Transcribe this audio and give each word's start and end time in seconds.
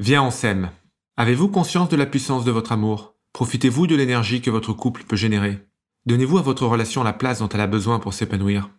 Viens, 0.00 0.24
on 0.24 0.32
s'aime. 0.32 0.70
Avez-vous 1.16 1.46
conscience 1.46 1.88
de 1.88 1.94
la 1.94 2.06
puissance 2.06 2.44
de 2.44 2.50
votre 2.50 2.72
amour? 2.72 3.14
Profitez-vous 3.32 3.86
de 3.86 3.94
l'énergie 3.94 4.40
que 4.40 4.50
votre 4.50 4.72
couple 4.72 5.04
peut 5.04 5.14
générer 5.14 5.68
Donnez-vous 6.04 6.38
à 6.38 6.42
votre 6.42 6.66
relation 6.66 7.04
la 7.04 7.12
place 7.12 7.38
dont 7.38 7.48
elle 7.48 7.60
a 7.60 7.68
besoin 7.68 8.00
pour 8.00 8.12
s'épanouir 8.12 8.70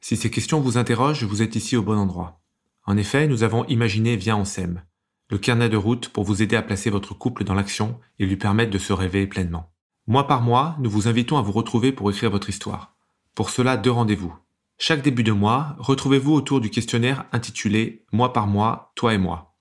Si 0.00 0.16
ces 0.16 0.30
questions 0.30 0.60
vous 0.60 0.78
interrogent, 0.78 1.24
vous 1.24 1.42
êtes 1.42 1.56
ici 1.56 1.76
au 1.76 1.82
bon 1.82 1.98
endroit. 1.98 2.40
En 2.86 2.96
effet, 2.96 3.26
nous 3.26 3.42
avons 3.42 3.64
imaginé 3.64 4.14
Viens, 4.14 4.36
on 4.36 4.44
s'aime, 4.44 4.84
le 5.30 5.38
carnet 5.38 5.68
de 5.68 5.76
route 5.76 6.10
pour 6.10 6.22
vous 6.22 6.42
aider 6.42 6.54
à 6.54 6.62
placer 6.62 6.90
votre 6.90 7.12
couple 7.12 7.42
dans 7.42 7.54
l'action 7.54 7.98
et 8.20 8.26
lui 8.26 8.36
permettre 8.36 8.70
de 8.70 8.78
se 8.78 8.92
réveiller 8.92 9.26
pleinement. 9.26 9.72
Mois 10.06 10.28
par 10.28 10.42
mois, 10.42 10.76
nous 10.78 10.90
vous 10.90 11.08
invitons 11.08 11.38
à 11.38 11.42
vous 11.42 11.52
retrouver 11.52 11.90
pour 11.90 12.08
écrire 12.08 12.30
votre 12.30 12.50
histoire. 12.50 12.94
Pour 13.34 13.50
cela, 13.50 13.76
deux 13.76 13.90
rendez-vous. 13.90 14.32
Chaque 14.78 15.02
début 15.02 15.24
de 15.24 15.32
mois, 15.32 15.74
retrouvez-vous 15.80 16.32
autour 16.32 16.60
du 16.60 16.70
questionnaire 16.70 17.24
intitulé 17.32 18.04
Mois 18.12 18.32
par 18.32 18.46
mois, 18.46 18.92
toi 18.94 19.12
et 19.12 19.18
moi 19.18 19.51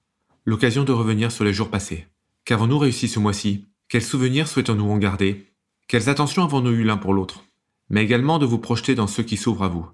l'occasion 0.46 0.84
de 0.84 0.92
revenir 0.92 1.32
sur 1.32 1.44
les 1.44 1.54
jours 1.54 1.70
passés. 1.70 2.08
Qu'avons-nous 2.46 2.80
réussi 2.80 3.08
ce 3.08 3.20
mois-ci? 3.20 3.68
Quels 3.88 4.02
souvenirs 4.02 4.48
souhaitons-nous 4.48 4.90
en 4.90 4.98
garder? 4.98 5.48
Quelles 5.88 6.10
attentions 6.10 6.44
avons-nous 6.44 6.72
eu 6.72 6.84
l'un 6.84 6.98
pour 6.98 7.14
l'autre? 7.14 7.44
Mais 7.90 8.04
également 8.04 8.40
de 8.40 8.46
vous 8.46 8.58
projeter 8.58 8.96
dans 8.96 9.08
ceux 9.08 9.24
qui 9.24 9.38
s'ouvrent 9.38 9.64
à 9.64 9.68
vous. 9.68 9.86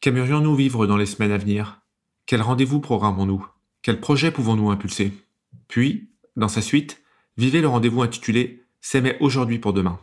Qu'aimerions-nous 0.00 0.54
vivre 0.54 0.86
dans 0.86 0.96
les 0.96 1.06
semaines 1.06 1.32
à 1.32 1.38
venir? 1.38 1.80
Quel 2.26 2.42
rendez-vous 2.42 2.80
programmons-nous 2.80 3.46
Quels 3.82 4.00
projets 4.00 4.30
pouvons-nous 4.30 4.70
impulser? 4.70 5.12
Puis, 5.68 6.10
dans 6.36 6.48
sa 6.48 6.60
suite, 6.60 7.02
vivez 7.36 7.60
le 7.60 7.68
rendez-vous 7.68 8.02
intitulé 8.02 8.62
S'aimer 8.80 9.16
aujourd'hui 9.20 9.58
pour 9.58 9.72
demain. 9.72 9.98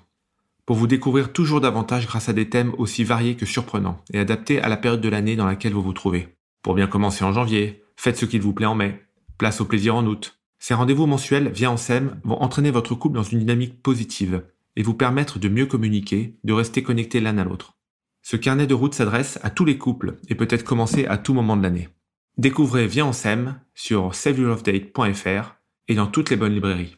Pour 0.65 0.75
vous 0.75 0.87
découvrir 0.87 1.33
toujours 1.33 1.61
davantage 1.61 2.07
grâce 2.07 2.29
à 2.29 2.33
des 2.33 2.49
thèmes 2.49 2.73
aussi 2.79 3.03
variés 3.03 3.35
que 3.35 3.45
surprenants 3.45 4.01
et 4.11 4.17
adaptés 4.17 4.59
à 4.59 4.69
la 4.69 4.77
période 4.77 5.01
de 5.01 5.09
l'année 5.09 5.35
dans 5.35 5.45
laquelle 5.45 5.73
vous 5.73 5.83
vous 5.83 5.93
trouvez. 5.93 6.29
Pour 6.63 6.73
bien 6.73 6.87
commencer 6.87 7.23
en 7.23 7.31
janvier, 7.31 7.83
faites 7.95 8.17
ce 8.17 8.25
qu'il 8.25 8.41
vous 8.41 8.53
plaît 8.53 8.65
en 8.65 8.73
mai, 8.73 9.03
Place 9.41 9.59
au 9.59 9.65
plaisir 9.65 9.95
en 9.95 10.05
août. 10.05 10.39
Ces 10.59 10.75
rendez-vous 10.75 11.07
mensuels 11.07 11.49
via 11.49 11.75
SEM 11.75 12.21
vont 12.23 12.39
entraîner 12.43 12.69
votre 12.69 12.93
couple 12.93 13.15
dans 13.15 13.23
une 13.23 13.39
dynamique 13.39 13.81
positive 13.81 14.43
et 14.75 14.83
vous 14.83 14.93
permettre 14.93 15.39
de 15.39 15.49
mieux 15.49 15.65
communiquer, 15.65 16.37
de 16.43 16.53
rester 16.53 16.83
connectés 16.83 17.19
l'un 17.19 17.39
à 17.39 17.43
l'autre. 17.43 17.75
Ce 18.21 18.35
carnet 18.35 18.67
de 18.67 18.75
route 18.75 18.93
s'adresse 18.93 19.39
à 19.41 19.49
tous 19.49 19.65
les 19.65 19.79
couples 19.79 20.19
et 20.29 20.35
peut 20.35 20.47
être 20.47 20.63
commencé 20.63 21.07
à 21.07 21.17
tout 21.17 21.33
moment 21.33 21.57
de 21.57 21.63
l'année. 21.63 21.89
Découvrez 22.37 22.85
Viens 22.85 23.13
SEM 23.13 23.59
sur 23.73 24.13
saveyourlovedate.fr 24.13 25.55
et 25.87 25.95
dans 25.95 26.05
toutes 26.05 26.29
les 26.29 26.37
bonnes 26.37 26.53
librairies. 26.53 26.97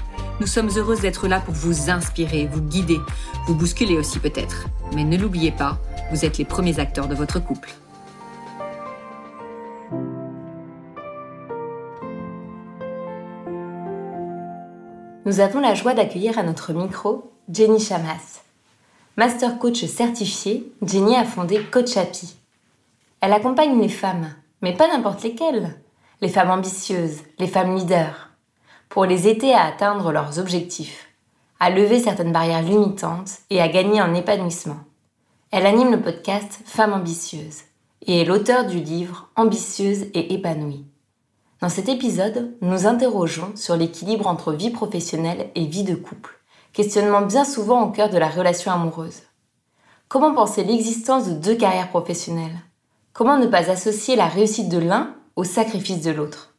Nous 0.41 0.47
sommes 0.47 0.71
heureuses 0.75 1.01
d'être 1.01 1.27
là 1.27 1.39
pour 1.39 1.53
vous 1.53 1.91
inspirer, 1.91 2.47
vous 2.51 2.63
guider, 2.63 2.99
vous 3.45 3.53
bousculer 3.53 3.95
aussi 3.95 4.17
peut-être. 4.17 4.65
Mais 4.95 5.03
ne 5.03 5.15
l'oubliez 5.15 5.51
pas, 5.51 5.77
vous 6.09 6.25
êtes 6.25 6.39
les 6.39 6.45
premiers 6.45 6.79
acteurs 6.79 7.07
de 7.07 7.13
votre 7.13 7.39
couple. 7.39 7.69
Nous 15.27 15.39
avons 15.41 15.59
la 15.59 15.75
joie 15.75 15.93
d'accueillir 15.93 16.39
à 16.39 16.43
notre 16.43 16.73
micro 16.73 17.31
Jenny 17.47 17.79
Chamas. 17.79 18.41
Master 19.17 19.59
coach 19.59 19.85
certifiée, 19.85 20.73
Jenny 20.81 21.17
a 21.17 21.23
fondé 21.23 21.61
Coach 21.69 21.95
Happy. 21.97 22.35
Elle 23.19 23.33
accompagne 23.33 23.79
les 23.79 23.89
femmes, 23.89 24.33
mais 24.63 24.73
pas 24.73 24.87
n'importe 24.87 25.21
lesquelles. 25.21 25.79
Les 26.19 26.29
femmes 26.29 26.49
ambitieuses, 26.49 27.19
les 27.37 27.47
femmes 27.47 27.75
leaders 27.75 28.30
pour 28.91 29.05
les 29.05 29.29
aider 29.29 29.53
à 29.53 29.63
atteindre 29.63 30.11
leurs 30.11 30.37
objectifs, 30.37 31.07
à 31.61 31.69
lever 31.69 32.01
certaines 32.01 32.33
barrières 32.33 32.61
limitantes 32.61 33.37
et 33.49 33.61
à 33.61 33.69
gagner 33.69 34.01
en 34.01 34.13
épanouissement. 34.13 34.79
Elle 35.49 35.65
anime 35.65 35.91
le 35.91 36.01
podcast 36.01 36.59
Femmes 36.65 36.91
ambitieuses 36.91 37.61
et 38.05 38.19
est 38.19 38.25
l'auteur 38.25 38.67
du 38.67 38.79
livre 38.79 39.29
Ambitieuse 39.37 40.07
et 40.13 40.33
épanouie. 40.33 40.83
Dans 41.61 41.69
cet 41.69 41.87
épisode, 41.87 42.53
nous 42.59 42.85
interrogeons 42.85 43.53
sur 43.55 43.77
l'équilibre 43.77 44.27
entre 44.27 44.51
vie 44.51 44.71
professionnelle 44.71 45.51
et 45.55 45.65
vie 45.65 45.85
de 45.85 45.95
couple, 45.95 46.41
questionnement 46.73 47.21
bien 47.21 47.45
souvent 47.45 47.83
au 47.83 47.91
cœur 47.91 48.09
de 48.09 48.17
la 48.17 48.27
relation 48.27 48.73
amoureuse. 48.73 49.21
Comment 50.09 50.35
penser 50.35 50.65
l'existence 50.65 51.29
de 51.29 51.33
deux 51.33 51.55
carrières 51.55 51.89
professionnelles? 51.89 52.59
Comment 53.13 53.37
ne 53.37 53.47
pas 53.47 53.71
associer 53.71 54.17
la 54.17 54.27
réussite 54.27 54.67
de 54.67 54.79
l'un 54.79 55.15
au 55.37 55.45
sacrifice 55.45 56.01
de 56.01 56.11
l'autre? 56.11 56.50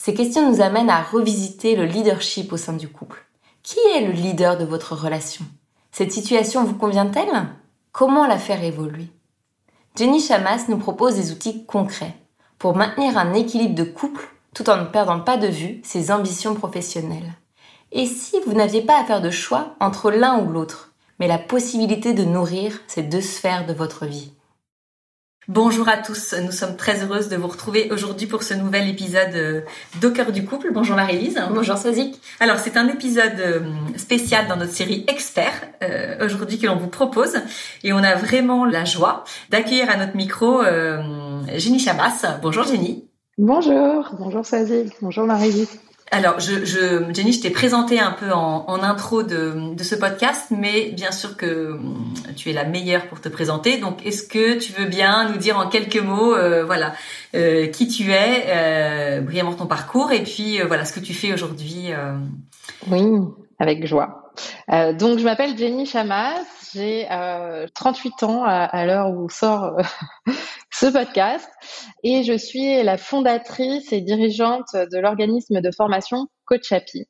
Ces 0.00 0.14
questions 0.14 0.48
nous 0.48 0.60
amènent 0.60 0.90
à 0.90 1.02
revisiter 1.02 1.74
le 1.74 1.84
leadership 1.84 2.52
au 2.52 2.56
sein 2.56 2.72
du 2.72 2.88
couple. 2.88 3.26
Qui 3.64 3.80
est 3.96 4.06
le 4.06 4.12
leader 4.12 4.56
de 4.56 4.64
votre 4.64 4.94
relation? 4.94 5.44
Cette 5.90 6.12
situation 6.12 6.64
vous 6.64 6.76
convient-elle? 6.76 7.48
Comment 7.90 8.26
la 8.26 8.38
faire 8.38 8.62
évoluer? 8.62 9.08
Jenny 9.96 10.20
Chamas 10.20 10.66
nous 10.68 10.78
propose 10.78 11.16
des 11.16 11.32
outils 11.32 11.66
concrets 11.66 12.14
pour 12.58 12.76
maintenir 12.76 13.18
un 13.18 13.34
équilibre 13.34 13.74
de 13.74 13.82
couple 13.82 14.28
tout 14.54 14.70
en 14.70 14.76
ne 14.76 14.86
perdant 14.86 15.20
pas 15.20 15.36
de 15.36 15.48
vue 15.48 15.80
ses 15.82 16.12
ambitions 16.12 16.54
professionnelles. 16.54 17.34
Et 17.90 18.06
si 18.06 18.36
vous 18.46 18.52
n'aviez 18.52 18.82
pas 18.82 19.00
à 19.00 19.04
faire 19.04 19.20
de 19.20 19.30
choix 19.30 19.74
entre 19.80 20.12
l'un 20.12 20.38
ou 20.38 20.50
l'autre, 20.50 20.92
mais 21.18 21.26
la 21.26 21.38
possibilité 21.38 22.14
de 22.14 22.24
nourrir 22.24 22.80
ces 22.86 23.02
deux 23.02 23.20
sphères 23.20 23.66
de 23.66 23.72
votre 23.72 24.06
vie? 24.06 24.32
Bonjour 25.48 25.88
à 25.88 25.96
tous, 25.96 26.34
nous 26.44 26.52
sommes 26.52 26.76
très 26.76 27.02
heureuses 27.02 27.30
de 27.30 27.36
vous 27.36 27.48
retrouver 27.48 27.90
aujourd'hui 27.90 28.26
pour 28.26 28.42
ce 28.42 28.52
nouvel 28.52 28.86
épisode 28.86 29.34
euh, 29.34 29.60
d'Au 29.98 30.10
cœur 30.10 30.30
du 30.30 30.44
couple. 30.44 30.68
Bonjour 30.74 30.94
Marie-Lise. 30.94 31.40
Bonjour 31.54 31.78
Sozik. 31.78 32.20
Alors 32.38 32.58
c'est 32.58 32.76
un 32.76 32.86
épisode 32.86 33.40
euh, 33.40 33.60
spécial 33.96 34.46
dans 34.46 34.56
notre 34.56 34.72
série 34.72 35.06
Expert 35.08 35.54
euh, 35.82 36.22
aujourd'hui 36.22 36.58
que 36.58 36.66
l'on 36.66 36.76
vous 36.76 36.88
propose 36.88 37.38
et 37.82 37.94
on 37.94 37.96
a 37.96 38.14
vraiment 38.14 38.66
la 38.66 38.84
joie 38.84 39.24
d'accueillir 39.48 39.88
à 39.88 39.96
notre 39.96 40.16
micro 40.16 40.60
euh, 40.60 41.40
Jenny 41.56 41.78
Chamas. 41.78 42.26
Bonjour 42.42 42.64
Jenny. 42.64 43.08
Bonjour, 43.38 44.10
bonjour 44.18 44.44
Sozik, 44.44 44.96
bonjour 45.00 45.24
Marie-Lise. 45.24 45.80
Alors, 46.10 46.40
je, 46.40 46.64
je, 46.64 47.12
Jenny, 47.12 47.32
je 47.32 47.40
t'ai 47.42 47.50
présenté 47.50 48.00
un 48.00 48.12
peu 48.12 48.32
en, 48.32 48.82
intro 48.82 49.22
de, 49.22 49.74
ce 49.82 49.94
podcast, 49.94 50.46
mais 50.50 50.90
bien 50.92 51.12
sûr 51.12 51.36
que 51.36 51.72
hum, 51.72 52.14
tu 52.36 52.50
es 52.50 52.52
la 52.52 52.64
meilleure 52.64 53.06
pour 53.08 53.20
te 53.20 53.28
présenter. 53.28 53.78
Donc, 53.78 54.04
est-ce 54.06 54.22
que 54.26 54.58
tu 54.58 54.72
veux 54.72 54.86
bien 54.86 55.28
nous 55.28 55.36
dire 55.36 55.58
en 55.58 55.68
quelques 55.68 56.00
mots, 56.00 56.34
euh, 56.34 56.64
voilà, 56.64 56.94
euh, 57.34 57.66
qui 57.66 57.88
tu 57.88 58.10
es, 58.10 58.46
euh, 58.48 59.20
brièvement 59.20 59.54
ton 59.54 59.66
parcours, 59.66 60.12
et 60.12 60.22
puis 60.22 60.60
euh, 60.60 60.66
voilà 60.66 60.84
ce 60.84 60.92
que 60.92 61.00
tu 61.00 61.12
fais 61.12 61.32
aujourd'hui. 61.32 61.90
Oui, 62.90 63.04
avec 63.58 63.86
joie. 63.86 64.32
donc, 64.68 65.18
je 65.18 65.24
m'appelle 65.24 65.58
Jenny 65.58 65.84
Chamas, 65.84 66.40
j'ai 66.74 67.06
38 67.74 68.22
ans 68.22 68.44
à, 68.44 68.64
à 68.64 68.86
l'heure 68.86 69.10
où 69.10 69.28
sort 69.28 69.76
ce 70.78 70.86
podcast 70.86 71.50
et 72.04 72.22
je 72.22 72.36
suis 72.36 72.80
la 72.84 72.96
fondatrice 72.96 73.92
et 73.92 74.00
dirigeante 74.00 74.68
de 74.74 74.98
l'organisme 74.98 75.60
de 75.60 75.70
formation 75.72 76.28
Coach 76.44 76.70
Happy. 76.70 77.04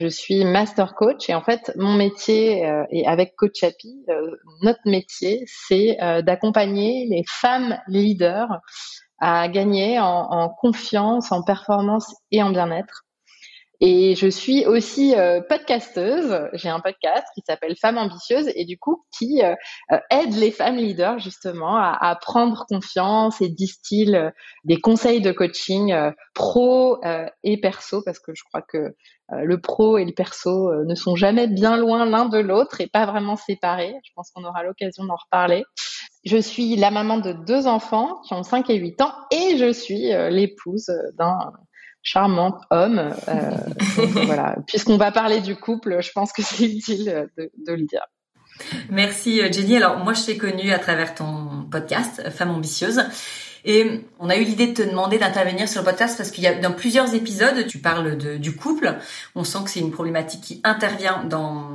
Je 0.00 0.08
suis 0.08 0.44
master 0.44 0.94
coach 0.96 1.30
et 1.30 1.34
en 1.34 1.42
fait 1.42 1.70
mon 1.76 1.92
métier 1.92 2.66
euh, 2.66 2.82
et 2.90 3.06
avec 3.06 3.36
Coach 3.36 3.62
Happy, 3.62 4.04
euh, 4.08 4.32
notre 4.62 4.80
métier 4.86 5.44
c'est 5.46 6.02
euh, 6.02 6.20
d'accompagner 6.20 7.06
les 7.08 7.22
femmes 7.28 7.78
leaders 7.86 8.60
à 9.20 9.48
gagner 9.48 10.00
en, 10.00 10.28
en 10.30 10.48
confiance, 10.48 11.30
en 11.30 11.44
performance 11.44 12.12
et 12.32 12.42
en 12.42 12.50
bien-être 12.50 13.05
et 13.80 14.14
je 14.14 14.26
suis 14.26 14.64
aussi 14.66 15.14
euh, 15.14 15.40
podcasteuse. 15.40 16.48
J'ai 16.54 16.68
un 16.68 16.80
podcast 16.80 17.26
qui 17.34 17.42
s'appelle 17.46 17.76
Femmes 17.76 17.98
ambitieuses 17.98 18.50
et 18.54 18.64
du 18.64 18.78
coup 18.78 19.04
qui 19.16 19.42
euh, 19.42 19.54
euh, 19.92 19.98
aide 20.10 20.34
les 20.34 20.50
femmes 20.50 20.76
leaders 20.76 21.18
justement 21.18 21.76
à, 21.76 21.96
à 22.00 22.16
prendre 22.16 22.64
confiance 22.68 23.40
et 23.42 23.48
distille 23.48 24.18
des 24.64 24.80
conseils 24.80 25.20
de 25.20 25.32
coaching 25.32 25.94
pro 26.34 27.00
et 27.42 27.60
perso 27.60 28.02
parce 28.04 28.18
que 28.18 28.32
je 28.34 28.42
crois 28.44 28.62
que 28.62 28.94
le 29.30 29.60
pro 29.60 29.98
et 29.98 30.04
le 30.04 30.12
perso 30.12 30.72
ne 30.84 30.94
sont 30.94 31.16
jamais 31.16 31.46
bien 31.48 31.76
loin 31.76 32.04
l'un 32.06 32.26
de 32.26 32.38
l'autre 32.38 32.80
et 32.80 32.86
pas 32.86 33.06
vraiment 33.06 33.36
séparés. 33.36 33.94
Je 34.04 34.10
pense 34.14 34.30
qu'on 34.30 34.44
aura 34.44 34.62
l'occasion 34.62 35.04
d'en 35.04 35.16
reparler. 35.16 35.64
Je 36.24 36.38
suis 36.38 36.76
la 36.76 36.90
maman 36.90 37.18
de 37.18 37.32
deux 37.32 37.66
enfants 37.66 38.20
qui 38.26 38.34
ont 38.34 38.42
5 38.42 38.70
et 38.70 38.76
8 38.76 39.00
ans 39.02 39.12
et 39.30 39.56
je 39.56 39.72
suis 39.72 40.10
l'épouse 40.30 40.90
d'un 41.14 41.52
charmant 42.06 42.60
homme. 42.70 43.12
Euh, 43.28 43.50
voilà. 44.24 44.56
Puisqu'on 44.66 44.96
va 44.96 45.10
parler 45.10 45.40
du 45.40 45.56
couple, 45.56 46.00
je 46.00 46.12
pense 46.12 46.32
que 46.32 46.42
c'est 46.42 46.64
utile 46.64 47.28
de, 47.36 47.50
de, 47.66 47.72
le 47.72 47.82
dire. 47.82 48.06
Merci 48.88 49.42
euh, 49.42 49.50
Jenny. 49.52 49.76
Alors 49.76 49.98
moi 49.98 50.14
je 50.14 50.24
t'ai 50.24 50.38
connue 50.38 50.70
à 50.70 50.78
travers 50.78 51.14
ton 51.14 51.66
podcast 51.70 52.30
Femme 52.30 52.52
ambitieuse 52.52 53.02
Et 53.64 54.04
on 54.20 54.30
a 54.30 54.36
eu 54.36 54.44
l'idée 54.44 54.68
de 54.68 54.72
te 54.72 54.88
demander 54.88 55.18
d'intervenir 55.18 55.68
sur 55.68 55.82
le 55.82 55.84
podcast 55.84 56.16
parce 56.16 56.30
qu'il 56.30 56.44
y 56.44 56.46
a 56.46 56.54
dans 56.54 56.72
plusieurs 56.72 57.12
épisodes, 57.12 57.66
tu 57.66 57.78
parles 57.78 58.16
de, 58.16 58.36
du 58.36 58.54
couple. 58.54 58.94
On 59.34 59.42
sent 59.42 59.58
que 59.64 59.70
c'est 59.70 59.80
une 59.80 59.90
problématique 59.90 60.42
qui 60.42 60.60
intervient 60.62 61.24
dans 61.24 61.70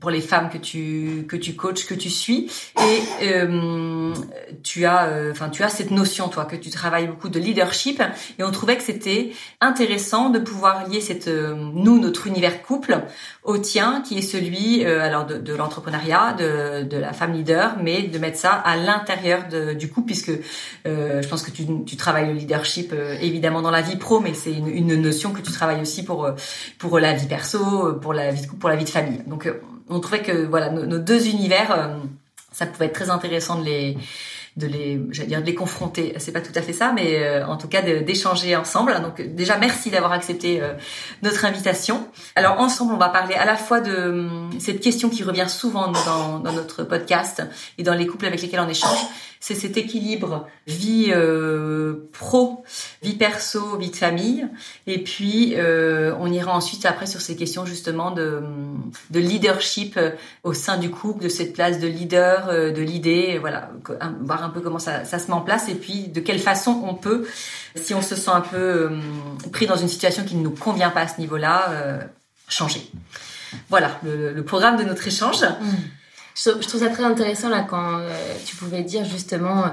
pour 0.00 0.10
les 0.10 0.20
femmes 0.20 0.48
que 0.48 0.58
tu 0.58 1.24
que 1.28 1.36
tu 1.36 1.54
coaches, 1.54 1.86
que 1.86 1.94
tu 1.94 2.10
suis, 2.10 2.50
et 2.78 3.26
euh, 3.26 4.14
tu 4.62 4.84
as, 4.84 5.06
euh, 5.06 5.32
enfin 5.32 5.48
tu 5.48 5.62
as 5.62 5.68
cette 5.68 5.90
notion 5.90 6.28
toi 6.28 6.44
que 6.44 6.56
tu 6.56 6.70
travailles 6.70 7.08
beaucoup 7.08 7.28
de 7.28 7.38
leadership, 7.38 8.02
et 8.38 8.44
on 8.44 8.50
trouvait 8.50 8.76
que 8.76 8.82
c'était 8.82 9.32
intéressant 9.60 10.30
de 10.30 10.38
pouvoir 10.38 10.88
lier 10.88 11.00
cette 11.00 11.28
euh, 11.28 11.54
nous 11.74 11.98
notre 11.98 12.26
univers 12.26 12.62
couple 12.62 13.00
au 13.42 13.58
tien 13.58 14.02
qui 14.06 14.18
est 14.18 14.22
celui 14.22 14.84
alors 14.84 15.26
de, 15.26 15.38
de 15.38 15.54
l'entrepreneuriat, 15.54 16.34
de, 16.34 16.82
de 16.84 16.96
la 16.96 17.12
femme 17.12 17.32
leader, 17.32 17.76
mais 17.82 18.02
de 18.02 18.18
mettre 18.18 18.38
ça 18.38 18.52
à 18.52 18.76
l'intérieur 18.76 19.44
du 19.74 19.88
couple 19.88 20.06
puisque 20.06 20.32
je 20.84 21.28
pense 21.28 21.42
que 21.42 21.50
tu, 21.50 21.64
tu 21.84 21.96
travailles 21.96 22.28
le 22.28 22.34
leadership 22.34 22.94
évidemment 23.20 23.62
dans 23.62 23.70
la 23.70 23.80
vie 23.80 23.96
pro, 23.96 24.20
mais 24.20 24.34
c'est 24.34 24.52
une, 24.52 24.68
une, 24.68 25.00
notion 25.00 25.32
que 25.32 25.40
tu 25.40 25.50
travailles 25.52 25.80
aussi 25.80 26.04
pour 26.04 26.28
pour 26.78 26.98
la 26.98 27.14
vie 27.14 27.26
perso, 27.26 27.94
pour 27.94 28.12
la 28.12 28.30
vie 28.30 28.42
de 28.42 28.46
couple, 28.46 28.60
pour 28.60 28.68
la 28.68 28.76
vie 28.76 28.84
de 28.84 28.90
famille. 28.90 29.22
Donc 29.26 29.50
on 29.88 30.00
trouvait 30.00 30.22
que 30.22 30.46
voilà 30.46 30.70
nos, 30.70 30.98
deux 30.98 31.28
univers, 31.28 31.72
euh, 31.72 31.88
ça 32.52 32.66
pouvait 32.66 32.86
être 32.86 32.94
très 32.94 33.10
intéressant 33.10 33.58
de 33.58 33.64
les 33.64 33.96
de 34.56 34.66
les, 34.66 35.00
j'allais 35.12 35.28
dire 35.28 35.40
de 35.40 35.46
les 35.46 35.54
confronter. 35.54 36.14
C'est 36.18 36.32
pas 36.32 36.40
tout 36.40 36.52
à 36.54 36.62
fait 36.62 36.72
ça, 36.72 36.92
mais 36.92 37.22
euh, 37.22 37.46
en 37.46 37.56
tout 37.56 37.68
cas 37.68 37.80
d'échanger 37.80 38.56
ensemble. 38.56 39.00
Donc 39.02 39.22
déjà 39.22 39.56
merci 39.56 39.90
d'avoir 39.90 40.12
accepté 40.12 40.60
euh, 40.60 40.72
notre 41.22 41.44
invitation. 41.44 42.08
Alors 42.34 42.60
ensemble, 42.60 42.92
on 42.92 42.98
va 42.98 43.08
parler 43.08 43.36
à 43.36 43.44
la 43.44 43.56
fois 43.56 43.80
de 43.80 44.26
cette 44.58 44.80
question 44.80 45.08
qui 45.10 45.22
revient 45.22 45.48
souvent 45.48 45.92
dans 45.92 46.52
notre 46.52 46.82
podcast 46.82 47.42
et 47.78 47.84
dans 47.84 47.94
les 47.94 48.06
couples 48.06 48.26
avec 48.26 48.42
lesquels 48.42 48.60
on 48.60 48.68
échange, 48.68 48.98
c'est 49.40 49.54
cet 49.54 49.76
équilibre 49.76 50.46
vie 50.66 51.06
euh, 51.10 52.08
pro, 52.12 52.64
vie 53.02 53.14
perso, 53.14 53.76
vie 53.76 53.90
de 53.90 53.96
famille. 53.96 54.46
Et 54.86 55.02
puis, 55.02 55.54
euh, 55.56 56.12
on 56.18 56.30
ira 56.30 56.54
ensuite 56.54 56.84
après 56.86 57.06
sur 57.06 57.20
ces 57.20 57.36
questions 57.36 57.64
justement 57.64 58.10
de, 58.10 58.42
de 59.10 59.20
leadership 59.20 59.96
euh, 59.96 60.10
au 60.42 60.52
sein 60.52 60.76
du 60.76 60.90
couple, 60.90 61.24
de 61.24 61.28
cette 61.28 61.52
place 61.52 61.78
de 61.78 61.86
leader, 61.86 62.48
de 62.48 62.82
l'idée, 62.82 63.38
voilà, 63.38 63.70
voir 64.20 64.42
un 64.42 64.50
peu 64.50 64.60
comment 64.60 64.78
ça, 64.78 65.04
ça, 65.04 65.18
se 65.18 65.28
met 65.28 65.34
en 65.34 65.40
place 65.40 65.68
et 65.68 65.74
puis 65.74 66.08
de 66.08 66.20
quelle 66.20 66.40
façon 66.40 66.82
on 66.86 66.94
peut, 66.94 67.26
si 67.76 67.94
on 67.94 68.02
se 68.02 68.16
sent 68.16 68.30
un 68.30 68.40
peu 68.40 68.90
pris 69.52 69.66
dans 69.66 69.76
une 69.76 69.88
situation 69.88 70.24
qui 70.24 70.36
ne 70.36 70.42
nous 70.42 70.50
convient 70.50 70.90
pas 70.90 71.02
à 71.02 71.08
ce 71.08 71.20
niveau-là, 71.20 72.00
changer. 72.48 72.90
Voilà 73.68 73.98
le, 74.02 74.32
le, 74.32 74.44
programme 74.44 74.76
de 74.76 74.84
notre 74.84 75.06
échange. 75.06 75.42
Mmh 75.42 75.97
je, 76.44 76.50
trouve 76.50 76.80
ça 76.80 76.88
très 76.88 77.04
intéressant 77.04 77.48
là 77.48 77.66
quand 77.68 77.98
euh, 77.98 78.34
tu 78.44 78.56
pouvais 78.56 78.82
dire 78.82 79.04
justement 79.04 79.64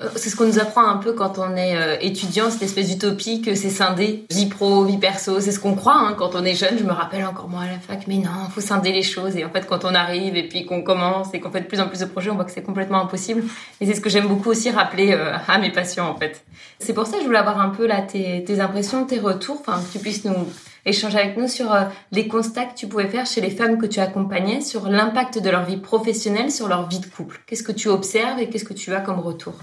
euh, 0.00 0.08
c'est 0.16 0.30
ce 0.30 0.36
qu'on 0.36 0.46
nous 0.46 0.58
apprend 0.58 0.84
un 0.88 0.96
peu 0.96 1.12
quand 1.12 1.38
on 1.38 1.54
est 1.54 1.76
euh, 1.76 1.96
étudiant, 2.00 2.50
cette 2.50 2.62
espèce 2.62 2.88
d'utopie 2.88 3.40
que 3.40 3.54
c'est 3.54 3.70
scindé, 3.70 4.24
vie 4.30 4.46
pro, 4.46 4.84
vie 4.84 4.98
perso, 4.98 5.38
c'est 5.38 5.52
ce 5.52 5.60
qu'on 5.60 5.74
croit 5.74 5.96
hein, 5.96 6.14
quand 6.18 6.34
on 6.34 6.44
est 6.44 6.54
jeune. 6.54 6.76
Je 6.76 6.82
me 6.82 6.90
rappelle 6.90 7.24
encore 7.24 7.48
moi 7.48 7.62
à 7.62 7.66
la 7.66 7.78
fac, 7.78 8.06
mais 8.08 8.16
non, 8.16 8.30
faut 8.52 8.60
scinder 8.60 8.90
les 8.90 9.02
choses. 9.02 9.36
Et 9.36 9.44
en 9.44 9.50
fait, 9.50 9.64
quand 9.66 9.84
on 9.84 9.94
arrive 9.94 10.36
et 10.36 10.48
puis 10.48 10.66
qu'on 10.66 10.82
commence 10.82 11.28
et 11.34 11.40
qu'on 11.40 11.52
fait 11.52 11.60
de 11.60 11.66
plus 11.66 11.78
en 11.78 11.86
plus 11.86 12.00
de 12.00 12.06
projets, 12.06 12.30
on 12.30 12.34
voit 12.34 12.44
que 12.44 12.50
c'est 12.50 12.64
complètement 12.64 13.02
impossible. 13.02 13.44
Et 13.80 13.86
c'est 13.86 13.94
ce 13.94 14.00
que 14.00 14.10
j'aime 14.10 14.26
beaucoup 14.26 14.50
aussi 14.50 14.70
rappeler 14.70 15.12
à 15.12 15.58
mes 15.58 15.70
patients 15.70 16.08
en 16.08 16.16
fait. 16.16 16.44
C'est 16.80 16.94
pour 16.94 17.06
ça 17.06 17.18
que 17.18 17.20
je 17.20 17.26
voulais 17.26 17.38
avoir 17.38 17.60
un 17.60 17.68
peu 17.68 17.86
là 17.86 18.02
tes, 18.02 18.42
tes 18.42 18.60
impressions, 18.60 19.04
tes 19.04 19.20
retours, 19.20 19.58
enfin 19.60 19.80
que 19.80 19.92
tu 19.92 19.98
puisses 20.00 20.24
nous 20.24 20.48
échanger 20.84 21.18
avec 21.18 21.36
nous 21.36 21.48
sur 21.48 21.72
euh, 21.72 21.84
les 22.10 22.28
constats 22.28 22.66
que 22.66 22.74
tu 22.74 22.88
pouvais 22.88 23.08
faire 23.08 23.26
chez 23.26 23.40
les 23.40 23.50
femmes 23.50 23.78
que 23.78 23.86
tu 23.86 24.00
accompagnais, 24.00 24.60
sur 24.60 24.88
l'impact 24.88 25.42
de 25.42 25.50
leur 25.50 25.64
vie 25.64 25.76
professionnelle 25.76 26.50
sur 26.50 26.68
leur 26.68 26.88
vie 26.88 27.00
de 27.00 27.06
couple. 27.06 27.40
Qu'est-ce 27.46 27.62
que 27.62 27.72
tu 27.72 27.88
observes 27.88 28.38
et 28.38 28.48
qu'est-ce 28.48 28.64
que 28.64 28.74
tu 28.74 28.92
as 28.94 29.00
comme 29.00 29.20
retour? 29.20 29.54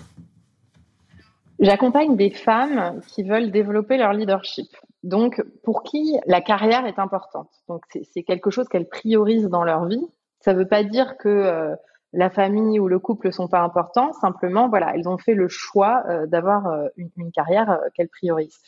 J'accompagne 1.60 2.16
des 2.16 2.30
femmes 2.30 3.02
qui 3.08 3.24
veulent 3.24 3.52
développer 3.52 3.98
leur 3.98 4.14
leadership. 4.14 4.70
Donc, 5.04 5.42
pour 5.64 5.84
qui 5.84 6.18
la 6.26 6.42
carrière 6.42 6.86
est 6.86 7.00
importante? 7.00 7.50
Donc, 7.68 7.84
c'est 8.14 8.24
quelque 8.24 8.50
chose 8.50 8.68
qu'elles 8.70 8.88
priorisent 8.88 9.50
dans 9.50 9.64
leur 9.64 9.86
vie. 9.86 10.06
Ça 10.40 10.54
ne 10.54 10.60
veut 10.60 10.68
pas 10.68 10.84
dire 10.84 11.18
que 11.18 11.28
euh, 11.28 11.76
la 12.14 12.30
famille 12.30 12.80
ou 12.80 12.88
le 12.88 13.00
couple 13.00 13.32
sont 13.32 13.48
pas 13.48 13.62
importants. 13.62 14.14
Simplement, 14.14 14.70
voilà, 14.70 14.96
elles 14.96 15.08
ont 15.08 15.18
fait 15.18 15.36
le 15.36 15.48
choix 15.48 16.04
euh, 16.08 16.26
d'avoir 16.26 16.68
euh, 16.68 16.88
une, 16.96 17.32
carrière 17.32 17.70
euh, 17.70 17.78
qu'elles 17.94 18.10
priorisent. 18.10 18.60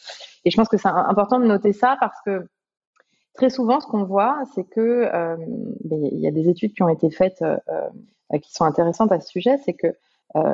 Et 0.46 0.52
je 0.52 0.58
pense 0.58 0.68
que 0.68 0.78
c'est 0.78 0.88
important 0.88 1.40
de 1.40 1.46
noter 1.46 1.74
ça 1.74 1.98
parce 2.00 2.20
que 2.26 2.48
très 3.34 3.50
souvent, 3.50 3.80
ce 3.80 3.88
qu'on 3.88 4.04
voit, 4.04 4.44
c'est 4.54 4.64
que 4.64 5.10
ben, 5.86 6.06
il 6.12 6.20
y 6.20 6.28
a 6.28 6.32
des 6.32 6.50
études 6.50 6.74
qui 6.74 6.84
ont 6.84 6.90
été 6.90 7.10
faites 7.10 7.44
qui 8.42 8.54
sont 8.54 8.66
intéressantes 8.66 9.12
à 9.12 9.20
ce 9.20 9.28
sujet, 9.30 9.58
c'est 9.64 9.74
que 9.74 9.96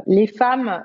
les 0.05 0.27
femmes, 0.27 0.83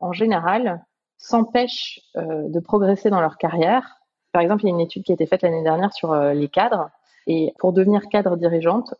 en 0.00 0.12
général, 0.12 0.84
s'empêchent 1.18 2.00
de 2.14 2.60
progresser 2.60 3.10
dans 3.10 3.20
leur 3.20 3.36
carrière. 3.36 4.00
Par 4.32 4.40
exemple, 4.40 4.62
il 4.62 4.68
y 4.68 4.70
a 4.70 4.74
une 4.74 4.80
étude 4.80 5.02
qui 5.02 5.12
a 5.12 5.14
été 5.14 5.26
faite 5.26 5.42
l'année 5.42 5.62
dernière 5.62 5.92
sur 5.92 6.14
les 6.14 6.48
cadres 6.48 6.90
et 7.26 7.52
pour 7.58 7.72
devenir 7.72 8.08
cadre 8.08 8.36
dirigeante, 8.36 8.94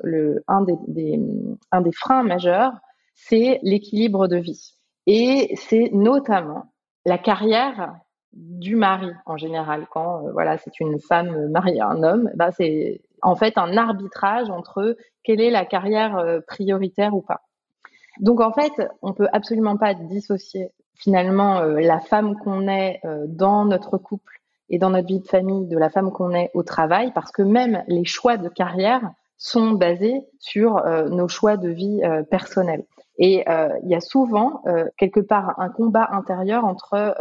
un 0.48 0.62
des 0.62 1.92
freins 1.92 2.22
majeurs, 2.22 2.72
c'est 3.14 3.60
l'équilibre 3.62 4.26
de 4.26 4.36
vie. 4.36 4.76
Et 5.06 5.54
c'est 5.56 5.90
notamment 5.92 6.72
la 7.04 7.18
carrière 7.18 7.96
du 8.32 8.76
mari 8.76 9.10
en 9.24 9.36
général. 9.36 9.86
Quand 9.90 10.26
euh, 10.26 10.32
voilà, 10.32 10.58
c'est 10.58 10.78
une 10.80 11.00
femme 11.00 11.48
mariée 11.48 11.80
à 11.80 11.88
un 11.88 12.02
homme, 12.02 12.30
bah 12.34 12.50
c'est 12.52 13.00
en 13.22 13.34
fait 13.34 13.56
un 13.56 13.76
arbitrage 13.76 14.50
entre 14.50 14.96
quelle 15.22 15.40
est 15.40 15.50
la 15.50 15.64
carrière 15.64 16.18
euh, 16.18 16.40
prioritaire 16.46 17.14
ou 17.14 17.22
pas. 17.22 17.42
Donc 18.20 18.40
en 18.40 18.52
fait, 18.52 18.72
on 19.02 19.12
peut 19.12 19.28
absolument 19.32 19.76
pas 19.76 19.94
dissocier 19.94 20.72
finalement 20.94 21.60
euh, 21.60 21.80
la 21.80 22.00
femme 22.00 22.36
qu'on 22.36 22.68
est 22.68 23.00
dans 23.26 23.64
notre 23.64 23.98
couple 23.98 24.42
et 24.68 24.78
dans 24.78 24.90
notre 24.90 25.06
vie 25.06 25.20
de 25.20 25.26
famille 25.28 25.66
de 25.66 25.78
la 25.78 25.90
femme 25.90 26.10
qu'on 26.12 26.32
est 26.32 26.50
au 26.54 26.62
travail, 26.62 27.12
parce 27.12 27.30
que 27.30 27.42
même 27.42 27.82
les 27.88 28.04
choix 28.04 28.36
de 28.36 28.48
carrière 28.48 29.10
sont 29.38 29.72
basés 29.72 30.22
sur 30.38 30.78
euh, 30.78 31.08
nos 31.08 31.28
choix 31.28 31.56
de 31.56 31.68
vie 31.68 32.00
euh, 32.04 32.22
personnels. 32.22 32.84
Et 33.18 33.48
euh, 33.48 33.68
il 33.84 33.90
y 33.90 33.94
a 33.94 34.00
souvent 34.00 34.62
quelque 34.98 35.20
part 35.20 35.58
un 35.58 35.70
combat 35.70 36.08
intérieur 36.12 36.66
entre 36.66 37.14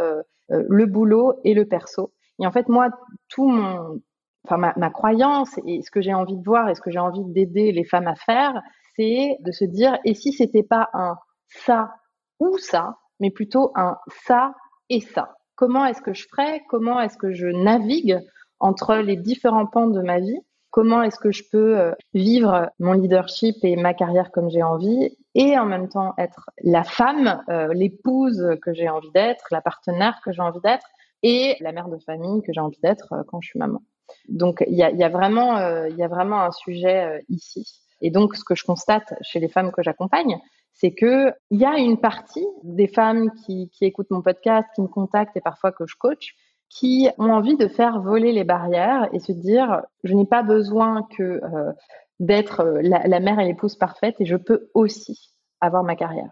le 0.48 0.86
boulot 0.86 1.40
et 1.42 1.54
le 1.54 1.64
perso. 1.64 2.12
Et 2.38 2.46
en 2.46 2.52
fait, 2.52 2.68
moi, 2.68 2.90
tout 3.28 3.48
mon, 3.48 4.02
enfin 4.44 4.58
ma, 4.58 4.74
ma 4.76 4.90
croyance 4.90 5.58
et 5.66 5.80
ce 5.80 5.90
que 5.90 6.02
j'ai 6.02 6.12
envie 6.12 6.36
de 6.36 6.44
voir 6.44 6.68
et 6.68 6.74
ce 6.74 6.82
que 6.82 6.90
j'ai 6.90 6.98
envie 6.98 7.24
d'aider 7.24 7.72
les 7.72 7.84
femmes 7.84 8.08
à 8.08 8.14
faire, 8.14 8.60
c'est 8.94 9.38
de 9.40 9.52
se 9.52 9.64
dire 9.64 9.98
et 10.04 10.12
si 10.12 10.32
c'était 10.32 10.62
pas 10.62 10.90
un 10.92 11.16
ça 11.48 11.94
ou 12.40 12.58
ça, 12.58 12.98
mais 13.20 13.30
plutôt 13.30 13.72
un 13.74 13.96
ça 14.26 14.52
et 14.90 15.00
ça? 15.00 15.34
Comment 15.56 15.84
est-ce 15.86 16.02
que 16.02 16.14
je 16.14 16.26
ferais, 16.28 16.62
comment 16.68 17.00
est-ce 17.00 17.16
que 17.16 17.32
je 17.32 17.46
navigue 17.46 18.20
entre 18.60 18.96
les 18.96 19.16
différents 19.16 19.66
pans 19.66 19.88
de 19.88 20.00
ma 20.00 20.20
vie, 20.20 20.38
comment 20.70 21.02
est-ce 21.02 21.18
que 21.18 21.32
je 21.32 21.42
peux 21.50 21.78
euh, 21.78 21.92
vivre 22.14 22.70
mon 22.78 22.92
leadership 22.92 23.56
et 23.62 23.76
ma 23.76 23.94
carrière 23.94 24.30
comme 24.30 24.50
j'ai 24.50 24.62
envie 24.62 25.16
et 25.34 25.58
en 25.58 25.66
même 25.66 25.88
temps 25.88 26.14
être 26.18 26.50
la 26.62 26.84
femme, 26.84 27.42
euh, 27.48 27.72
l'épouse 27.72 28.56
que 28.62 28.72
j'ai 28.72 28.88
envie 28.88 29.10
d'être, 29.12 29.46
la 29.50 29.60
partenaire 29.60 30.20
que 30.24 30.32
j'ai 30.32 30.42
envie 30.42 30.60
d'être 30.60 30.86
et 31.22 31.56
la 31.60 31.72
mère 31.72 31.88
de 31.88 31.98
famille 31.98 32.42
que 32.42 32.52
j'ai 32.52 32.60
envie 32.60 32.78
d'être 32.82 33.12
euh, 33.12 33.22
quand 33.26 33.40
je 33.40 33.48
suis 33.48 33.58
maman. 33.58 33.82
Donc 34.28 34.62
il 34.66 34.74
y 34.74 34.76
y 34.76 35.04
a 35.04 35.08
vraiment 35.08 35.56
un 35.56 36.52
sujet 36.52 37.24
ici. 37.28 37.80
Et 38.02 38.10
donc 38.10 38.36
ce 38.36 38.44
que 38.44 38.54
je 38.54 38.64
constate 38.64 39.14
chez 39.22 39.40
les 39.40 39.48
femmes 39.48 39.72
que 39.72 39.82
j'accompagne, 39.82 40.38
c'est 40.76 40.92
que 40.92 41.32
il 41.50 41.58
y 41.58 41.64
a 41.64 41.78
une 41.78 41.98
partie 41.98 42.46
des 42.62 42.86
femmes 42.86 43.30
qui, 43.32 43.70
qui 43.70 43.84
écoutent 43.84 44.10
mon 44.10 44.22
podcast, 44.22 44.68
qui 44.74 44.82
me 44.82 44.88
contactent 44.88 45.36
et 45.36 45.40
parfois 45.40 45.72
que 45.72 45.86
je 45.86 45.96
coach, 45.96 46.34
qui 46.68 47.08
ont 47.18 47.30
envie 47.30 47.56
de 47.56 47.68
faire 47.68 48.00
voler 48.00 48.32
les 48.32 48.44
barrières 48.44 49.08
et 49.12 49.18
se 49.18 49.32
dire 49.32 49.82
je 50.04 50.14
n'ai 50.14 50.26
pas 50.26 50.42
besoin 50.42 51.06
que 51.16 51.22
euh, 51.22 51.72
d'être 52.20 52.60
euh, 52.60 52.80
la, 52.82 53.20
mère 53.20 53.40
et 53.40 53.46
l'épouse 53.46 53.76
parfaite 53.76 54.16
et 54.20 54.26
je 54.26 54.36
peux 54.36 54.68
aussi 54.74 55.32
avoir 55.60 55.82
ma 55.82 55.96
carrière. 55.96 56.30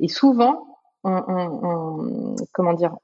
Et 0.00 0.08
souvent, 0.08 0.66
comment 1.02 2.72
dire, 2.74 2.94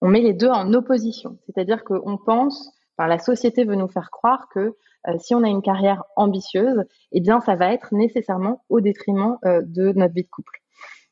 on 0.00 0.08
met 0.08 0.20
les 0.20 0.34
deux 0.34 0.48
en 0.48 0.72
opposition, 0.74 1.38
c'est-à-dire 1.46 1.82
qu'on 1.82 2.16
pense, 2.16 2.70
enfin, 2.98 3.08
la 3.08 3.18
société 3.18 3.64
veut 3.64 3.76
nous 3.76 3.88
faire 3.88 4.10
croire 4.10 4.48
que 4.52 4.76
euh, 5.06 5.14
si 5.18 5.34
on 5.34 5.42
a 5.42 5.48
une 5.48 5.62
carrière 5.62 6.02
ambitieuse, 6.16 6.84
eh 7.12 7.20
bien, 7.20 7.40
ça 7.40 7.54
va 7.54 7.72
être 7.72 7.94
nécessairement 7.94 8.64
au 8.68 8.80
détriment 8.80 9.38
euh, 9.44 9.62
de 9.64 9.92
notre 9.92 10.14
vie 10.14 10.24
de 10.24 10.28
couple. 10.28 10.60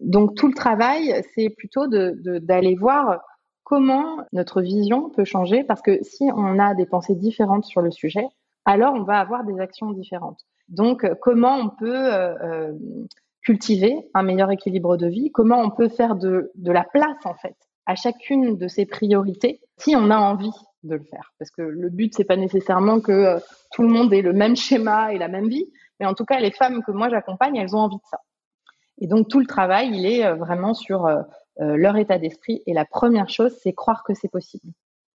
Donc, 0.01 0.35
tout 0.35 0.49
le 0.49 0.55
travail, 0.55 1.23
c'est 1.35 1.49
plutôt 1.49 1.87
d'aller 1.87 2.75
voir 2.75 3.21
comment 3.65 4.19
notre 4.33 4.61
vision 4.61 5.11
peut 5.11 5.25
changer, 5.25 5.65
parce 5.65 5.81
que 5.81 6.03
si 6.03 6.25
on 6.35 6.59
a 6.59 6.75
des 6.75 6.87
pensées 6.87 7.15
différentes 7.15 7.65
sur 7.65 7.81
le 7.81 7.91
sujet, 7.91 8.27
alors 8.65 8.95
on 8.95 9.05
va 9.05 9.19
avoir 9.19 9.45
des 9.45 9.59
actions 9.59 9.93
différentes. 9.93 10.41
Donc, 10.69 11.07
comment 11.23 11.57
on 11.57 11.71
peut 11.71 12.13
euh, 12.13 12.73
cultiver 13.43 13.97
un 14.13 14.23
meilleur 14.23 14.51
équilibre 14.51 14.97
de 14.97 15.07
vie 15.07 15.31
Comment 15.33 15.61
on 15.61 15.71
peut 15.71 15.89
faire 15.89 16.17
de, 16.17 16.51
de 16.57 16.73
la 16.73 16.85
place, 16.85 17.25
en 17.25 17.35
fait, 17.35 17.57
à 17.87 17.95
chacune 17.95 18.59
de 18.59 18.69
ces 18.69 18.85
priorités 18.85 19.61
si 19.79 19.97
on 19.97 20.11
a 20.11 20.19
envie 20.19 20.53
de 20.83 20.95
le 20.95 21.05
faire. 21.05 21.33
Parce 21.39 21.51
que 21.51 21.63
le 21.63 21.91
but, 21.91 22.15
c'est 22.15 22.25
pas 22.25 22.37
nécessairement 22.37 23.01
que 23.01 23.13
euh, 23.13 23.39
tout 23.73 23.83
le 23.83 23.89
monde 23.89 24.13
ait 24.13 24.23
le 24.23 24.33
même 24.33 24.57
schéma 24.57 25.13
et 25.13 25.19
la 25.19 25.29
même 25.29 25.49
vie, 25.49 25.67
mais 26.01 26.07
en 26.07 26.15
tout 26.15 26.25
cas, 26.25 26.41
les 26.41 26.51
femmes 26.51 26.83
que 26.83 26.93
moi 26.93 27.09
j'accompagne, 27.09 27.57
elles 27.57 27.75
ont 27.75 27.81
envie 27.81 27.97
de 27.97 28.07
ça. 28.11 28.21
Et 28.99 29.07
donc 29.07 29.29
tout 29.29 29.41
le 29.41 29.47
travail, 29.47 29.91
il 29.93 30.07
est 30.07 30.25
euh, 30.25 30.35
vraiment 30.35 30.75
sur 30.75 31.07
euh, 31.07 31.23
leur 31.57 31.97
état 31.97 32.19
d'esprit. 32.19 32.63
Et 32.67 32.75
la 32.75 32.85
première 32.85 33.29
chose, 33.29 33.57
c'est 33.63 33.73
croire 33.73 34.05
que 34.05 34.15
c'est 34.15 34.29
possible. 34.29 34.73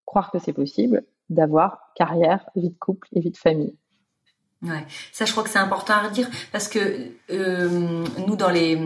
Croire 0.05 0.31
que 0.31 0.38
c'est 0.38 0.53
possible 0.53 1.05
d'avoir 1.29 1.93
carrière, 1.95 2.49
vie 2.57 2.71
de 2.71 2.79
couple 2.79 3.09
et 3.12 3.21
vie 3.21 3.31
de 3.31 3.37
famille. 3.37 3.77
Ouais, 4.61 4.85
ça 5.12 5.25
je 5.25 5.31
crois 5.31 5.45
que 5.45 5.50
c'est 5.50 5.61
important 5.61 5.95
à 5.95 6.09
redire 6.09 6.29
parce 6.50 6.67
que 6.67 7.12
euh, 7.31 8.05
nous 8.27 8.35
dans 8.35 8.50
les 8.50 8.77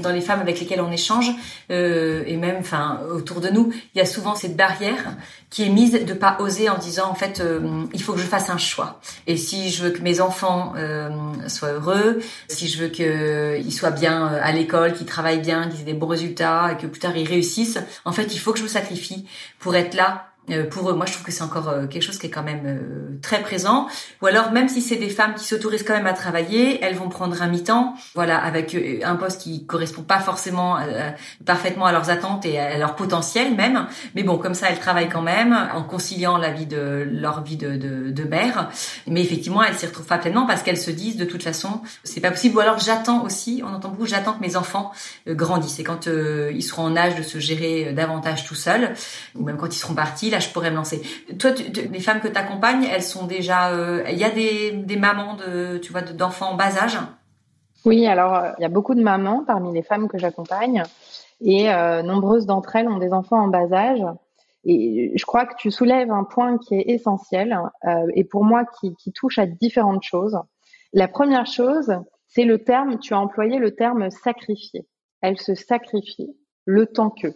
dans 0.00 0.10
les 0.10 0.22
femmes 0.22 0.40
avec 0.40 0.58
lesquelles 0.58 0.80
on 0.80 0.90
échange 0.90 1.30
euh, 1.70 2.24
et 2.26 2.36
même 2.36 2.56
enfin 2.58 2.98
autour 3.08 3.40
de 3.40 3.48
nous, 3.48 3.72
il 3.94 3.98
y 3.98 4.00
a 4.00 4.06
souvent 4.06 4.34
cette 4.34 4.56
barrière 4.56 5.16
qui 5.48 5.62
est 5.62 5.68
mise 5.68 5.92
de 5.92 6.14
pas 6.14 6.38
oser 6.40 6.68
en 6.68 6.78
disant 6.78 7.08
en 7.08 7.14
fait 7.14 7.38
euh, 7.38 7.84
il 7.94 8.02
faut 8.02 8.14
que 8.14 8.18
je 8.18 8.26
fasse 8.26 8.50
un 8.50 8.58
choix. 8.58 9.00
Et 9.28 9.36
si 9.36 9.70
je 9.70 9.84
veux 9.84 9.90
que 9.90 10.02
mes 10.02 10.20
enfants 10.20 10.72
euh, 10.76 11.10
soient 11.46 11.74
heureux, 11.74 12.18
si 12.48 12.66
je 12.66 12.82
veux 12.82 12.88
qu'ils 12.88 13.72
soient 13.72 13.92
bien 13.92 14.26
à 14.26 14.50
l'école, 14.50 14.94
qu'ils 14.94 15.06
travaillent 15.06 15.42
bien, 15.42 15.68
qu'ils 15.68 15.82
aient 15.82 15.84
des 15.84 15.94
bons 15.94 16.08
résultats 16.08 16.72
et 16.72 16.76
que 16.76 16.88
plus 16.88 16.98
tard 16.98 17.16
ils 17.16 17.28
réussissent, 17.28 17.78
en 18.04 18.10
fait 18.10 18.34
il 18.34 18.40
faut 18.40 18.52
que 18.52 18.58
je 18.58 18.64
me 18.64 18.68
sacrifie 18.68 19.28
pour 19.60 19.76
être 19.76 19.94
là 19.94 20.29
euh, 20.29 20.29
pour 20.70 20.90
eux. 20.90 20.94
Moi, 20.94 21.06
je 21.06 21.12
trouve 21.12 21.24
que 21.24 21.32
c'est 21.32 21.42
encore 21.42 21.68
euh, 21.68 21.86
quelque 21.86 22.02
chose 22.02 22.18
qui 22.18 22.26
est 22.26 22.30
quand 22.30 22.42
même 22.42 22.62
euh, 22.66 23.18
très 23.22 23.40
présent. 23.40 23.86
Ou 24.22 24.26
alors, 24.26 24.52
même 24.52 24.68
si 24.68 24.80
c'est 24.80 24.96
des 24.96 25.08
femmes 25.08 25.34
qui 25.34 25.44
s'autorisent 25.44 25.82
quand 25.84 25.94
même 25.94 26.06
à 26.06 26.12
travailler, 26.12 26.82
elles 26.82 26.96
vont 26.96 27.08
prendre 27.08 27.40
un 27.40 27.46
mi-temps, 27.46 27.94
voilà, 28.14 28.38
avec 28.38 28.76
un 29.04 29.16
poste 29.16 29.42
qui 29.42 29.66
correspond 29.66 30.02
pas 30.02 30.18
forcément 30.18 30.78
parfaitement 31.44 31.86
à 31.86 31.92
leurs 31.92 32.10
attentes 32.10 32.44
et 32.46 32.58
à 32.58 32.78
leur 32.78 32.96
potentiel 32.96 33.54
même. 33.54 33.86
Mais 34.14 34.22
bon, 34.22 34.38
comme 34.38 34.54
ça, 34.54 34.70
elles 34.70 34.78
travaillent 34.78 35.08
quand 35.08 35.22
même 35.22 35.56
en 35.74 35.82
conciliant 35.82 36.36
la 36.36 36.50
vie 36.50 36.66
de 36.66 37.08
leur 37.10 37.42
vie 37.42 37.56
de, 37.56 37.76
de, 37.76 38.10
de 38.10 38.24
mère. 38.24 38.70
Mais 39.06 39.22
effectivement, 39.22 39.62
elles 39.62 39.76
s'y 39.76 39.86
retrouvent 39.86 40.06
pas 40.06 40.18
pleinement 40.18 40.46
parce 40.46 40.62
qu'elles 40.62 40.78
se 40.78 40.90
disent 40.90 41.16
de 41.16 41.24
toute 41.24 41.42
façon, 41.42 41.82
c'est 42.04 42.20
pas 42.20 42.30
possible. 42.30 42.56
Ou 42.56 42.60
alors, 42.60 42.78
j'attends 42.78 43.24
aussi. 43.24 43.62
On 43.64 43.72
entend 43.72 43.90
beaucoup, 43.90 44.06
j'attends 44.06 44.32
que 44.32 44.40
mes 44.40 44.56
enfants 44.56 44.92
grandissent 45.28 45.78
et 45.78 45.84
quand 45.84 46.06
ils 46.06 46.62
seront 46.62 46.84
en 46.84 46.96
âge 46.96 47.16
de 47.16 47.22
se 47.22 47.38
gérer 47.38 47.92
davantage 47.92 48.44
tout 48.44 48.54
seuls, 48.54 48.94
ou 49.34 49.44
même 49.44 49.56
quand 49.56 49.74
ils 49.74 49.78
seront 49.78 49.94
partis, 49.94 50.29
là, 50.30 50.38
je 50.38 50.48
pourrais 50.50 50.70
me 50.70 50.76
lancer. 50.76 51.02
Toi, 51.38 51.50
les 51.90 52.00
femmes 52.00 52.20
que 52.20 52.28
tu 52.28 52.36
accompagnes, 52.36 52.84
elles 52.84 53.02
sont 53.02 53.26
déjà. 53.26 53.70
Euh, 53.70 54.04
il 54.10 54.18
y 54.18 54.24
a 54.24 54.30
des, 54.30 54.96
mamans 54.96 55.34
de, 55.34 55.78
tu 55.78 55.92
vois, 55.92 56.02
d'enfants 56.02 56.50
en 56.50 56.56
bas 56.56 56.76
âge? 56.82 56.98
Oui, 57.84 58.06
alors 58.06 58.34
euh, 58.34 58.50
il 58.58 58.62
y 58.62 58.64
a 58.64 58.68
beaucoup 58.68 58.94
de 58.94 59.02
mamans 59.02 59.44
parmi 59.46 59.72
les 59.72 59.82
femmes 59.82 60.08
que 60.08 60.18
j'accompagne 60.18 60.82
et 61.40 61.72
euh, 61.72 62.02
nombreuses 62.02 62.44
d'entre 62.44 62.76
elles 62.76 62.88
ont 62.88 62.98
des 62.98 63.12
enfants 63.12 63.40
en 63.40 63.48
bas 63.48 63.72
âge. 63.72 64.04
Et 64.64 65.12
je 65.16 65.24
crois 65.24 65.46
que 65.46 65.54
tu 65.56 65.70
soulèves 65.70 66.10
un 66.10 66.24
point 66.24 66.58
qui 66.58 66.74
est 66.74 66.84
essentiel 66.88 67.58
et 68.14 68.24
pour 68.24 68.44
moi 68.44 68.64
qui, 68.78 68.94
touche 69.14 69.38
à 69.38 69.46
différentes 69.46 70.02
choses. 70.02 70.38
La 70.92 71.08
première 71.08 71.46
chose, 71.46 71.90
c'est 72.28 72.44
le 72.44 72.62
terme, 72.62 72.98
tu 72.98 73.14
as 73.14 73.18
employé 73.18 73.58
le 73.58 73.74
terme 73.74 74.10
sacrifier. 74.10 74.86
Elle 75.22 75.38
se 75.38 75.54
sacrifie 75.54 76.36
le 76.66 76.84
temps 76.84 77.08
que. 77.08 77.28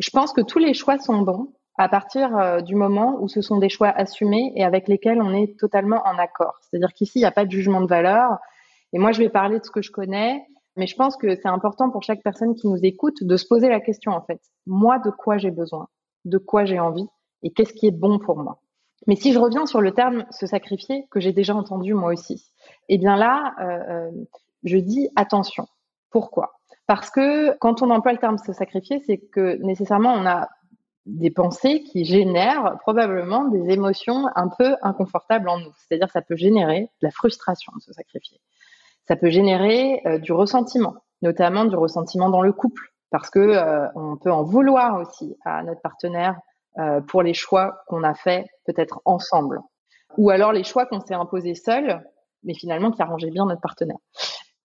Je 0.00 0.08
pense 0.08 0.32
que 0.32 0.40
tous 0.40 0.58
les 0.58 0.72
choix 0.72 0.98
sont 0.98 1.20
bons 1.20 1.53
à 1.76 1.88
partir 1.88 2.36
euh, 2.36 2.60
du 2.60 2.74
moment 2.74 3.18
où 3.20 3.28
ce 3.28 3.40
sont 3.40 3.58
des 3.58 3.68
choix 3.68 3.88
assumés 3.88 4.52
et 4.54 4.64
avec 4.64 4.88
lesquels 4.88 5.20
on 5.20 5.34
est 5.34 5.58
totalement 5.58 6.02
en 6.04 6.18
accord. 6.18 6.58
C'est-à-dire 6.62 6.92
qu'ici, 6.92 7.18
il 7.18 7.22
n'y 7.22 7.26
a 7.26 7.32
pas 7.32 7.44
de 7.44 7.50
jugement 7.50 7.80
de 7.80 7.86
valeur. 7.86 8.38
Et 8.92 8.98
moi, 8.98 9.12
je 9.12 9.18
vais 9.18 9.28
parler 9.28 9.58
de 9.58 9.64
ce 9.64 9.70
que 9.70 9.82
je 9.82 9.90
connais, 9.90 10.46
mais 10.76 10.86
je 10.86 10.94
pense 10.94 11.16
que 11.16 11.34
c'est 11.34 11.48
important 11.48 11.90
pour 11.90 12.02
chaque 12.02 12.22
personne 12.22 12.54
qui 12.54 12.68
nous 12.68 12.78
écoute 12.82 13.22
de 13.22 13.36
se 13.36 13.46
poser 13.46 13.68
la 13.68 13.80
question, 13.80 14.12
en 14.12 14.22
fait. 14.22 14.40
Moi, 14.66 14.98
de 15.00 15.10
quoi 15.10 15.36
j'ai 15.36 15.50
besoin? 15.50 15.88
De 16.24 16.38
quoi 16.38 16.64
j'ai 16.64 16.78
envie? 16.78 17.08
Et 17.42 17.52
qu'est-ce 17.52 17.72
qui 17.72 17.86
est 17.86 17.96
bon 17.96 18.18
pour 18.18 18.38
moi? 18.38 18.60
Mais 19.06 19.16
si 19.16 19.32
je 19.32 19.38
reviens 19.38 19.66
sur 19.66 19.80
le 19.80 19.92
terme 19.92 20.24
se 20.30 20.46
sacrifier, 20.46 21.06
que 21.10 21.20
j'ai 21.20 21.32
déjà 21.32 21.54
entendu 21.54 21.92
moi 21.92 22.12
aussi, 22.12 22.46
eh 22.88 22.96
bien 22.96 23.16
là, 23.16 23.54
euh, 23.60 24.08
euh 24.08 24.10
je 24.62 24.78
dis 24.78 25.10
attention. 25.14 25.66
Pourquoi? 26.10 26.52
Parce 26.86 27.10
que 27.10 27.54
quand 27.58 27.82
on 27.82 27.90
emploie 27.90 28.12
le 28.12 28.18
terme 28.18 28.38
se 28.38 28.54
sacrifier, 28.54 29.02
c'est 29.06 29.18
que 29.18 29.56
nécessairement 29.62 30.14
on 30.14 30.24
a 30.24 30.48
des 31.06 31.30
pensées 31.30 31.82
qui 31.82 32.04
génèrent 32.04 32.78
probablement 32.80 33.44
des 33.44 33.70
émotions 33.70 34.26
un 34.34 34.48
peu 34.48 34.76
inconfortables 34.82 35.48
en 35.48 35.58
nous. 35.58 35.72
C'est-à-dire 35.76 36.10
ça 36.10 36.22
peut 36.22 36.36
générer 36.36 36.80
de 36.80 37.06
la 37.06 37.10
frustration 37.10 37.72
de 37.76 37.82
se 37.82 37.92
sacrifier. 37.92 38.40
Ça 39.06 39.16
peut 39.16 39.30
générer 39.30 40.00
euh, 40.06 40.18
du 40.18 40.32
ressentiment, 40.32 40.94
notamment 41.20 41.66
du 41.66 41.76
ressentiment 41.76 42.30
dans 42.30 42.40
le 42.40 42.52
couple, 42.52 42.82
parce 43.10 43.28
que 43.28 43.38
euh, 43.38 43.86
on 43.94 44.16
peut 44.16 44.32
en 44.32 44.42
vouloir 44.42 44.98
aussi 45.00 45.36
à 45.44 45.62
notre 45.62 45.82
partenaire 45.82 46.36
euh, 46.78 47.00
pour 47.02 47.22
les 47.22 47.34
choix 47.34 47.82
qu'on 47.86 48.02
a 48.02 48.14
fait 48.14 48.46
peut-être 48.64 49.00
ensemble, 49.04 49.60
ou 50.16 50.30
alors 50.30 50.52
les 50.52 50.64
choix 50.64 50.86
qu'on 50.86 51.00
s'est 51.00 51.14
imposés 51.14 51.54
seuls, 51.54 52.02
mais 52.44 52.54
finalement 52.54 52.90
qui 52.90 53.02
arrangeaient 53.02 53.30
bien 53.30 53.44
notre 53.44 53.60
partenaire. 53.60 53.98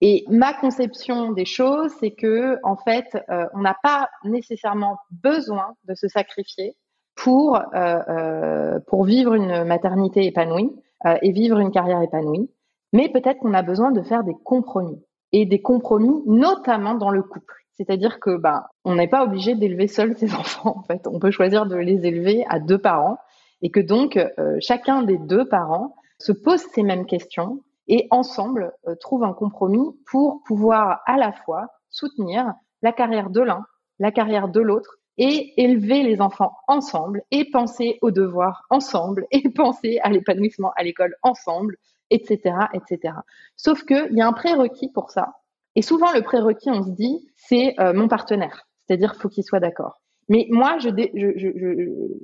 Et 0.01 0.23
ma 0.29 0.53
conception 0.53 1.31
des 1.31 1.45
choses, 1.45 1.91
c'est 1.99 2.11
que 2.11 2.57
en 2.63 2.77
fait, 2.77 3.17
euh, 3.29 3.47
on 3.53 3.59
n'a 3.59 3.75
pas 3.83 4.09
nécessairement 4.23 4.97
besoin 5.11 5.75
de 5.85 5.93
se 5.93 6.07
sacrifier 6.07 6.75
pour 7.15 7.57
euh, 7.57 7.61
euh, 8.07 8.79
pour 8.87 9.03
vivre 9.03 9.33
une 9.33 9.65
maternité 9.65 10.25
épanouie 10.25 10.73
et 11.21 11.31
vivre 11.31 11.59
une 11.59 11.71
carrière 11.71 12.01
épanouie. 12.01 12.49
Mais 12.91 13.07
peut-être 13.07 13.39
qu'on 13.39 13.53
a 13.53 13.61
besoin 13.61 13.91
de 13.91 14.01
faire 14.01 14.25
des 14.25 14.35
compromis 14.43 15.01
et 15.31 15.45
des 15.45 15.61
compromis, 15.61 16.23
notamment 16.25 16.95
dans 16.95 17.09
le 17.09 17.23
couple. 17.23 17.55
C'est-à-dire 17.75 18.19
que 18.19 18.35
ben, 18.35 18.65
on 18.83 18.95
n'est 18.95 19.07
pas 19.07 19.23
obligé 19.23 19.55
d'élever 19.55 19.87
seul 19.87 20.17
ses 20.17 20.33
enfants. 20.35 20.75
En 20.77 20.83
fait, 20.83 21.07
on 21.07 21.17
peut 21.19 21.31
choisir 21.31 21.65
de 21.67 21.77
les 21.77 22.05
élever 22.05 22.45
à 22.49 22.59
deux 22.59 22.77
parents 22.77 23.17
et 23.61 23.71
que 23.71 23.79
donc 23.79 24.19
chacun 24.59 25.03
des 25.03 25.17
deux 25.17 25.47
parents 25.47 25.95
se 26.17 26.33
pose 26.33 26.61
ces 26.73 26.83
mêmes 26.83 27.05
questions 27.05 27.61
et 27.89 28.07
ensemble 28.11 28.71
euh, 28.87 28.95
trouve 28.95 29.23
un 29.23 29.33
compromis 29.33 29.99
pour 30.09 30.41
pouvoir 30.45 31.01
à 31.05 31.17
la 31.17 31.33
fois 31.33 31.67
soutenir 31.89 32.53
la 32.81 32.93
carrière 32.93 33.29
de 33.29 33.41
l'un, 33.41 33.65
la 33.97 34.11
carrière 34.11 34.47
de 34.47 34.61
l'autre 34.61 34.95
et 35.17 35.61
élever 35.61 36.03
les 36.03 36.21
enfants 36.21 36.53
ensemble 36.67 37.23
et 37.31 37.49
penser 37.51 37.97
aux 38.01 38.11
devoirs 38.11 38.63
ensemble 38.69 39.25
et 39.31 39.49
penser 39.55 39.99
à 40.01 40.09
l'épanouissement 40.09 40.71
à 40.77 40.83
l'école 40.83 41.15
ensemble, 41.23 41.75
etc., 42.09 42.55
etc. 42.73 43.15
Sauf 43.57 43.83
qu'il 43.83 44.13
y 44.13 44.21
a 44.21 44.27
un 44.27 44.33
prérequis 44.33 44.89
pour 44.93 45.11
ça. 45.11 45.33
Et 45.75 45.81
souvent, 45.81 46.11
le 46.13 46.21
prérequis, 46.21 46.69
on 46.71 46.83
se 46.83 46.91
dit, 46.91 47.29
c'est 47.35 47.75
euh, 47.79 47.93
mon 47.93 48.07
partenaire. 48.07 48.65
C'est-à-dire, 48.85 49.15
faut 49.15 49.29
qu'il 49.29 49.43
soit 49.43 49.59
d'accord. 49.59 50.01
Mais 50.29 50.47
moi, 50.49 50.77
je, 50.79 50.89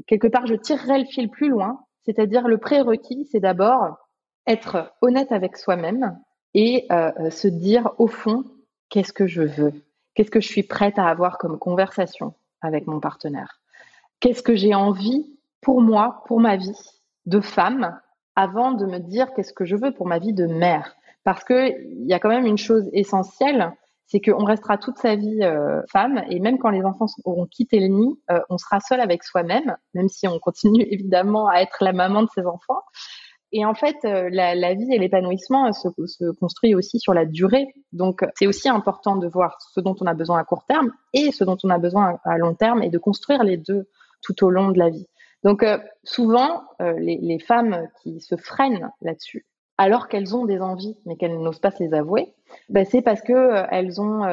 quelque 0.08 0.28
part, 0.28 0.46
je 0.48 0.56
tirerais 0.56 1.00
le 1.00 1.06
fil 1.06 1.30
plus 1.30 1.50
loin. 1.50 1.80
C'est-à-dire, 2.04 2.48
le 2.48 2.58
prérequis, 2.58 3.28
c'est 3.32 3.40
d'abord 3.40 3.98
être 4.48 4.94
honnête 5.02 5.32
avec 5.32 5.58
soi-même 5.58 6.20
et 6.54 6.86
euh, 6.92 7.12
euh, 7.20 7.30
se 7.30 7.48
dire 7.48 7.92
au 7.98 8.08
fond 8.08 8.44
qu'est-ce 8.90 9.14
que 9.14 9.28
je 9.28 9.44
veux, 9.44 9.74
qu'est-ce 10.14 10.32
que 10.32 10.40
je 10.40 10.48
suis 10.48 10.64
prête 10.64 10.98
à 11.00 11.08
avoir 11.08 11.38
comme 11.38 11.58
conversation 11.58 12.34
avec 12.62 12.88
mon 12.88 13.00
partenaire, 13.00 13.60
qu'est-ce 14.20 14.44
que 14.44 14.56
j'ai 14.56 14.74
envie 14.74 15.26
pour 15.62 15.82
moi, 15.82 16.24
pour 16.28 16.40
ma 16.40 16.56
vie 16.56 16.78
de 17.26 17.40
femme, 17.40 18.00
avant 18.36 18.72
de 18.72 18.86
me 18.86 19.00
dire 19.00 19.34
qu'est-ce 19.34 19.54
que 19.54 19.66
je 19.66 19.76
veux 19.76 19.92
pour 19.92 20.08
ma 20.08 20.20
vie 20.20 20.34
de 20.34 20.46
mère? 20.46 20.96
Parce 21.24 21.44
qu'il 21.44 22.06
y 22.06 22.14
a 22.14 22.20
quand 22.20 22.30
même 22.30 22.46
une 22.46 22.58
chose 22.58 22.88
essentielle, 22.94 23.74
c'est 24.06 24.22
qu'on 24.22 24.46
restera 24.46 24.78
toute 24.78 24.98
sa 24.98 25.16
vie 25.16 25.42
euh, 25.42 25.82
femme 25.92 26.24
et 26.30 26.40
même 26.40 26.60
quand 26.60 26.70
les 26.70 26.84
enfants 26.84 27.08
auront 27.24 27.48
quitté 27.48 27.80
le 27.80 27.88
nid, 27.88 28.20
on 28.50 28.60
sera 28.60 28.80
seul 28.80 29.02
avec 29.02 29.24
soi-même, 29.24 29.76
même 29.96 30.10
si 30.10 30.28
on 30.28 30.38
continue 30.38 30.84
évidemment 30.92 31.48
à 31.48 31.62
être 31.62 31.84
la 31.84 31.92
maman 31.92 32.22
de 32.22 32.30
ses 32.34 32.46
enfants. 32.46 32.82
Et 33.58 33.64
en 33.64 33.74
fait, 33.74 33.96
euh, 34.04 34.28
la, 34.30 34.74
vie 34.74 34.94
et 34.94 35.00
l'épanouissement 35.00 35.72
se, 35.72 35.88
se, 36.08 36.30
construit 36.32 36.76
aussi 36.76 37.00
sur 37.00 37.14
la 37.14 37.24
durée. 37.24 37.74
Donc, 37.94 38.26
c'est 38.36 38.48
aussi 38.48 38.68
important 38.68 39.16
de 39.16 39.30
voir 39.30 39.58
ce 39.74 39.80
dont 39.80 39.96
on 40.02 40.08
a 40.08 40.14
besoin 40.14 40.40
à 40.40 40.44
court 40.44 40.66
terme 40.66 40.92
et 41.14 41.32
ce 41.32 41.46
dont 41.46 41.56
on 41.64 41.70
a 41.70 41.78
besoin 41.78 42.20
à, 42.26 42.38
long 42.38 42.54
terme 42.54 42.84
et 42.84 42.90
de 42.90 42.98
construire 42.98 43.46
les 43.46 43.56
deux 43.56 43.88
tout 44.22 44.44
au 44.44 44.50
long 44.50 44.72
de 44.72 44.78
la 44.78 44.90
vie. 44.90 45.08
Donc, 45.46 45.64
euh, 45.64 45.78
souvent, 46.04 46.64
euh, 46.82 47.00
les, 47.00 47.18
les, 47.22 47.40
femmes 47.40 47.88
qui 48.04 48.20
se 48.20 48.36
freinent 48.36 48.92
là-dessus, 49.02 49.46
alors 49.78 50.10
qu'elles 50.10 50.36
ont 50.36 50.44
des 50.44 50.60
envies, 50.60 50.98
mais 51.06 51.16
qu'elles 51.16 51.40
n'osent 51.40 51.60
pas 51.60 51.72
se 51.72 51.82
les 51.82 51.94
avouer, 51.94 52.34
ben, 52.68 52.84
c'est 52.84 53.02
parce 53.02 53.22
que 53.22 53.64
elles 53.72 54.02
ont 54.02 54.26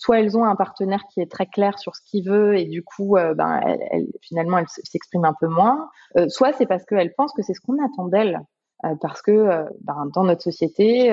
soit 0.00 0.18
elles 0.18 0.34
ont 0.38 0.46
un 0.46 0.56
partenaire 0.56 1.04
qui 1.12 1.20
est 1.20 1.30
très 1.30 1.44
clair 1.44 1.78
sur 1.78 1.94
ce 1.94 2.00
qu'il 2.02 2.26
veut 2.26 2.56
et 2.56 2.64
du 2.64 2.82
coup, 2.82 3.18
euh, 3.18 3.34
ben, 3.34 3.60
finalement, 4.22 4.56
elle 4.56 4.66
s'exprime 4.66 5.26
un 5.26 5.34
peu 5.38 5.46
moins. 5.46 5.90
Euh, 6.16 6.26
soit 6.30 6.54
c'est 6.54 6.64
parce 6.64 6.86
qu'elles 6.86 7.12
pensent 7.12 7.34
que 7.34 7.42
c'est 7.42 7.52
ce 7.52 7.60
qu'on 7.60 7.76
attend 7.84 8.06
d'elles. 8.06 8.40
Euh, 8.86 8.94
parce 8.98 9.20
que 9.20 9.66
ben, 9.82 10.06
dans 10.14 10.24
notre 10.24 10.40
société, 10.40 11.10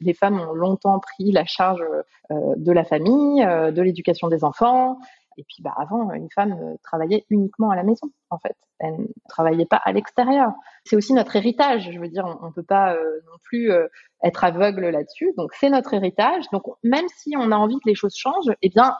les 0.00 0.14
femmes 0.14 0.40
ont 0.40 0.54
longtemps 0.54 0.98
pris 0.98 1.30
la 1.30 1.44
charge 1.44 1.84
de 2.30 2.72
la 2.72 2.82
famille, 2.82 3.44
de 3.44 3.80
l'éducation 3.80 4.26
des 4.26 4.42
enfants, 4.42 4.98
et 5.38 5.44
puis, 5.44 5.62
bah, 5.62 5.74
avant, 5.76 6.10
une 6.12 6.30
femme 6.30 6.52
euh, 6.52 6.76
travaillait 6.82 7.26
uniquement 7.28 7.70
à 7.70 7.76
la 7.76 7.82
maison, 7.82 8.08
en 8.30 8.38
fait. 8.38 8.56
Elle 8.78 8.94
ne 8.94 9.06
travaillait 9.28 9.66
pas 9.66 9.80
à 9.84 9.92
l'extérieur. 9.92 10.52
C'est 10.84 10.96
aussi 10.96 11.12
notre 11.12 11.36
héritage. 11.36 11.90
Je 11.92 11.98
veux 11.98 12.08
dire, 12.08 12.24
on 12.40 12.46
ne 12.46 12.52
peut 12.52 12.62
pas 12.62 12.94
euh, 12.94 13.20
non 13.26 13.36
plus 13.42 13.70
euh, 13.70 13.86
être 14.22 14.44
aveugle 14.44 14.88
là-dessus. 14.88 15.32
Donc, 15.36 15.52
c'est 15.54 15.68
notre 15.68 15.92
héritage. 15.92 16.44
Donc, 16.52 16.64
même 16.82 17.06
si 17.16 17.34
on 17.36 17.52
a 17.52 17.56
envie 17.56 17.76
que 17.76 17.88
les 17.88 17.94
choses 17.94 18.16
changent, 18.16 18.52
eh 18.62 18.68
bien, 18.70 18.94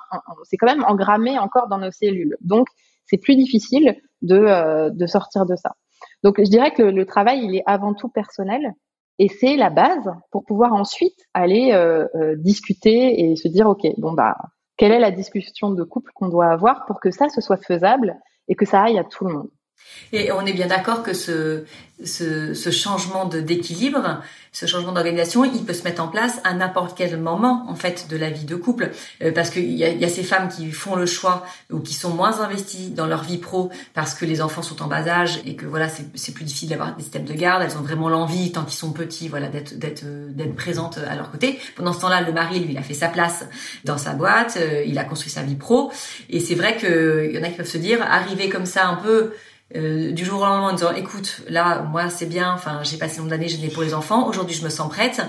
c'est 0.45 0.57
quand 0.59 0.67
même 0.67 0.85
engrammé 0.87 1.39
encore 1.39 1.69
dans 1.69 1.79
nos 1.79 1.91
cellules. 1.91 2.37
Donc, 2.41 2.69
c'est 3.07 3.19
plus 3.19 3.37
difficile 3.37 3.97
de, 4.23 4.91
de 4.91 5.07
sortir 5.07 5.47
de 5.47 5.57
ça. 5.57 5.75
Donc, 6.23 6.39
je 6.39 6.51
dirais 6.51 6.73
que 6.73 6.83
le, 6.83 6.91
le, 6.91 7.07
travail, 7.07 7.45
il 7.45 7.57
est 7.57 7.63
avant 7.67 7.95
tout 7.95 8.09
personnel. 8.09 8.75
Et 9.19 9.29
c'est 9.29 9.57
la 9.57 9.71
base 9.71 10.11
pour 10.31 10.45
pouvoir 10.45 10.75
ensuite 10.75 11.19
aller 11.33 11.73
discuter 12.37 13.31
et 13.31 13.37
se 13.37 13.49
dire, 13.49 13.67
OK, 13.67 13.87
bon, 13.97 14.13
bah, 14.13 14.37
Quelle 14.77 14.93
est 14.93 15.01
la 15.01 15.11
discussion 15.11 15.71
de 15.71 15.85
couple 15.85 16.13
qu'on 16.15 16.29
doit 16.29 16.49
avoir 16.49 16.87
pour 16.87 17.01
que 17.01 17.11
ça, 17.11 17.29
ce 17.29 17.41
soit 17.41 17.57
faisable 17.57 18.17
et 18.49 18.55
que 18.55 18.67
ça 18.67 18.83
aille 18.83 18.99
à 18.99 19.05
tout 19.05 19.27
le 19.27 19.35
monde? 19.35 19.51
Et 20.13 20.33
on 20.33 20.45
est 20.47 20.53
bien 20.53 20.67
d'accord 20.67 21.03
que 21.03 21.15
ce, 21.15 21.65
ce, 22.05 22.55
ce 22.55 22.71
changement 22.71 23.25
d'équilibre, 23.25 24.21
ce 24.53 24.67
changement 24.67 24.93
d'organisation, 24.93 25.45
il 25.45 25.65
peut 25.65 25.73
se 25.73 25.83
mettre 25.83 26.03
en 26.03 26.09
place 26.09 26.41
à 26.45 26.55
n'importe 26.55 26.97
quel 26.97 27.19
moment 27.19 27.65
en 27.69 27.75
fait 27.75 28.07
de 28.09 28.17
la 28.17 28.31
vie 28.31 28.45
de 28.45 28.55
couple, 28.55 28.91
euh, 29.23 29.33
parce 29.33 29.51
qu'il 29.51 29.73
y 29.73 29.85
a, 29.85 29.91
y 29.91 30.05
a 30.05 30.09
ces 30.09 30.23
femmes 30.23 30.49
qui 30.49 30.71
font 30.73 30.95
le 30.95 31.07
choix 31.07 31.45
ou 31.73 31.81
qui 31.81 31.95
sont 31.95 32.11
moins 32.11 32.41
investies 32.41 32.91
dans 32.91 33.07
leur 33.07 33.23
vie 33.23 33.39
pro 33.39 33.71
parce 33.95 34.15
que 34.15 34.25
les 34.25 34.41
enfants 34.43 34.63
sont 34.63 34.83
en 34.83 34.87
bas 34.87 35.07
âge 35.09 35.41
et 35.47 35.57
que 35.57 35.67
voilà 35.67 35.89
c'est 35.89 36.33
plus 36.33 36.45
difficile 36.45 36.69
d'avoir 36.69 36.95
des 36.95 37.03
systèmes 37.03 37.25
de 37.25 37.35
garde, 37.35 37.63
elles 37.63 37.77
ont 37.77 37.83
vraiment 37.83 38.09
l'envie 38.09 38.53
tant 38.53 38.65
qu'ils 38.65 38.79
sont 38.79 38.93
petits 38.93 39.29
voilà 39.29 39.49
d'être 39.49 39.79
d'être 39.79 40.05
d'être 40.05 40.55
présentes 40.55 40.99
à 40.99 41.15
leur 41.17 41.31
côté. 41.31 41.59
Pendant 41.77 41.93
ce 41.93 42.01
temps-là, 42.01 42.23
le 42.23 42.33
mari 42.33 42.61
lui 42.61 42.73
il 42.73 42.79
a 42.79 42.83
fait 42.83 42.95
sa 42.95 43.09
place 43.09 43.47
dans 43.85 43.99
sa 43.99 44.13
boîte, 44.13 44.59
euh, 44.61 44.85
il 44.87 44.99
a 44.99 45.05
construit 45.05 45.31
sa 45.31 45.43
vie 45.43 45.55
pro. 45.55 45.91
Et 46.29 46.41
c'est 46.41 46.55
vrai 46.55 46.77
que 46.77 47.27
il 47.29 47.37
y 47.37 47.39
en 47.39 47.43
a 47.43 47.49
qui 47.49 47.57
peuvent 47.57 47.67
se 47.67 47.79
dire 47.79 48.03
arriver 48.03 48.49
comme 48.49 48.67
ça 48.67 48.87
un 48.87 48.97
peu 48.97 49.33
euh, 49.75 50.13
du 50.13 50.25
jour 50.25 50.41
au 50.41 50.45
lendemain 50.45 50.69
en 50.69 50.73
disant 50.75 50.95
écoute 50.95 51.41
là 51.49 51.83
moi 51.83 52.09
c'est 52.09 52.27
bien 52.27 52.53
enfin 52.53 52.85
j'ai 52.85 52.99
passé 52.99 53.19
nombre 53.19 53.31
d'années 53.31 53.49
j'ai 53.49 53.59
né 53.59 53.69
pour 53.69 53.83
les 53.83 53.95
enfants 53.95 54.29
aujourd'hui 54.29 54.55
je 54.55 54.63
me 54.63 54.69
sens 54.69 54.89
prête. 54.89 55.21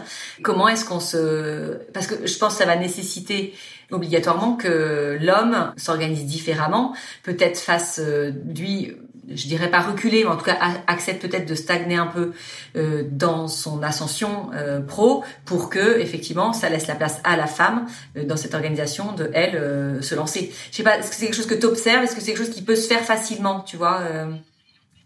Comment 0.44 0.68
est-ce 0.68 0.86
qu'on 0.86 1.00
se 1.00 1.78
parce 1.92 2.06
que 2.06 2.28
je 2.28 2.38
pense 2.38 2.54
que 2.54 2.60
ça 2.60 2.66
va 2.66 2.76
nécessiter 2.76 3.56
obligatoirement 3.92 4.56
que 4.56 5.18
l'homme 5.22 5.74
s'organise 5.78 6.26
différemment. 6.26 6.94
Peut-être 7.24 7.58
fasse 7.58 8.00
euh, 8.04 8.32
lui 8.56 8.96
je 9.30 9.48
dirais 9.48 9.70
pas 9.70 9.82
reculer, 9.82 10.24
mais 10.24 10.30
en 10.30 10.38
tout 10.38 10.46
cas 10.46 10.58
accepte 10.88 11.22
peut-être 11.22 11.48
de 11.48 11.56
stagner 11.56 11.96
un 11.96 12.08
peu 12.08 12.34
euh, 12.76 13.04
dans 13.12 13.48
son 13.48 13.84
ascension 13.84 14.50
euh, 14.54 14.80
pro 14.80 15.24
pour 15.46 15.70
que 15.70 16.00
effectivement 16.00 16.54
ça 16.54 16.70
laisse 16.70 16.88
la 16.88 16.96
place 16.96 17.22
à 17.24 17.36
la 17.36 17.48
femme 17.48 17.86
euh, 18.16 18.26
dans 18.26 18.38
cette 18.38 18.54
organisation 18.54 19.14
de 19.14 19.30
elle 19.34 20.02
se 20.02 20.16
lancer. 20.16 20.52
Je 20.72 20.78
sais 20.78 20.84
pas, 20.84 20.98
est-ce 20.98 21.10
que 21.10 21.16
c'est 21.16 21.26
quelque 21.26 21.36
chose 21.36 21.48
que 21.48 21.56
tu 21.56 21.66
observes, 21.66 22.04
est-ce 22.04 22.16
que 22.16 22.22
c'est 22.22 22.34
quelque 22.34 22.46
chose 22.46 22.54
qui 22.54 22.64
peut 22.64 22.76
se 22.76 22.88
faire 22.88 23.02
facilement, 23.02 23.62
tu 23.62 23.78
vois 23.78 24.02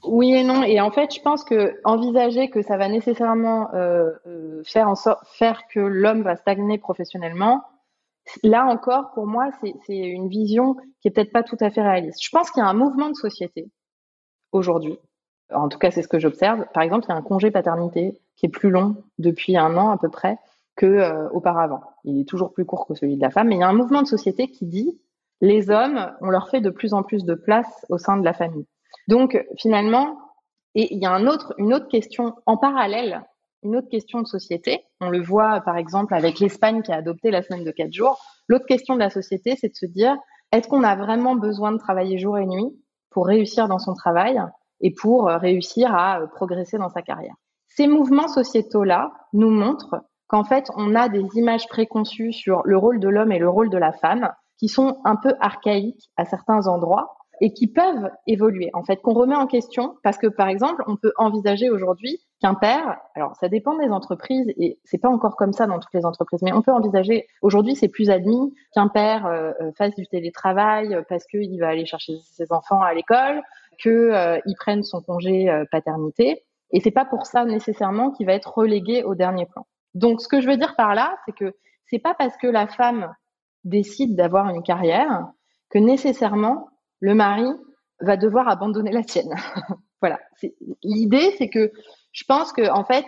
Oui 0.04 0.34
et 0.34 0.44
non. 0.44 0.64
Et 0.64 0.80
en 0.82 0.92
fait, 0.92 1.14
je 1.14 1.22
pense 1.22 1.44
que 1.44 1.80
envisager 1.84 2.50
que 2.50 2.62
ça 2.62 2.78
va 2.78 2.88
nécessairement 2.88 3.70
faire 4.66 4.88
en 4.88 4.96
faire 5.38 5.62
que 5.74 5.80
l'homme 5.80 6.22
va 6.24 6.36
stagner 6.36 6.78
professionnellement, 6.78 7.64
là 8.44 8.66
encore, 8.66 9.12
pour 9.14 9.26
moi, 9.26 9.50
c'est 9.62 9.96
une 9.96 10.30
vision 10.30 10.76
qui 11.02 11.08
est 11.08 11.12
peut-être 11.12 11.32
pas 11.32 11.44
tout 11.44 11.58
à 11.60 11.72
fait 11.72 11.82
réaliste. 11.82 12.20
Je 12.24 12.30
pense 12.30 12.52
qu'il 12.52 12.62
y 12.62 12.66
a 12.66 12.70
un 12.70 12.74
mouvement 12.74 13.10
de 13.10 13.16
société 13.16 13.70
aujourd'hui. 14.52 14.98
En 15.54 15.70
tout 15.70 15.78
cas, 15.78 15.92
c'est 15.92 16.02
ce 16.02 16.08
que 16.08 16.20
j'observe. 16.20 16.66
Par 16.74 16.84
exemple, 16.84 17.06
il 17.08 17.10
y 17.10 17.14
a 17.14 17.18
un 17.18 17.22
congé 17.22 17.52
paternité 17.52 18.20
qui 18.36 18.46
est 18.46 18.50
plus 18.50 18.70
long 18.70 18.96
depuis 19.18 19.58
un 19.58 19.76
an 19.78 19.90
à 19.90 19.98
peu 19.98 20.10
près 20.10 20.38
que 20.76 20.86
euh, 20.86 21.30
auparavant. 21.30 21.82
Il 22.06 22.20
est 22.20 22.28
toujours 22.28 22.54
plus 22.54 22.66
court 22.66 22.88
que 22.88 22.96
celui 22.96 23.18
de 23.18 23.22
la 23.22 23.30
femme, 23.30 23.50
mais 23.50 23.56
il 23.56 23.60
y 23.60 23.64
a 23.64 23.68
un 23.68 23.74
mouvement 23.74 24.02
de 24.02 24.08
société 24.08 24.48
qui 24.48 24.66
dit 24.66 25.00
les 25.42 25.70
hommes, 25.70 26.12
on 26.22 26.30
leur 26.30 26.50
fait 26.50 26.62
de 26.62 26.70
plus 26.70 26.94
en 26.94 27.04
plus 27.04 27.26
de 27.26 27.34
place 27.34 27.86
au 27.90 27.98
sein 27.98 28.18
de 28.18 28.24
la 28.24 28.34
famille. 28.34 28.68
Donc 29.08 29.44
finalement, 29.58 30.18
et 30.76 30.94
il 30.94 31.02
y 31.02 31.06
a 31.06 31.12
un 31.12 31.28
autre, 31.28 31.54
une 31.58 31.74
autre 31.74 31.88
question 31.88 32.36
en 32.46 32.58
parallèle, 32.58 33.24
une 33.64 33.76
autre 33.76 33.90
question 33.90 34.22
de 34.22 34.28
société. 34.28 34.84
On 35.02 35.10
le 35.10 35.22
voit 35.22 35.62
par 35.62 35.78
exemple 35.78 36.14
avec 36.14 36.40
l'Espagne 36.40 36.82
qui 36.82 36.92
a 36.92 36.96
adopté 36.96 37.32
la 37.32 37.42
semaine 37.42 37.64
de 37.64 37.72
quatre 37.72 37.94
jours. 37.94 38.24
L'autre 38.48 38.66
question 38.66 38.94
de 38.94 39.00
la 39.00 39.10
société, 39.10 39.56
c'est 39.60 39.70
de 39.70 39.76
se 39.76 39.86
dire 39.86 40.16
est-ce 40.52 40.68
qu'on 40.68 40.84
a 40.84 40.96
vraiment 40.96 41.36
besoin 41.36 41.72
de 41.72 41.78
travailler 41.78 42.18
jour 42.18 42.38
et 42.38 42.46
nuit? 42.46 42.76
Pour 43.12 43.28
réussir 43.28 43.68
dans 43.68 43.80
son 43.80 43.94
travail 43.94 44.42
et 44.80 44.94
pour 44.94 45.30
euh, 45.30 45.38
réussir 45.38 45.94
à 45.94 46.22
euh, 46.22 46.28
progresser 46.28 46.78
dans 46.78 46.90
sa 46.90 47.02
carrière. 47.02 47.36
Ces 47.68 47.88
mouvements 47.88 48.28
sociétaux-là 48.28 49.12
nous 49.34 49.50
montrent 49.50 50.04
qu'en 50.28 50.44
fait, 50.44 50.70
on 50.76 50.96
a 50.96 51.10
des 51.10 51.26
images 51.36 51.68
préconçues 51.68 52.34
sur 52.34 52.62
le 52.66 52.78
rôle 52.78 53.00
de 53.00 53.08
l'homme 53.08 53.32
et 53.32 53.40
le 53.40 53.50
rôle 53.50 53.70
de 53.70 53.78
la 53.78 53.92
femme 53.92 54.32
qui 54.58 54.68
sont 54.68 55.00
un 55.06 55.16
peu 55.16 55.34
archaïques 55.40 56.10
à 56.18 56.26
certains 56.26 56.68
endroits 56.68 57.16
et 57.40 57.54
qui 57.54 57.68
peuvent 57.68 58.10
évoluer, 58.28 58.70
en 58.74 58.84
fait, 58.84 58.98
qu'on 58.98 59.14
remet 59.14 59.36
en 59.36 59.48
question 59.48 59.96
parce 60.04 60.18
que, 60.18 60.28
par 60.28 60.48
exemple, 60.48 60.84
on 60.88 60.96
peut 60.96 61.14
envisager 61.18 61.70
aujourd'hui 61.70 62.20
qu'un 62.42 62.56
père, 62.56 62.98
alors 63.16 63.36
ça 63.36 63.48
dépend 63.50 63.78
des 63.78 63.90
entreprises 63.90 64.52
et 64.58 64.80
c'est 64.84 64.98
pas 64.98 65.10
encore 65.10 65.36
comme 65.36 65.54
ça 65.54 65.68
dans 65.68 65.80
toutes 65.80 65.94
les 65.94 66.06
entreprises, 66.06 66.42
mais 66.42 66.54
on 66.54 66.62
peut 66.62 66.72
envisager, 66.72 67.28
aujourd'hui 67.42 67.76
c'est 67.76 67.88
plus 67.88 68.10
admis 68.10 68.54
qu'un 68.74 68.88
père 68.88 69.26
euh, 69.28 69.52
euh, 69.62 69.72
fasse 69.78 69.96
du 69.96 70.08
télétravail 70.08 71.04
parce 71.08 71.26
qu'il 71.26 71.60
va 71.60 71.70
aller 71.70 71.86
chercher 71.86 72.14
ses 72.32 72.52
enfants 72.52 72.82
à 72.82 72.94
l'école, 72.94 73.42
qu'il 73.82 73.92
euh, 73.92 74.40
prenne 74.60 74.84
son 74.84 75.02
congé 75.02 75.50
paternité, 75.72 76.44
et 76.72 76.80
c'est 76.80 76.92
pas 76.92 77.06
pour 77.06 77.26
ça 77.26 77.46
nécessairement 77.46 78.12
qu'il 78.12 78.26
va 78.26 78.34
être 78.34 78.58
relégué 78.58 79.04
au 79.04 79.16
dernier 79.16 79.46
plan. 79.46 79.66
Donc 79.94 80.22
ce 80.22 80.28
que 80.28 80.42
je 80.42 80.48
veux 80.48 80.58
dire 80.58 80.76
par 80.76 80.96
là, 80.96 81.18
c'est 81.26 81.36
que 81.36 81.56
c'est 81.88 82.00
pas 82.00 82.14
parce 82.14 82.38
que 82.38 82.48
la 82.48 82.68
femme 82.68 83.14
décide 83.64 84.16
d'avoir 84.16 84.50
une 84.50 84.64
carrière 84.64 85.28
que 85.70 85.78
nécessairement 85.80 86.70
le 87.02 87.14
mari 87.14 87.46
va 88.00 88.16
devoir 88.16 88.48
abandonner 88.48 88.92
la 88.92 89.04
sienne. 89.04 89.36
voilà. 90.02 90.20
L'idée, 90.84 91.36
c'est 91.38 91.50
que 91.50 91.72
je 92.14 92.24
pense 92.24 92.54
que 92.54 92.70
en 92.72 92.86
fait, 92.86 93.06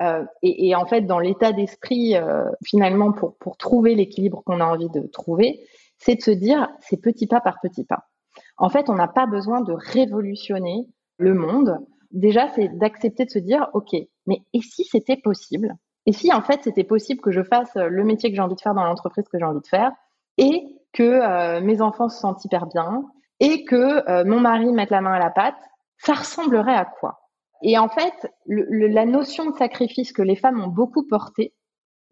euh, 0.00 0.24
et, 0.42 0.74
en 0.74 0.86
fait, 0.86 1.02
dans 1.02 1.18
l'état 1.18 1.52
d'esprit, 1.52 2.16
euh, 2.16 2.44
finalement, 2.64 3.12
pour, 3.12 3.36
pour 3.36 3.56
trouver 3.56 3.94
l'équilibre 3.94 4.42
qu'on 4.44 4.60
a 4.60 4.64
envie 4.64 4.88
de 4.88 5.06
trouver, 5.06 5.60
c'est 5.98 6.16
de 6.16 6.22
se 6.22 6.30
dire, 6.30 6.68
c'est 6.80 7.00
petit 7.00 7.26
pas 7.26 7.40
par 7.40 7.60
petit 7.60 7.84
pas. 7.84 8.08
En 8.56 8.68
fait, 8.68 8.88
on 8.88 8.94
n'a 8.94 9.06
pas 9.08 9.26
besoin 9.26 9.60
de 9.60 9.72
révolutionner 9.72 10.88
le 11.18 11.34
monde. 11.34 11.78
Déjà, 12.10 12.48
c'est 12.54 12.68
d'accepter 12.78 13.26
de 13.26 13.30
se 13.30 13.38
dire, 13.38 13.68
OK, 13.74 13.94
mais 14.26 14.42
et 14.52 14.60
si 14.60 14.84
c'était 14.84 15.16
possible? 15.16 15.76
Et 16.06 16.12
si, 16.12 16.32
en 16.32 16.42
fait, 16.42 16.60
c'était 16.64 16.84
possible 16.84 17.20
que 17.20 17.30
je 17.30 17.42
fasse 17.42 17.74
le 17.76 18.04
métier 18.04 18.30
que 18.30 18.36
j'ai 18.36 18.42
envie 18.42 18.56
de 18.56 18.60
faire 18.60 18.74
dans 18.74 18.84
l'entreprise 18.84 19.28
que 19.28 19.38
j'ai 19.38 19.44
envie 19.44 19.60
de 19.60 19.66
faire 19.66 19.92
et 20.36 20.80
que 20.92 21.02
euh, 21.02 21.60
mes 21.60 21.80
enfants 21.80 22.08
se 22.08 22.18
sentent 22.18 22.44
hyper 22.44 22.66
bien 22.66 23.04
et 23.42 23.64
que 23.64 24.08
euh, 24.08 24.24
mon 24.24 24.38
mari 24.38 24.72
mette 24.72 24.90
la 24.90 25.00
main 25.00 25.14
à 25.14 25.18
la 25.18 25.30
pâte, 25.30 25.56
ça 25.98 26.14
ressemblerait 26.14 26.76
à 26.76 26.84
quoi? 26.84 27.28
Et 27.60 27.76
en 27.76 27.88
fait, 27.88 28.14
la 28.46 29.04
notion 29.04 29.50
de 29.50 29.56
sacrifice 29.56 30.12
que 30.12 30.22
les 30.22 30.36
femmes 30.36 30.62
ont 30.62 30.68
beaucoup 30.68 31.06
portée, 31.06 31.52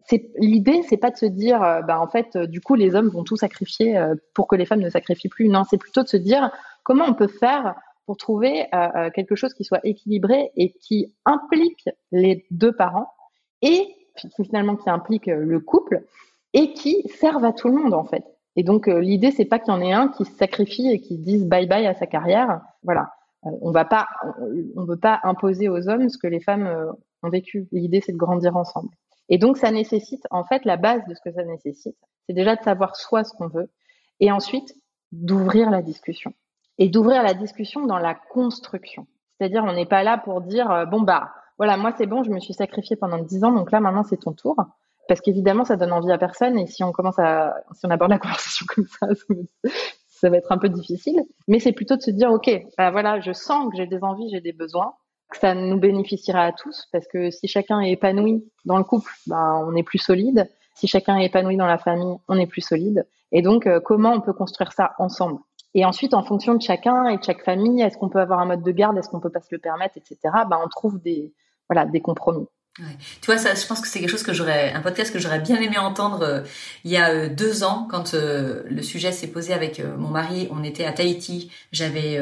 c'est 0.07 0.29
l'idée, 0.37 0.81
c'est 0.83 0.97
pas 0.97 1.09
de 1.09 1.17
se 1.17 1.25
dire, 1.25 1.63
euh, 1.63 1.81
bah 1.83 2.01
en 2.01 2.07
fait, 2.07 2.35
euh, 2.35 2.47
du 2.47 2.59
coup, 2.59 2.75
les 2.75 2.95
hommes 2.95 3.07
vont 3.07 3.23
tout 3.23 3.37
sacrifier 3.37 3.97
pour 4.33 4.47
que 4.47 4.57
les 4.57 4.65
femmes 4.65 4.81
ne 4.81 4.89
sacrifient 4.89 5.29
plus. 5.29 5.47
Non, 5.47 5.63
c'est 5.63 5.77
plutôt 5.77 6.03
de 6.03 6.09
se 6.09 6.17
dire 6.17 6.51
comment 6.83 7.05
on 7.07 7.13
peut 7.13 7.27
faire 7.27 7.75
pour 8.05 8.17
trouver 8.17 8.67
quelque 9.13 9.35
chose 9.35 9.53
qui 9.53 9.63
soit 9.63 9.79
équilibré 9.83 10.51
et 10.57 10.73
qui 10.81 11.15
implique 11.23 11.87
les 12.11 12.45
deux 12.49 12.75
parents 12.75 13.07
et 13.61 13.95
finalement 14.35 14.75
qui 14.75 14.89
implique 14.89 15.27
le 15.27 15.59
couple 15.59 16.03
et 16.53 16.73
qui 16.73 17.07
serve 17.07 17.45
à 17.45 17.53
tout 17.53 17.69
le 17.69 17.75
monde 17.75 17.93
en 17.93 18.03
fait. 18.03 18.25
Et 18.55 18.63
donc 18.63 18.87
euh, 18.87 18.99
l'idée 18.99 19.31
c'est 19.31 19.45
pas 19.45 19.59
qu'il 19.59 19.73
y 19.73 19.75
en 19.75 19.81
ait 19.81 19.93
un 19.93 20.09
qui 20.09 20.25
se 20.25 20.35
sacrifie 20.35 20.89
et 20.89 20.99
qui 20.99 21.17
dise 21.17 21.45
bye 21.45 21.67
bye 21.67 21.87
à 21.87 21.93
sa 21.93 22.05
carrière. 22.05 22.61
Voilà, 22.83 23.13
euh, 23.45 23.49
on 23.61 23.71
va 23.71 23.85
pas, 23.85 24.07
on, 24.75 24.83
veut 24.83 24.97
pas 24.97 25.19
imposer 25.23 25.69
aux 25.69 25.87
hommes 25.87 26.09
ce 26.09 26.17
que 26.17 26.27
les 26.27 26.41
femmes 26.41 26.67
euh, 26.67 26.91
ont 27.23 27.29
vécu. 27.29 27.67
L'idée 27.71 28.01
c'est 28.01 28.11
de 28.11 28.17
grandir 28.17 28.57
ensemble. 28.57 28.89
Et 29.29 29.37
donc 29.37 29.57
ça 29.57 29.71
nécessite, 29.71 30.27
en 30.29 30.43
fait, 30.43 30.65
la 30.65 30.75
base 30.75 31.01
de 31.07 31.13
ce 31.13 31.21
que 31.21 31.31
ça 31.31 31.43
nécessite, 31.45 31.95
c'est 32.27 32.33
déjà 32.33 32.57
de 32.57 32.63
savoir 32.63 32.97
soi 32.97 33.23
ce 33.23 33.33
qu'on 33.33 33.47
veut, 33.47 33.69
et 34.19 34.29
ensuite 34.31 34.75
d'ouvrir 35.13 35.69
la 35.69 35.81
discussion. 35.81 36.33
Et 36.77 36.89
d'ouvrir 36.89 37.23
la 37.23 37.33
discussion 37.33 37.85
dans 37.85 37.99
la 37.99 38.15
construction. 38.15 39.07
C'est-à-dire 39.37 39.63
on 39.63 39.73
n'est 39.73 39.85
pas 39.85 40.03
là 40.03 40.17
pour 40.17 40.41
dire 40.41 40.85
bon 40.91 41.01
bah 41.01 41.31
voilà 41.57 41.77
moi 41.77 41.93
c'est 41.97 42.05
bon 42.05 42.23
je 42.23 42.31
me 42.31 42.39
suis 42.39 42.53
sacrifié 42.53 42.95
pendant 42.95 43.17
dix 43.19 43.43
ans 43.43 43.51
donc 43.51 43.71
là 43.71 43.79
maintenant 43.79 44.03
c'est 44.03 44.17
ton 44.17 44.33
tour 44.33 44.55
parce 45.11 45.19
qu'évidemment, 45.19 45.65
ça 45.65 45.75
donne 45.75 45.91
envie 45.91 46.09
à 46.09 46.17
personne. 46.17 46.57
Et 46.57 46.67
si 46.67 46.85
on 46.85 46.93
commence 46.93 47.19
à, 47.19 47.53
si 47.73 47.85
on 47.85 47.89
aborde 47.89 48.11
la 48.11 48.17
conversation 48.17 48.65
comme 48.73 48.85
ça, 48.99 49.07
ça 50.07 50.29
va 50.29 50.37
être 50.37 50.53
un 50.53 50.57
peu 50.57 50.69
difficile. 50.69 51.21
Mais 51.49 51.59
c'est 51.59 51.73
plutôt 51.73 51.97
de 51.97 52.01
se 52.01 52.11
dire, 52.11 52.31
ok, 52.31 52.49
bah 52.77 52.91
voilà, 52.91 53.19
je 53.19 53.33
sens 53.33 53.69
que 53.69 53.75
j'ai 53.75 53.87
des 53.87 54.01
envies, 54.05 54.29
j'ai 54.31 54.39
des 54.39 54.53
besoins, 54.53 54.93
que 55.29 55.37
ça 55.37 55.53
nous 55.53 55.77
bénéficiera 55.77 56.43
à 56.43 56.51
tous, 56.53 56.87
parce 56.93 57.09
que 57.09 57.29
si 57.29 57.49
chacun 57.49 57.81
est 57.81 57.91
épanoui 57.91 58.49
dans 58.63 58.77
le 58.77 58.85
couple, 58.85 59.11
bah, 59.27 59.61
on 59.67 59.75
est 59.75 59.83
plus 59.83 59.97
solide. 59.97 60.49
Si 60.75 60.87
chacun 60.87 61.17
est 61.17 61.25
épanoui 61.25 61.57
dans 61.57 61.67
la 61.67 61.77
famille, 61.77 62.15
on 62.29 62.37
est 62.37 62.47
plus 62.47 62.61
solide. 62.61 63.05
Et 63.33 63.41
donc, 63.41 63.67
euh, 63.67 63.81
comment 63.81 64.13
on 64.13 64.21
peut 64.21 64.31
construire 64.31 64.71
ça 64.71 64.93
ensemble? 64.97 65.41
Et 65.73 65.83
ensuite, 65.83 66.13
en 66.13 66.23
fonction 66.23 66.55
de 66.55 66.61
chacun 66.61 67.09
et 67.09 67.17
de 67.17 67.23
chaque 67.23 67.43
famille, 67.43 67.81
est-ce 67.81 67.97
qu'on 67.97 68.07
peut 68.07 68.21
avoir 68.21 68.39
un 68.39 68.45
mode 68.45 68.63
de 68.63 68.71
garde, 68.71 68.97
est-ce 68.97 69.09
qu'on 69.09 69.19
peut 69.19 69.29
pas 69.29 69.41
se 69.41 69.49
le 69.51 69.59
permettre, 69.59 69.97
etc. 69.97 70.17
Bah, 70.49 70.57
on 70.63 70.69
trouve 70.69 71.01
des, 71.01 71.33
voilà, 71.67 71.85
des 71.85 71.99
compromis. 71.99 72.47
Tu 72.75 73.25
vois, 73.25 73.37
ça, 73.37 73.53
je 73.53 73.65
pense 73.65 73.81
que 73.81 73.87
c'est 73.87 73.99
quelque 73.99 74.09
chose 74.09 74.23
que 74.23 74.31
j'aurais, 74.31 74.71
un 74.71 74.79
podcast 74.79 75.11
que 75.11 75.19
j'aurais 75.19 75.41
bien 75.41 75.59
aimé 75.59 75.77
entendre 75.77 76.21
euh, 76.21 76.41
il 76.85 76.91
y 76.91 76.95
a 76.95 77.09
euh, 77.09 77.27
deux 77.27 77.65
ans 77.65 77.85
quand 77.91 78.13
euh, 78.13 78.63
le 78.69 78.81
sujet 78.81 79.11
s'est 79.11 79.27
posé 79.27 79.53
avec 79.53 79.81
mon 79.97 80.07
mari. 80.07 80.47
On 80.51 80.63
était 80.63 80.85
à 80.85 80.93
Tahiti. 80.93 81.51
J'avais 81.73 82.19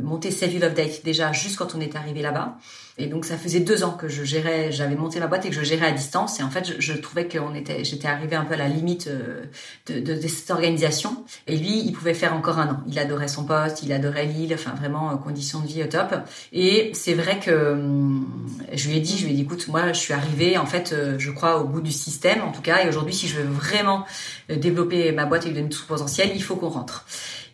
monté 0.00 0.30
Save 0.30 0.52
You 0.52 0.60
Love 0.60 0.74
déjà 1.04 1.32
juste 1.32 1.56
quand 1.56 1.74
on 1.74 1.80
est 1.80 1.96
arrivé 1.96 2.20
là-bas. 2.20 2.58
Et 2.98 3.06
donc 3.06 3.24
ça 3.24 3.38
faisait 3.38 3.60
deux 3.60 3.84
ans 3.84 3.92
que 3.92 4.08
je 4.08 4.24
gérais, 4.24 4.72
j'avais 4.72 4.96
monté 4.96 5.20
ma 5.20 5.28
boîte 5.28 5.46
et 5.46 5.50
que 5.50 5.54
je 5.54 5.62
gérais 5.62 5.86
à 5.86 5.92
distance. 5.92 6.40
Et 6.40 6.42
en 6.42 6.50
fait, 6.50 6.74
je, 6.80 6.92
trouvais 6.94 7.28
qu'on 7.28 7.54
était, 7.54 7.84
j'étais 7.84 8.08
arrivée 8.08 8.34
un 8.34 8.44
peu 8.44 8.54
à 8.54 8.56
la 8.56 8.66
limite 8.66 9.06
euh, 9.06 9.44
de, 9.86 10.00
de, 10.00 10.20
de, 10.20 10.28
cette 10.28 10.50
organisation. 10.50 11.24
Et 11.46 11.56
lui, 11.56 11.78
il 11.78 11.92
pouvait 11.92 12.14
faire 12.14 12.34
encore 12.34 12.58
un 12.58 12.70
an. 12.70 12.80
Il 12.88 12.98
adorait 12.98 13.28
son 13.28 13.44
poste, 13.44 13.84
il 13.84 13.92
adorait 13.92 14.26
l'île, 14.26 14.52
enfin 14.52 14.74
vraiment 14.74 15.12
euh, 15.12 15.14
conditions 15.14 15.60
de 15.60 15.68
vie 15.68 15.84
au 15.84 15.86
top. 15.86 16.12
Et 16.52 16.90
c'est 16.92 17.14
vrai 17.14 17.38
que 17.38 17.72
hum, 17.72 18.26
je 18.72 18.88
lui 18.88 18.96
ai 18.96 19.00
dit, 19.00 19.16
je 19.16 19.26
lui 19.26 19.32
ai 19.32 19.36
dit, 19.36 19.42
écoute, 19.42 19.68
moi, 19.68 19.92
je 19.92 20.00
suis 20.00 20.12
arrivée 20.12 20.58
en 20.58 20.66
fait, 20.66 20.92
euh, 20.92 21.14
je 21.18 21.30
crois 21.30 21.60
au 21.60 21.64
bout 21.64 21.80
du 21.80 21.92
système 21.92 22.42
en 22.42 22.50
tout 22.50 22.62
cas. 22.62 22.84
Et 22.84 22.88
aujourd'hui, 22.88 23.14
si 23.14 23.28
je 23.28 23.36
veux 23.36 23.48
vraiment 23.48 24.04
développer 24.48 25.12
ma 25.12 25.26
boîte 25.26 25.44
et 25.44 25.50
lui 25.50 25.56
donner 25.56 25.68
tout 25.68 25.78
son 25.78 25.86
potentiel, 25.86 26.30
il 26.34 26.42
faut 26.42 26.56
qu'on 26.56 26.70
rentre. 26.70 27.04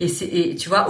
Et, 0.00 0.06
et 0.50 0.54
tu 0.56 0.68
vois, 0.68 0.86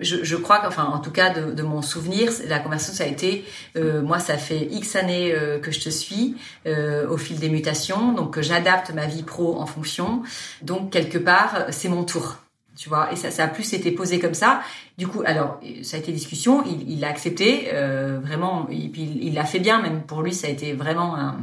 je, 0.00 0.22
je 0.22 0.36
crois 0.36 0.60
qu'enfin, 0.60 0.84
en 0.84 0.98
tout 0.98 1.10
cas 1.10 1.30
de, 1.30 1.52
de, 1.52 1.62
mon 1.62 1.82
souvenir, 1.82 2.30
la 2.48 2.58
conversation 2.58 2.94
ça 2.94 3.04
a 3.04 3.06
été, 3.06 3.44
euh, 3.76 4.02
moi 4.02 4.18
ça 4.18 4.36
fait 4.36 4.68
X 4.70 4.96
années 4.96 5.32
euh, 5.32 5.58
que 5.58 5.70
je 5.70 5.80
te 5.80 5.88
suis 5.88 6.36
euh, 6.66 7.08
au 7.08 7.16
fil 7.16 7.38
des 7.38 7.48
mutations, 7.48 8.12
donc 8.12 8.40
j'adapte 8.40 8.92
ma 8.92 9.06
vie 9.06 9.22
pro 9.22 9.58
en 9.60 9.66
fonction. 9.66 10.22
Donc 10.62 10.90
quelque 10.90 11.18
part, 11.18 11.66
c'est 11.70 11.88
mon 11.88 12.04
tour. 12.04 12.36
Tu 12.74 12.88
vois, 12.88 13.12
et 13.12 13.16
ça, 13.16 13.30
ça 13.30 13.44
a 13.44 13.48
plus 13.48 13.74
été 13.74 13.90
posé 13.90 14.18
comme 14.18 14.32
ça. 14.34 14.62
Du 14.96 15.06
coup, 15.06 15.22
alors 15.26 15.60
ça 15.82 15.96
a 15.96 16.00
été 16.00 16.10
discussion, 16.10 16.64
il, 16.64 16.90
il 16.90 17.00
l'a 17.00 17.08
accepté 17.08 17.68
euh, 17.72 18.18
vraiment, 18.22 18.66
et 18.70 18.88
puis 18.88 19.18
il 19.20 19.34
l'a 19.34 19.44
fait 19.44 19.58
bien. 19.58 19.82
Même 19.82 20.02
pour 20.02 20.22
lui, 20.22 20.32
ça 20.32 20.46
a 20.46 20.50
été 20.50 20.72
vraiment 20.72 21.16
un, 21.16 21.36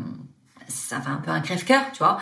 ça 0.70 1.02
fait 1.02 1.10
un 1.10 1.18
peu 1.18 1.32
un 1.32 1.42
crève-cœur, 1.42 1.92
tu 1.92 2.00
vois. 2.00 2.20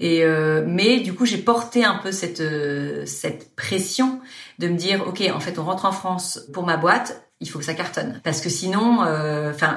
Et 0.00 0.24
euh, 0.24 0.64
mais 0.66 1.00
du 1.00 1.14
coup, 1.14 1.26
j'ai 1.26 1.38
porté 1.38 1.84
un 1.84 1.96
peu 1.96 2.12
cette 2.12 2.40
euh, 2.40 3.04
cette 3.06 3.54
pression 3.56 4.20
de 4.58 4.68
me 4.68 4.76
dire, 4.76 5.06
ok, 5.06 5.22
en 5.34 5.40
fait, 5.40 5.58
on 5.58 5.64
rentre 5.64 5.84
en 5.86 5.92
France 5.92 6.46
pour 6.52 6.64
ma 6.64 6.76
boîte 6.76 7.25
il 7.40 7.50
faut 7.50 7.58
que 7.58 7.66
ça 7.66 7.74
cartonne. 7.74 8.18
Parce 8.24 8.40
que 8.40 8.48
sinon 8.48 9.04
euh, 9.04 9.50
enfin 9.50 9.76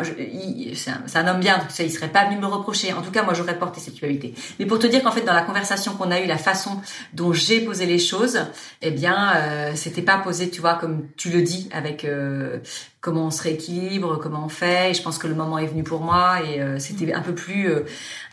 c'est 0.76 1.18
un, 1.18 1.28
homme 1.28 1.42
bien 1.42 1.58
donc 1.58 1.72
ça 1.72 1.84
il 1.84 1.92
serait 1.92 2.08
pas 2.08 2.26
venu 2.26 2.38
me 2.40 2.46
reprocher. 2.46 2.94
En 2.94 3.02
tout 3.02 3.12
cas 3.12 3.24
moi 3.24 3.34
j'aurais 3.34 3.60
porté 3.60 3.82
cette 3.82 3.96
culpabilité. 3.96 4.34
Mais 4.60 4.66
pour 4.66 4.80
te 4.80 4.88
dire 4.88 5.04
qu'en 5.04 5.12
fait 5.12 5.24
dans 5.24 5.34
la 5.34 5.42
conversation 5.42 5.94
qu'on 5.96 6.10
a 6.10 6.22
eue 6.22 6.26
la 6.26 6.38
façon 6.38 6.80
dont 7.14 7.34
j'ai 7.34 7.60
posé 7.60 7.86
les 7.86 8.00
choses 8.00 8.40
eh 8.82 8.92
bien 8.92 9.34
euh, 9.36 9.72
c'était 9.76 10.02
pas 10.02 10.18
posé 10.18 10.50
tu 10.50 10.62
vois 10.62 10.76
comme 10.76 11.08
tu 11.18 11.30
le 11.30 11.42
dis 11.42 11.68
avec 11.74 12.06
euh, 12.06 12.60
comment 13.02 13.26
on 13.26 13.32
se 13.32 13.44
rééquilibre 13.44 14.20
comment 14.20 14.46
on 14.46 14.50
fait. 14.50 14.92
Et 14.92 14.94
je 14.94 15.02
pense 15.02 15.18
que 15.18 15.28
le 15.28 15.36
moment 15.36 15.58
est 15.58 15.68
venu 15.68 15.84
pour 15.84 16.00
moi 16.00 16.38
et 16.42 16.62
euh, 16.62 16.80
c'était 16.80 17.14
un 17.14 17.22
peu 17.22 17.36
plus 17.36 17.70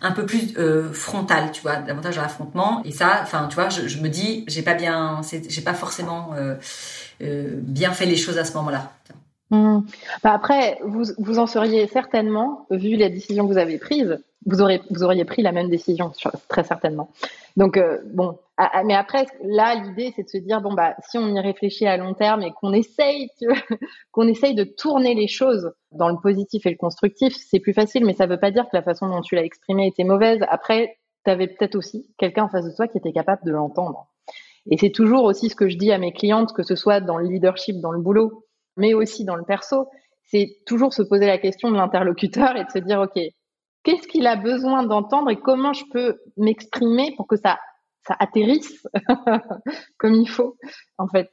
un 0.02 0.12
peu 0.12 0.24
plus 0.24 0.54
frontal 0.92 1.50
tu 1.50 1.62
vois 1.62 1.76
davantage 1.76 2.14
dans 2.14 2.22
l'affrontement. 2.22 2.80
Et 2.84 2.92
ça 2.92 3.18
enfin 3.24 3.48
tu 3.48 3.56
vois 3.56 3.70
je, 3.70 3.88
je 3.88 3.98
me 3.98 4.08
dis 4.08 4.44
j'ai 4.46 4.62
pas 4.62 4.74
bien 4.74 5.20
j'ai 5.48 5.62
pas 5.62 5.74
forcément 5.74 6.30
euh, 6.36 6.54
bien 7.20 7.92
fait 7.92 8.06
les 8.06 8.16
choses 8.16 8.38
à 8.38 8.44
ce 8.44 8.54
moment-là. 8.56 8.92
Mmh. 9.50 9.80
Bah 10.24 10.32
après, 10.32 10.78
vous, 10.84 11.04
vous 11.18 11.38
en 11.38 11.46
seriez 11.46 11.86
certainement, 11.86 12.66
vu 12.70 12.96
la 12.96 13.08
décision 13.08 13.46
que 13.46 13.52
vous 13.52 13.58
avez 13.58 13.78
prise, 13.78 14.18
vous, 14.44 14.60
aurez, 14.60 14.80
vous 14.90 15.02
auriez 15.02 15.24
pris 15.24 15.42
la 15.42 15.52
même 15.52 15.68
décision, 15.68 16.12
très 16.48 16.64
certainement. 16.64 17.10
Donc, 17.56 17.76
euh, 17.76 17.98
bon, 18.12 18.38
mais 18.84 18.94
après, 18.94 19.26
là, 19.44 19.74
l'idée, 19.74 20.12
c'est 20.14 20.24
de 20.24 20.28
se 20.28 20.38
dire, 20.38 20.60
bon, 20.60 20.74
bah, 20.74 20.94
si 21.08 21.18
on 21.18 21.34
y 21.34 21.40
réfléchit 21.40 21.86
à 21.86 21.96
long 21.96 22.14
terme 22.14 22.42
et 22.42 22.52
qu'on 22.52 22.72
essaye, 22.72 23.28
qu'on 24.12 24.26
essaye 24.26 24.54
de 24.54 24.64
tourner 24.64 25.14
les 25.14 25.28
choses 25.28 25.72
dans 25.92 26.08
le 26.08 26.16
positif 26.16 26.66
et 26.66 26.70
le 26.70 26.76
constructif, 26.76 27.34
c'est 27.36 27.60
plus 27.60 27.74
facile, 27.74 28.04
mais 28.04 28.14
ça 28.14 28.26
veut 28.26 28.38
pas 28.38 28.50
dire 28.50 28.64
que 28.64 28.76
la 28.76 28.82
façon 28.82 29.08
dont 29.08 29.20
tu 29.20 29.34
l'as 29.34 29.44
exprimé 29.44 29.86
était 29.86 30.04
mauvaise. 30.04 30.40
Après, 30.48 30.98
tu 31.24 31.30
avais 31.30 31.48
peut-être 31.48 31.76
aussi 31.76 32.08
quelqu'un 32.18 32.44
en 32.44 32.48
face 32.48 32.64
de 32.64 32.74
toi 32.74 32.88
qui 32.88 32.98
était 32.98 33.12
capable 33.12 33.44
de 33.44 33.50
l'entendre. 33.50 34.08
Et 34.70 34.78
c'est 34.78 34.90
toujours 34.90 35.24
aussi 35.24 35.48
ce 35.48 35.56
que 35.56 35.68
je 35.68 35.76
dis 35.76 35.92
à 35.92 35.98
mes 35.98 36.12
clientes, 36.12 36.52
que 36.52 36.62
ce 36.62 36.74
soit 36.74 37.00
dans 37.00 37.18
le 37.18 37.28
leadership, 37.28 37.80
dans 37.80 37.92
le 37.92 38.00
boulot, 38.00 38.44
mais 38.76 38.94
aussi 38.94 39.24
dans 39.24 39.36
le 39.36 39.44
perso, 39.44 39.88
c'est 40.24 40.56
toujours 40.66 40.92
se 40.92 41.02
poser 41.02 41.26
la 41.26 41.38
question 41.38 41.70
de 41.70 41.76
l'interlocuteur 41.76 42.56
et 42.56 42.64
de 42.64 42.70
se 42.70 42.78
dire, 42.78 43.00
OK, 43.00 43.20
qu'est-ce 43.84 44.08
qu'il 44.08 44.26
a 44.26 44.36
besoin 44.36 44.82
d'entendre 44.82 45.30
et 45.30 45.36
comment 45.36 45.72
je 45.72 45.84
peux 45.92 46.18
m'exprimer 46.36 47.14
pour 47.16 47.26
que 47.28 47.36
ça, 47.36 47.58
ça 48.06 48.16
atterrisse 48.18 48.86
comme 49.98 50.14
il 50.14 50.28
faut, 50.28 50.56
en 50.98 51.06
fait. 51.06 51.28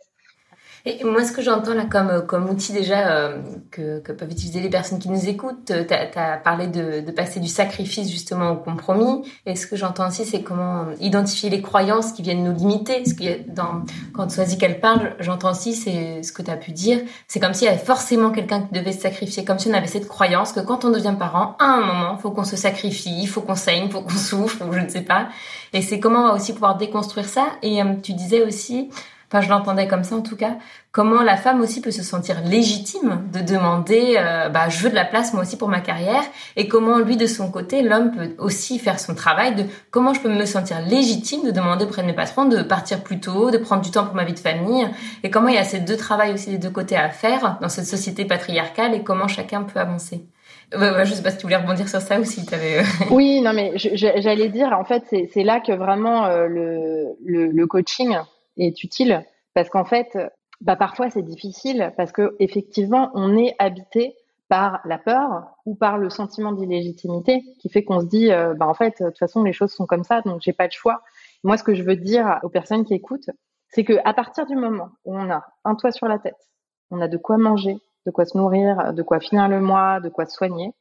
Et 0.86 1.02
moi, 1.06 1.24
ce 1.24 1.32
que 1.32 1.42
j'entends 1.42 1.74
là 1.74 1.86
comme, 1.86 2.10
euh, 2.10 2.20
comme 2.20 2.50
outil 2.50 2.74
déjà 2.74 3.08
euh, 3.08 3.42
que, 3.72 4.02
que, 4.02 4.12
peuvent 4.12 4.30
utiliser 4.30 4.60
les 4.60 4.70
personnes 4.70 5.00
qui 5.00 5.08
nous 5.08 5.30
écoutent, 5.30 5.72
euh, 5.72 5.86
tu 5.88 5.94
as, 5.94 6.38
parlé 6.44 6.68
de, 6.68 7.00
de, 7.00 7.12
passer 7.14 7.40
du 7.40 7.48
sacrifice 7.48 8.12
justement 8.12 8.52
au 8.52 8.58
compromis. 8.58 9.22
Et 9.46 9.56
ce 9.56 9.66
que 9.66 9.78
j'entends 9.78 10.10
aussi, 10.10 10.26
c'est 10.26 10.42
comment 10.42 10.88
identifier 11.00 11.50
les 11.50 11.62
croyances 11.62 12.12
qui 12.12 12.22
viennent 12.22 12.44
nous 12.44 12.54
limiter. 12.54 12.96
Parce 12.98 13.14
que 13.14 13.50
dans, 13.50 13.84
quand 14.14 14.30
Soisy 14.30 14.58
qu'elle 14.58 14.82
parle, 14.82 15.16
j'entends 15.22 15.52
aussi 15.52 15.74
c'est 15.74 16.22
ce 16.22 16.34
que 16.34 16.42
tu 16.42 16.52
as 16.52 16.58
pu 16.58 16.72
dire. 16.72 17.00
C'est 17.30 17.40
comme 17.40 17.54
s'il 17.54 17.68
y 17.68 17.70
avait 17.70 17.78
forcément 17.78 18.32
quelqu'un 18.32 18.64
qui 18.64 18.74
devait 18.74 18.92
se 18.92 19.00
sacrifier, 19.00 19.46
comme 19.46 19.60
si 19.60 19.70
on 19.70 19.74
avait 19.74 19.88
cette 19.88 20.10
croyance 20.10 20.52
que 20.52 20.60
quand 20.60 20.84
on 20.84 20.90
devient 20.90 21.16
parent, 21.18 21.56
à 21.60 21.66
un 21.66 21.80
moment, 21.80 22.18
faut 22.18 22.32
qu'on 22.32 22.44
se 22.44 22.58
sacrifie, 22.58 23.22
il 23.22 23.28
faut 23.28 23.40
qu'on 23.40 23.56
saigne, 23.56 23.90
faut 23.90 24.02
qu'on 24.02 24.10
souffre, 24.18 24.68
ou 24.68 24.74
je 24.74 24.80
ne 24.80 24.90
sais 24.90 25.04
pas. 25.04 25.30
Et 25.72 25.82
c'est 25.82 26.02
comment 26.02 26.26
on 26.26 26.28
va 26.28 26.34
aussi 26.34 26.52
pouvoir 26.52 26.76
déconstruire 26.76 27.30
ça. 27.30 27.46
Et 27.62 27.80
tu 28.02 28.12
disais 28.12 28.42
aussi 28.42 28.90
enfin 29.34 29.42
je 29.42 29.50
l'entendais 29.50 29.88
comme 29.88 30.04
ça 30.04 30.16
en 30.16 30.22
tout 30.22 30.36
cas, 30.36 30.58
comment 30.92 31.24
la 31.24 31.38
femme 31.38 31.60
aussi 31.60 31.82
peut 31.82 31.90
se 31.90 32.04
sentir 32.04 32.42
légitime 32.46 33.28
de 33.34 33.40
demander, 33.40 34.16
euh, 34.20 34.50
bah 34.50 34.70
je 34.70 34.78
veux 34.84 34.92
de 34.92 34.96
la 34.96 35.06
place 35.06 35.34
moi 35.34 35.42
aussi 35.42 35.58
pour 35.58 35.70
ma 35.70 35.80
carrière, 35.80 36.22
et 36.56 36.68
comment 36.68 37.00
lui 37.00 37.18
de 37.18 37.26
son 37.26 37.50
côté, 37.50 37.82
l'homme 37.82 38.12
peut 38.12 38.36
aussi 38.38 38.78
faire 38.78 39.00
son 39.00 39.16
travail 39.16 39.56
de 39.56 39.64
comment 39.90 40.14
je 40.14 40.22
peux 40.22 40.30
me 40.30 40.46
sentir 40.46 40.82
légitime 40.82 41.44
de 41.44 41.52
demander 41.52 41.86
auprès 41.86 42.04
de 42.04 42.08
mes 42.08 42.14
patrons 42.14 42.46
de 42.46 42.62
partir 42.62 43.02
plus 43.02 43.20
tôt, 43.20 43.50
de 43.50 43.58
prendre 43.58 43.82
du 43.82 43.90
temps 43.90 44.06
pour 44.06 44.14
ma 44.14 44.24
vie 44.24 44.34
de 44.34 44.40
famille, 44.40 44.88
et 45.24 45.32
comment 45.32 45.48
il 45.48 45.56
y 45.56 45.58
a 45.58 45.64
ces 45.64 45.80
deux 45.80 45.98
travails 45.98 46.32
aussi 46.32 46.52
des 46.52 46.60
deux 46.60 46.70
côtés 46.70 46.96
à 46.96 47.10
faire 47.10 47.58
dans 47.60 47.70
cette 47.70 47.88
société 47.88 48.26
patriarcale 48.26 48.94
et 48.94 49.02
comment 49.02 49.28
chacun 49.28 49.64
peut 49.64 49.80
avancer. 49.80 50.28
Je 50.72 51.14
sais 51.14 51.22
pas 51.22 51.32
si 51.32 51.38
tu 51.38 51.44
voulais 51.44 51.58
rebondir 51.58 51.88
sur 51.88 52.02
ça 52.02 52.20
ou 52.20 52.24
si 52.24 52.46
tu 52.46 52.54
avais. 52.54 52.80
Euh, 52.80 52.84
oui, 53.12 53.42
non, 53.42 53.54
mais 53.54 53.74
j'allais 53.76 54.50
dire, 54.50 54.72
en 54.74 54.84
fait, 54.84 55.04
c'est 55.10 55.44
là 55.44 55.60
que 55.60 55.72
vraiment 55.72 56.26
euh, 56.26 56.48
le, 56.48 57.66
coaching 57.68 58.16
est 58.58 58.84
utile 58.84 59.26
parce 59.54 59.70
qu'en 59.70 59.86
fait, 59.86 60.18
bah 60.62 60.76
parfois 60.76 61.10
c'est 61.10 61.22
difficile 61.22 61.94
parce 61.98 62.12
que 62.12 62.36
effectivement 62.40 63.12
on 63.14 63.38
est 63.38 63.56
habité 63.60 64.16
par 64.50 64.82
la 64.86 64.98
peur 64.98 65.56
ou 65.66 65.76
par 65.76 65.98
le 65.98 66.10
sentiment 66.10 66.52
d'illégitimité 66.52 67.44
qui 67.60 67.70
fait 67.70 67.84
qu'on 67.84 68.02
se 68.02 68.06
dit 68.06 68.32
euh, 68.32 68.54
bah 68.54 68.68
en 68.68 68.74
fait 68.74 69.02
de 69.02 69.08
toute 69.08 69.18
façon 69.18 69.44
les 69.44 69.54
choses 69.54 69.72
sont 69.72 69.86
comme 69.86 70.04
ça 70.04 70.22
donc 70.22 70.42
j'ai 70.42 70.54
pas 70.54 70.68
de 70.68 70.74
choix. 70.74 71.02
Moi 71.44 71.58
ce 71.58 71.64
que 71.64 71.74
je 71.74 71.84
veux 71.84 71.96
dire 71.96 72.40
aux 72.44 72.50
personnes 72.50 72.86
qui 72.86 72.94
écoutent 72.94 73.30
c'est 73.70 73.84
que 73.84 73.94
à 74.06 74.14
partir 74.14 74.46
du 74.46 74.56
moment 74.56 74.90
où 75.06 75.18
on 75.18 75.30
a 75.32 75.44
un 75.66 75.76
toit 75.76 75.92
sur 75.92 76.08
la 76.08 76.20
tête, 76.20 76.50
on 76.92 77.02
a 77.02 77.08
de 77.08 77.18
quoi 77.18 77.38
manger, 77.38 77.78
de 78.06 78.12
quoi 78.12 78.26
se 78.26 78.38
nourrir, 78.38 78.94
de 78.94 79.02
quoi 79.02 79.20
finir 79.20 79.50
le 79.50 79.60
mois, 79.60 80.00
de 80.00 80.10
quoi 80.10 80.28
se 80.28 80.36
soigner, 80.36 80.74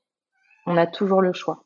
on 0.67 0.77
a 0.77 0.87
toujours 0.87 1.23
le 1.23 1.33
choix. 1.33 1.65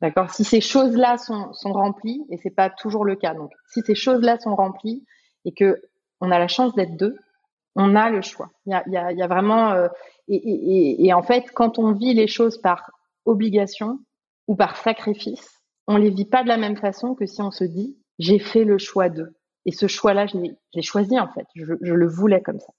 D'accord? 0.00 0.30
Si 0.30 0.44
ces 0.44 0.60
choses-là 0.60 1.18
sont, 1.18 1.52
sont 1.52 1.72
remplies, 1.72 2.24
et 2.30 2.36
c'est 2.36 2.50
pas 2.50 2.70
toujours 2.70 3.04
le 3.04 3.16
cas, 3.16 3.34
donc 3.34 3.50
si 3.72 3.82
ces 3.82 3.94
choses-là 3.94 4.38
sont 4.38 4.54
remplies 4.54 5.04
et 5.44 5.52
que 5.52 5.80
on 6.20 6.30
a 6.30 6.38
la 6.38 6.48
chance 6.48 6.74
d'être 6.74 6.96
deux, 6.96 7.16
on 7.74 7.96
a 7.96 8.10
le 8.10 8.22
choix. 8.22 8.50
Il 8.66 8.72
y 8.72 8.74
a, 8.74 8.84
y 8.88 8.96
a, 8.96 9.12
y 9.12 9.22
a 9.22 9.26
vraiment 9.26 9.72
euh, 9.72 9.88
et, 10.28 10.36
et, 10.36 11.06
et, 11.06 11.12
en 11.12 11.22
fait, 11.22 11.50
quand 11.52 11.78
on 11.78 11.92
vit 11.92 12.14
les 12.14 12.28
choses 12.28 12.58
par 12.58 12.90
obligation 13.24 13.98
ou 14.46 14.54
par 14.54 14.76
sacrifice, 14.76 15.62
on 15.88 15.96
les 15.96 16.10
vit 16.10 16.24
pas 16.24 16.42
de 16.42 16.48
la 16.48 16.58
même 16.58 16.76
façon 16.76 17.14
que 17.14 17.26
si 17.26 17.42
on 17.42 17.50
se 17.50 17.64
dit 17.64 17.98
j'ai 18.18 18.38
fait 18.38 18.64
le 18.64 18.78
choix 18.78 19.08
d'eux. 19.08 19.34
Et 19.64 19.72
ce 19.72 19.86
choix-là, 19.86 20.26
je 20.26 20.38
l'ai 20.38 20.82
choisi 20.82 21.18
en 21.18 21.28
fait. 21.28 21.46
Je, 21.54 21.74
je 21.80 21.94
le 21.94 22.08
voulais 22.08 22.40
comme 22.40 22.60
ça. 22.60 22.72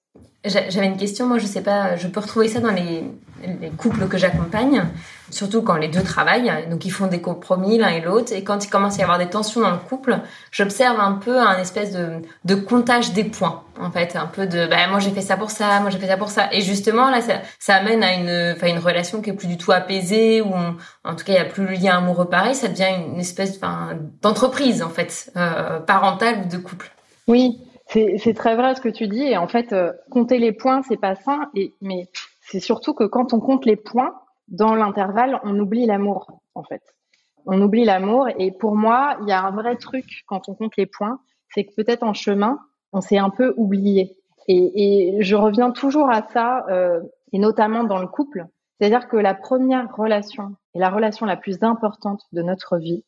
J'avais 0.44 0.86
une 0.86 0.98
question, 0.98 1.26
moi 1.26 1.38
je 1.38 1.46
sais 1.46 1.62
pas, 1.62 1.96
je 1.96 2.06
peux 2.06 2.20
retrouver 2.20 2.48
ça 2.48 2.60
dans 2.60 2.70
les, 2.70 3.02
les 3.60 3.70
couples 3.70 4.06
que 4.08 4.18
j'accompagne, 4.18 4.84
surtout 5.30 5.62
quand 5.62 5.76
les 5.76 5.88
deux 5.88 6.02
travaillent, 6.02 6.52
donc 6.68 6.84
ils 6.84 6.90
font 6.90 7.06
des 7.06 7.22
compromis 7.22 7.78
l'un 7.78 7.88
et 7.88 8.02
l'autre, 8.02 8.32
et 8.34 8.44
quand 8.44 8.62
il 8.62 8.68
commence 8.68 8.96
à 8.96 8.98
y 8.98 9.02
avoir 9.02 9.18
des 9.18 9.28
tensions 9.28 9.62
dans 9.62 9.70
le 9.70 9.78
couple, 9.78 10.18
j'observe 10.50 11.00
un 11.00 11.12
peu 11.12 11.40
un 11.40 11.56
espèce 11.56 11.92
de, 11.92 12.20
de 12.44 12.54
comptage 12.54 13.14
des 13.14 13.24
points, 13.24 13.62
en 13.80 13.90
fait, 13.90 14.16
un 14.16 14.26
peu 14.26 14.46
de, 14.46 14.66
bah, 14.66 14.86
moi 14.90 14.98
j'ai 14.98 15.12
fait 15.12 15.22
ça 15.22 15.38
pour 15.38 15.50
ça, 15.50 15.80
moi 15.80 15.88
j'ai 15.88 15.98
fait 15.98 16.08
ça 16.08 16.18
pour 16.18 16.28
ça, 16.28 16.52
et 16.52 16.60
justement 16.60 17.10
là 17.10 17.20
ça, 17.22 17.74
amène 17.74 18.02
à 18.02 18.12
une, 18.12 18.56
une 18.68 18.78
relation 18.78 19.22
qui 19.22 19.30
est 19.30 19.34
plus 19.34 19.48
du 19.48 19.56
tout 19.56 19.72
apaisée, 19.72 20.42
ou 20.42 20.52
en 20.52 21.14
tout 21.14 21.24
cas 21.24 21.32
il 21.32 21.36
y 21.36 21.38
a 21.38 21.46
plus 21.46 21.66
le 21.66 21.72
lien 21.72 21.96
amoureux 21.96 22.28
pareil, 22.28 22.54
ça 22.54 22.68
devient 22.68 22.90
une 23.12 23.20
espèce, 23.20 23.58
d'entreprise 24.20 24.82
en 24.82 24.90
fait, 24.90 25.32
euh, 25.38 25.80
parentale 25.80 26.42
ou 26.44 26.48
de 26.50 26.58
couple. 26.58 26.90
Oui, 27.26 27.58
c'est 27.94 28.34
très 28.34 28.56
vrai 28.56 28.74
ce 28.74 28.80
que 28.80 28.88
tu 28.88 29.08
dis. 29.08 29.22
Et 29.22 29.36
en 29.36 29.46
fait, 29.46 29.72
euh, 29.72 29.92
compter 30.10 30.38
les 30.38 30.52
points, 30.52 30.82
c'est 30.82 30.96
pas 30.96 31.14
sain. 31.14 31.50
Et, 31.54 31.74
mais 31.80 32.08
c'est 32.40 32.60
surtout 32.60 32.94
que 32.94 33.04
quand 33.04 33.32
on 33.32 33.40
compte 33.40 33.66
les 33.66 33.76
points 33.76 34.14
dans 34.48 34.74
l'intervalle, 34.74 35.40
on 35.44 35.58
oublie 35.58 35.86
l'amour, 35.86 36.40
en 36.54 36.62
fait. 36.62 36.82
On 37.46 37.60
oublie 37.60 37.84
l'amour. 37.84 38.28
Et 38.38 38.50
pour 38.50 38.76
moi, 38.76 39.16
il 39.22 39.28
y 39.28 39.32
a 39.32 39.42
un 39.42 39.50
vrai 39.50 39.76
truc 39.76 40.24
quand 40.26 40.48
on 40.48 40.54
compte 40.54 40.76
les 40.76 40.86
points, 40.86 41.20
c'est 41.50 41.64
que 41.64 41.74
peut-être 41.74 42.02
en 42.02 42.14
chemin, 42.14 42.58
on 42.92 43.00
s'est 43.00 43.18
un 43.18 43.30
peu 43.30 43.54
oublié. 43.56 44.16
Et, 44.46 45.16
je 45.20 45.36
reviens 45.36 45.70
toujours 45.70 46.10
à 46.10 46.22
ça, 46.22 46.66
euh, 46.68 47.00
et 47.32 47.38
notamment 47.38 47.84
dans 47.84 47.98
le 47.98 48.06
couple. 48.06 48.46
C'est-à-dire 48.78 49.08
que 49.08 49.16
la 49.16 49.34
première 49.34 49.94
relation 49.94 50.56
et 50.74 50.78
la 50.78 50.90
relation 50.90 51.24
la 51.24 51.36
plus 51.36 51.62
importante 51.62 52.24
de 52.32 52.42
notre 52.42 52.76
vie, 52.76 53.04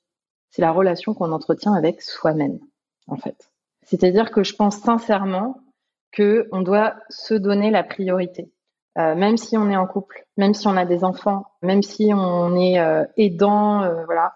c'est 0.50 0.62
la 0.62 0.70
relation 0.70 1.12
qu'on 1.12 1.32
entretient 1.32 1.74
avec 1.74 2.00
soi-même, 2.00 2.58
en 3.08 3.16
fait. 3.16 3.50
C'est-à-dire 3.86 4.30
que 4.30 4.44
je 4.44 4.54
pense 4.54 4.78
sincèrement 4.78 5.60
que 6.12 6.48
on 6.52 6.60
doit 6.60 6.94
se 7.08 7.34
donner 7.34 7.70
la 7.70 7.82
priorité. 7.82 8.52
même 8.96 9.36
si 9.36 9.58
on 9.58 9.68
est 9.70 9.76
en 9.76 9.86
couple, 9.86 10.26
même 10.36 10.54
si 10.54 10.66
on 10.68 10.76
a 10.76 10.86
des 10.86 11.04
enfants, 11.04 11.44
même 11.62 11.82
si 11.82 12.12
on 12.14 12.56
est 12.56 12.78
aidant, 13.16 14.04
voilà. 14.06 14.34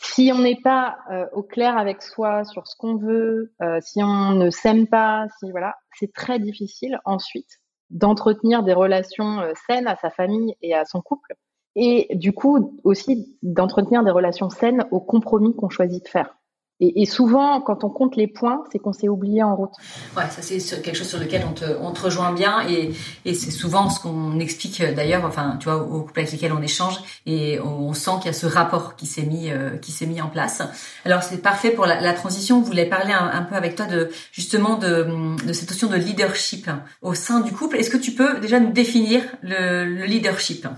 Si 0.00 0.30
on 0.32 0.38
n'est 0.38 0.60
pas 0.62 0.98
au 1.32 1.42
clair 1.42 1.76
avec 1.76 2.02
soi 2.02 2.44
sur 2.44 2.66
ce 2.68 2.76
qu'on 2.76 2.96
veut, 2.96 3.52
si 3.80 4.02
on 4.02 4.32
ne 4.32 4.50
s'aime 4.50 4.86
pas, 4.86 5.26
si 5.38 5.50
voilà, 5.50 5.74
c'est 5.98 6.12
très 6.12 6.38
difficile 6.38 7.00
ensuite 7.04 7.58
d'entretenir 7.90 8.62
des 8.62 8.74
relations 8.74 9.42
saines 9.66 9.88
à 9.88 9.96
sa 9.96 10.10
famille 10.10 10.54
et 10.62 10.74
à 10.74 10.84
son 10.84 11.00
couple 11.00 11.34
et 11.80 12.08
du 12.16 12.32
coup 12.32 12.78
aussi 12.82 13.38
d'entretenir 13.42 14.02
des 14.02 14.10
relations 14.10 14.50
saines 14.50 14.84
aux 14.90 15.00
compromis 15.00 15.54
qu'on 15.54 15.68
choisit 15.68 16.04
de 16.04 16.08
faire. 16.08 16.36
Et, 16.80 17.06
souvent, 17.06 17.60
quand 17.60 17.82
on 17.82 17.90
compte 17.90 18.14
les 18.14 18.28
points, 18.28 18.62
c'est 18.70 18.78
qu'on 18.78 18.92
s'est 18.92 19.08
oublié 19.08 19.42
en 19.42 19.56
route. 19.56 19.72
Ouais, 20.16 20.22
ça 20.30 20.42
c'est 20.42 20.58
quelque 20.80 20.94
chose 20.94 21.08
sur 21.08 21.18
lequel 21.18 21.44
on 21.48 21.52
te, 21.52 21.64
on 21.80 21.90
te 21.90 22.02
rejoint 22.02 22.32
bien 22.32 22.60
et, 22.68 22.92
et 23.24 23.34
c'est 23.34 23.50
souvent 23.50 23.90
ce 23.90 23.98
qu'on 24.00 24.38
explique 24.38 24.80
euh, 24.80 24.94
d'ailleurs, 24.94 25.24
enfin, 25.24 25.56
tu 25.58 25.68
vois, 25.68 25.82
aux 25.82 26.02
couples 26.02 26.20
avec 26.20 26.30
lesquels 26.30 26.52
on 26.52 26.62
échange 26.62 27.00
et 27.26 27.58
on, 27.60 27.92
sent 27.94 28.12
qu'il 28.18 28.26
y 28.26 28.28
a 28.28 28.32
ce 28.32 28.46
rapport 28.46 28.94
qui 28.94 29.06
s'est 29.06 29.24
mis, 29.24 29.50
euh, 29.50 29.76
qui 29.78 29.90
s'est 29.90 30.06
mis 30.06 30.20
en 30.20 30.28
place. 30.28 30.62
Alors 31.04 31.24
c'est 31.24 31.42
parfait 31.42 31.72
pour 31.72 31.84
la, 31.84 32.00
la, 32.00 32.12
transition. 32.12 32.58
On 32.58 32.62
voulait 32.62 32.86
parler 32.86 33.12
un, 33.12 33.42
peu 33.42 33.56
avec 33.56 33.74
toi 33.74 33.86
de 33.86 34.10
justement 34.30 34.76
de, 34.76 35.34
de 35.44 35.52
cette 35.52 35.70
notion 35.70 35.88
de 35.88 35.96
leadership 35.96 36.70
au 37.02 37.14
sein 37.14 37.40
du 37.40 37.50
couple. 37.52 37.76
Est-ce 37.76 37.90
que 37.90 37.96
tu 37.96 38.12
peux 38.12 38.38
déjà 38.38 38.60
nous 38.60 38.70
définir 38.70 39.22
le, 39.42 39.84
le 39.84 40.04
leadership? 40.04 40.68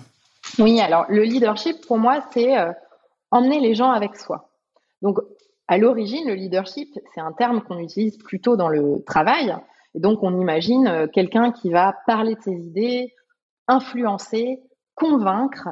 Oui, 0.58 0.80
alors 0.80 1.04
le 1.08 1.22
leadership, 1.22 1.86
pour 1.86 1.98
moi, 1.98 2.24
c'est 2.32 2.58
euh, 2.58 2.72
emmener 3.30 3.60
les 3.60 3.74
gens 3.74 3.90
avec 3.90 4.16
soi. 4.16 4.48
Donc, 5.02 5.18
à 5.70 5.78
l'origine, 5.78 6.26
le 6.26 6.34
leadership, 6.34 6.98
c'est 7.14 7.20
un 7.20 7.30
terme 7.30 7.62
qu'on 7.62 7.78
utilise 7.78 8.18
plutôt 8.18 8.56
dans 8.56 8.68
le 8.68 9.04
travail. 9.06 9.56
Et 9.94 10.00
donc, 10.00 10.20
on 10.24 10.36
imagine 10.40 10.88
euh, 10.88 11.06
quelqu'un 11.06 11.52
qui 11.52 11.70
va 11.70 11.94
parler 12.08 12.34
de 12.34 12.40
ses 12.40 12.66
idées, 12.66 13.14
influencer, 13.68 14.58
convaincre 14.96 15.68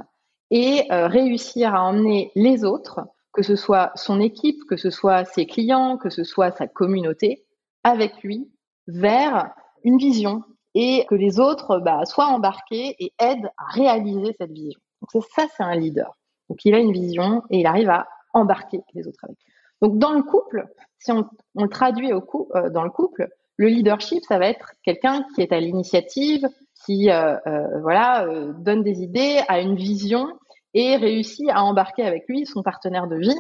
et 0.53 0.85
euh, 0.93 1.09
réussir 1.09 1.75
à 1.75 1.83
emmener 1.83 2.31
les 2.37 2.65
autres, 2.65 3.01
que 3.33 3.43
ce 3.43 3.57
soit 3.57 3.91
son 3.97 4.21
équipe, 4.21 4.61
que 4.69 4.77
ce 4.77 4.89
soit 4.89 5.25
ses 5.25 5.47
clients, 5.47 5.97
que 5.97 6.11
ce 6.11 6.23
soit 6.23 6.53
sa 6.53 6.69
communauté, 6.69 7.45
avec 7.83 8.23
lui, 8.23 8.53
vers 8.87 9.51
une 9.83 9.99
vision, 9.99 10.45
et 10.75 11.07
que 11.09 11.17
les 11.17 11.41
autres 11.41 11.81
bah, 11.81 12.05
soient 12.05 12.29
embarqués 12.29 12.95
et 13.01 13.13
aident 13.19 13.51
à 13.57 13.65
réaliser 13.73 14.33
cette 14.39 14.53
vision. 14.53 14.79
Donc 15.01 15.25
ça, 15.35 15.47
c'est 15.57 15.65
un 15.65 15.75
leader. 15.75 16.17
Donc 16.49 16.65
il 16.65 16.73
a 16.73 16.79
une 16.79 16.93
vision 16.93 17.43
et 17.51 17.59
il 17.59 17.67
arrive 17.67 17.91
à 17.91 18.07
embarquer 18.33 18.81
les 18.95 19.09
autres 19.09 19.25
avec 19.25 19.37
lui. 19.45 19.48
Donc 19.83 19.99
dans 19.99 20.13
le 20.13 20.23
couple, 20.23 20.67
si 20.99 21.13
on, 21.13 21.25
le 21.55 21.69
traduit 21.69 22.13
au 22.13 22.21
coup, 22.21 22.49
euh, 22.55 22.71
dans 22.71 22.83
le 22.83 22.91
couple, 22.91 23.29
le 23.57 23.69
leadership, 23.69 24.23
ça 24.25 24.39
va 24.39 24.49
être 24.49 24.73
quelqu'un 24.85 25.25
qui 25.35 25.43
est 25.43 25.53
à 25.53 25.61
l'initiative, 25.61 26.49
qui 26.87 27.11
euh, 27.11 27.37
euh, 27.47 27.81
voilà 27.81 28.27
donne 28.59 28.83
des 28.83 29.03
idées, 29.03 29.41
a 29.49 29.61
une 29.61 29.75
vision 29.75 30.29
et 30.75 30.97
réussit 30.97 31.49
à 31.51 31.65
embarquer 31.65 32.05
avec 32.05 32.25
lui 32.29 32.47
son 32.47 32.63
partenaire 32.63 33.09
de 33.09 33.17
vie 33.17 33.37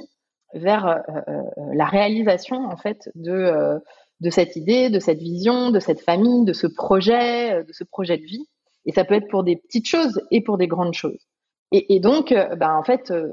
vers 0.54 1.02
la 1.74 1.84
réalisation 1.84 2.64
en 2.64 2.76
fait 2.78 3.10
de 3.14 3.78
de 4.20 4.30
cette 4.30 4.56
idée, 4.56 4.90
de 4.90 4.98
cette 4.98 5.20
vision, 5.20 5.70
de 5.70 5.80
cette 5.80 6.00
famille, 6.00 6.44
de 6.44 6.52
ce 6.52 6.66
projet, 6.66 7.54
euh, 7.54 7.64
de 7.64 7.72
ce 7.72 7.84
projet 7.84 8.18
de 8.18 8.24
vie. 8.24 8.46
Et 8.86 8.92
ça 8.92 9.04
peut 9.04 9.14
être 9.14 9.28
pour 9.28 9.44
des 9.44 9.56
petites 9.56 9.86
choses 9.86 10.20
et 10.30 10.42
pour 10.42 10.58
des 10.58 10.66
grandes 10.66 10.94
choses. 10.94 11.26
Et, 11.70 12.00
donc, 12.00 12.32
euh, 12.32 12.56
ben, 12.56 12.74
en 12.74 12.82
fait, 12.82 13.10
euh, 13.10 13.30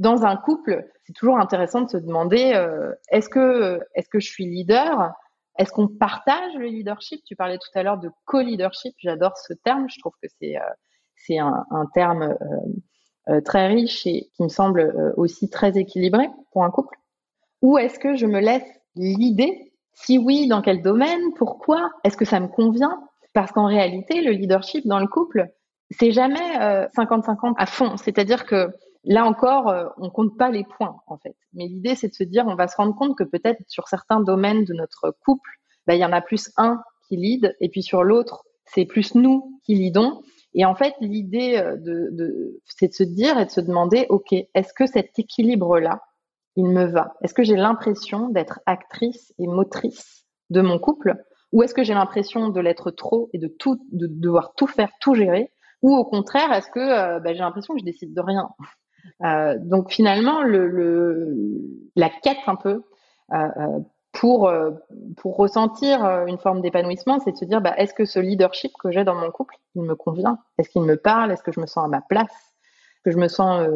dans 0.00 0.24
un 0.24 0.36
couple, 0.36 0.84
c'est 1.04 1.12
toujours 1.12 1.38
intéressant 1.38 1.82
de 1.82 1.88
se 1.88 1.96
demander 1.96 2.60
est-ce 3.10 3.28
que 3.28 3.80
est-ce 3.94 4.08
que 4.08 4.18
je 4.18 4.28
suis 4.28 4.46
leader? 4.46 5.12
Est-ce 5.58 5.70
qu'on 5.70 5.88
partage 5.88 6.54
le 6.56 6.66
leadership? 6.66 7.22
Tu 7.24 7.36
parlais 7.36 7.58
tout 7.58 7.78
à 7.78 7.82
l'heure 7.82 7.98
de 7.98 8.10
co-leadership. 8.24 8.94
J'adore 8.98 9.36
ce 9.36 9.52
terme. 9.52 9.86
Je 9.88 9.98
trouve 10.00 10.14
que 10.22 10.28
c'est 10.40 10.56
c'est 11.16 11.38
un, 11.38 11.64
un, 11.70 11.86
terme 11.92 12.34
très 13.44 13.68
riche 13.68 14.06
et 14.06 14.30
qui 14.34 14.42
me 14.42 14.48
semble 14.48 15.14
aussi 15.16 15.50
très 15.50 15.76
équilibré 15.76 16.28
pour 16.52 16.64
un 16.64 16.70
couple. 16.70 16.96
Ou 17.62 17.78
est-ce 17.78 17.98
que 17.98 18.16
je 18.16 18.26
me 18.26 18.40
laisse 18.40 18.68
l'idée 18.96 19.70
si 19.92 20.18
oui, 20.18 20.48
dans 20.48 20.62
quel 20.62 20.82
domaine? 20.82 21.32
Pourquoi? 21.36 21.90
Est-ce 22.04 22.16
que 22.16 22.24
ça 22.24 22.40
me 22.40 22.48
convient? 22.48 23.00
Parce 23.32 23.52
qu'en 23.52 23.66
réalité, 23.66 24.22
le 24.22 24.32
leadership 24.32 24.86
dans 24.86 24.98
le 24.98 25.06
couple, 25.06 25.48
c'est 25.90 26.10
jamais 26.10 26.58
50-50 26.96 27.50
euh, 27.50 27.52
à 27.56 27.66
fond. 27.66 27.96
C'est-à-dire 27.96 28.46
que 28.46 28.70
là 29.04 29.24
encore, 29.24 29.68
euh, 29.68 29.86
on 29.96 30.10
compte 30.10 30.36
pas 30.36 30.50
les 30.50 30.64
points 30.64 30.96
en 31.06 31.18
fait. 31.18 31.36
Mais 31.52 31.66
l'idée, 31.66 31.94
c'est 31.94 32.08
de 32.08 32.14
se 32.14 32.24
dire, 32.24 32.46
on 32.46 32.54
va 32.54 32.68
se 32.68 32.76
rendre 32.76 32.94
compte 32.94 33.16
que 33.16 33.24
peut-être 33.24 33.60
sur 33.68 33.88
certains 33.88 34.20
domaines 34.20 34.64
de 34.64 34.74
notre 34.74 35.14
couple, 35.24 35.50
bah, 35.86 35.94
il 35.94 36.00
y 36.00 36.04
en 36.04 36.12
a 36.12 36.20
plus 36.20 36.50
un 36.56 36.82
qui 37.08 37.16
lead, 37.16 37.56
et 37.60 37.68
puis 37.68 37.82
sur 37.82 38.04
l'autre, 38.04 38.44
c'est 38.66 38.84
plus 38.84 39.14
nous 39.14 39.58
qui 39.64 39.74
lidons. 39.74 40.22
Et 40.54 40.64
en 40.64 40.74
fait, 40.74 40.94
l'idée 41.00 41.56
euh, 41.56 41.76
de, 41.76 42.60
c'est 42.64 42.88
de 42.88 42.92
se 42.92 43.02
dire 43.02 43.38
et 43.38 43.46
de 43.46 43.50
se 43.50 43.60
demander, 43.60 44.06
ok, 44.08 44.32
est-ce 44.32 44.72
que 44.72 44.86
cet 44.86 45.18
équilibre-là, 45.18 46.02
il 46.56 46.66
me 46.66 46.84
va? 46.84 47.14
Est-ce 47.22 47.34
que 47.34 47.42
j'ai 47.42 47.56
l'impression 47.56 48.28
d'être 48.28 48.60
actrice 48.66 49.32
et 49.38 49.46
motrice 49.46 50.26
de 50.50 50.60
mon 50.60 50.78
couple? 50.78 51.16
Ou 51.52 51.62
est-ce 51.62 51.74
que 51.74 51.82
j'ai 51.82 51.94
l'impression 51.94 52.48
de 52.48 52.60
l'être 52.60 52.90
trop 52.90 53.28
et 53.32 53.38
de 53.38 53.48
tout, 53.48 53.84
de 53.92 54.06
devoir 54.06 54.54
tout 54.54 54.66
faire, 54.66 54.90
tout 55.00 55.14
gérer? 55.14 55.52
Ou 55.82 55.94
au 55.94 56.04
contraire, 56.04 56.52
est-ce 56.52 56.70
que 56.70 56.78
euh, 56.78 57.20
bah, 57.20 57.32
j'ai 57.32 57.40
l'impression 57.40 57.74
que 57.74 57.80
je 57.80 57.84
décide 57.84 58.14
de 58.14 58.20
rien? 58.20 58.48
Euh, 59.24 59.56
Donc 59.58 59.90
finalement, 59.90 60.42
le, 60.42 61.34
la 61.96 62.08
quête 62.08 62.38
un 62.46 62.56
peu 62.56 62.82
euh, 63.32 63.78
pour 64.12 64.52
pour 65.16 65.36
ressentir 65.36 66.04
une 66.26 66.38
forme 66.38 66.60
d'épanouissement, 66.62 67.20
c'est 67.20 67.32
de 67.32 67.36
se 67.36 67.44
dire 67.44 67.60
bah, 67.60 67.74
est-ce 67.76 67.94
que 67.94 68.04
ce 68.04 68.18
leadership 68.18 68.72
que 68.82 68.90
j'ai 68.90 69.04
dans 69.04 69.14
mon 69.14 69.30
couple, 69.30 69.56
il 69.74 69.82
me 69.82 69.94
convient? 69.94 70.38
Est-ce 70.58 70.68
qu'il 70.68 70.82
me 70.82 70.96
parle? 70.96 71.30
Est-ce 71.30 71.42
que 71.42 71.52
je 71.52 71.60
me 71.60 71.66
sens 71.66 71.84
à 71.84 71.88
ma 71.88 72.00
place? 72.00 72.26
Est-ce 72.26 73.02
que 73.04 73.10
je 73.12 73.18
me 73.18 73.28
sens 73.28 73.66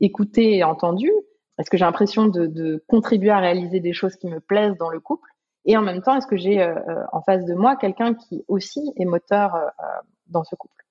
écoutée 0.00 0.58
et 0.58 0.64
entendue? 0.64 1.12
Est-ce 1.58 1.70
que 1.70 1.76
j'ai 1.76 1.84
l'impression 1.84 2.26
de, 2.26 2.82
contribuer 2.86 3.30
à 3.30 3.38
réaliser 3.38 3.80
des 3.80 3.92
choses 3.92 4.16
qui 4.16 4.28
me 4.28 4.40
plaisent 4.40 4.76
dans 4.78 4.90
le 4.90 5.00
couple? 5.00 5.28
Et 5.64 5.76
en 5.76 5.82
même 5.82 6.02
temps, 6.02 6.16
est-ce 6.16 6.26
que 6.26 6.36
j'ai 6.36 6.62
euh, 6.62 6.74
euh, 6.88 7.02
en 7.12 7.20
face 7.20 7.44
de 7.44 7.54
moi 7.54 7.76
quelqu'un 7.76 8.14
qui 8.14 8.44
aussi 8.48 8.92
est 8.96 9.04
moteur 9.04 9.54
euh, 9.54 9.68
dans 10.28 10.44
ce 10.44 10.54
couple? 10.54 10.84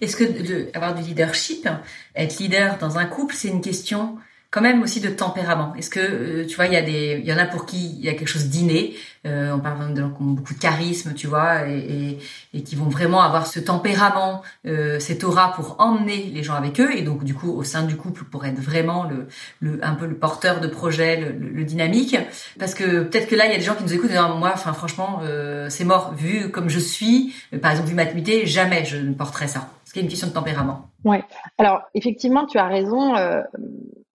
Est-ce 0.00 0.16
que 0.16 0.76
avoir 0.76 0.94
du 0.94 1.02
leadership, 1.02 1.68
être 2.14 2.38
leader 2.38 2.78
dans 2.78 2.98
un 2.98 3.06
couple, 3.06 3.34
c'est 3.34 3.48
une 3.48 3.60
question 3.60 4.18
quand 4.56 4.62
même 4.62 4.82
aussi 4.82 5.00
de 5.02 5.10
tempérament. 5.10 5.74
Est-ce 5.76 5.90
que 5.90 6.00
euh, 6.00 6.46
tu 6.46 6.56
vois, 6.56 6.64
il 6.64 6.72
y 6.72 6.76
a 6.76 6.80
des, 6.80 7.20
il 7.22 7.26
y 7.26 7.32
en 7.34 7.36
a 7.36 7.44
pour 7.44 7.66
qui 7.66 7.90
il 7.98 8.02
y 8.02 8.08
a 8.08 8.14
quelque 8.14 8.26
chose 8.26 8.48
d'inné. 8.48 8.94
Euh, 9.26 9.52
on 9.52 9.58
parle 9.58 9.92
de 9.92 10.00
gens 10.00 10.08
qui 10.08 10.22
ont 10.22 10.30
beaucoup 10.30 10.54
de 10.54 10.58
charisme, 10.58 11.12
tu 11.12 11.26
vois, 11.26 11.68
et, 11.68 12.18
et, 12.54 12.62
qui 12.62 12.74
vont 12.74 12.88
vraiment 12.88 13.20
avoir 13.20 13.46
ce 13.46 13.60
tempérament, 13.60 14.40
euh, 14.66 14.98
cette 14.98 15.24
aura 15.24 15.52
pour 15.52 15.76
emmener 15.78 16.30
les 16.32 16.42
gens 16.42 16.54
avec 16.54 16.80
eux, 16.80 16.96
et 16.96 17.02
donc 17.02 17.22
du 17.22 17.34
coup 17.34 17.52
au 17.52 17.64
sein 17.64 17.82
du 17.82 17.96
couple 17.96 18.24
pour 18.24 18.46
être 18.46 18.58
vraiment 18.58 19.04
le, 19.04 19.28
le 19.60 19.84
un 19.84 19.92
peu 19.92 20.06
le 20.06 20.16
porteur 20.16 20.60
de 20.60 20.68
projet, 20.68 21.20
le, 21.20 21.32
le, 21.32 21.64
dynamique. 21.64 22.16
Parce 22.58 22.74
que 22.74 23.02
peut-être 23.02 23.28
que 23.28 23.36
là 23.36 23.44
il 23.44 23.52
y 23.52 23.54
a 23.54 23.58
des 23.58 23.64
gens 23.64 23.74
qui 23.74 23.82
nous 23.82 23.92
écoutent 23.92 24.10
et 24.10 24.14
disent 24.14 24.38
moi, 24.38 24.52
enfin 24.54 24.72
franchement, 24.72 25.20
euh, 25.22 25.68
c'est 25.68 25.84
mort. 25.84 26.14
Vu 26.14 26.50
comme 26.50 26.70
je 26.70 26.78
suis, 26.78 27.34
par 27.60 27.72
exemple 27.72 27.90
vu 27.90 27.94
ma 27.94 28.06
timidité, 28.06 28.46
jamais 28.46 28.86
je 28.86 28.96
ne 28.96 29.12
porterais 29.12 29.48
ça. 29.48 29.68
C'est 29.84 30.00
une 30.00 30.08
question 30.08 30.28
de 30.28 30.32
tempérament. 30.32 30.88
Ouais. 31.04 31.22
Alors 31.58 31.82
effectivement, 31.94 32.46
tu 32.46 32.56
as 32.56 32.68
raison 32.68 33.14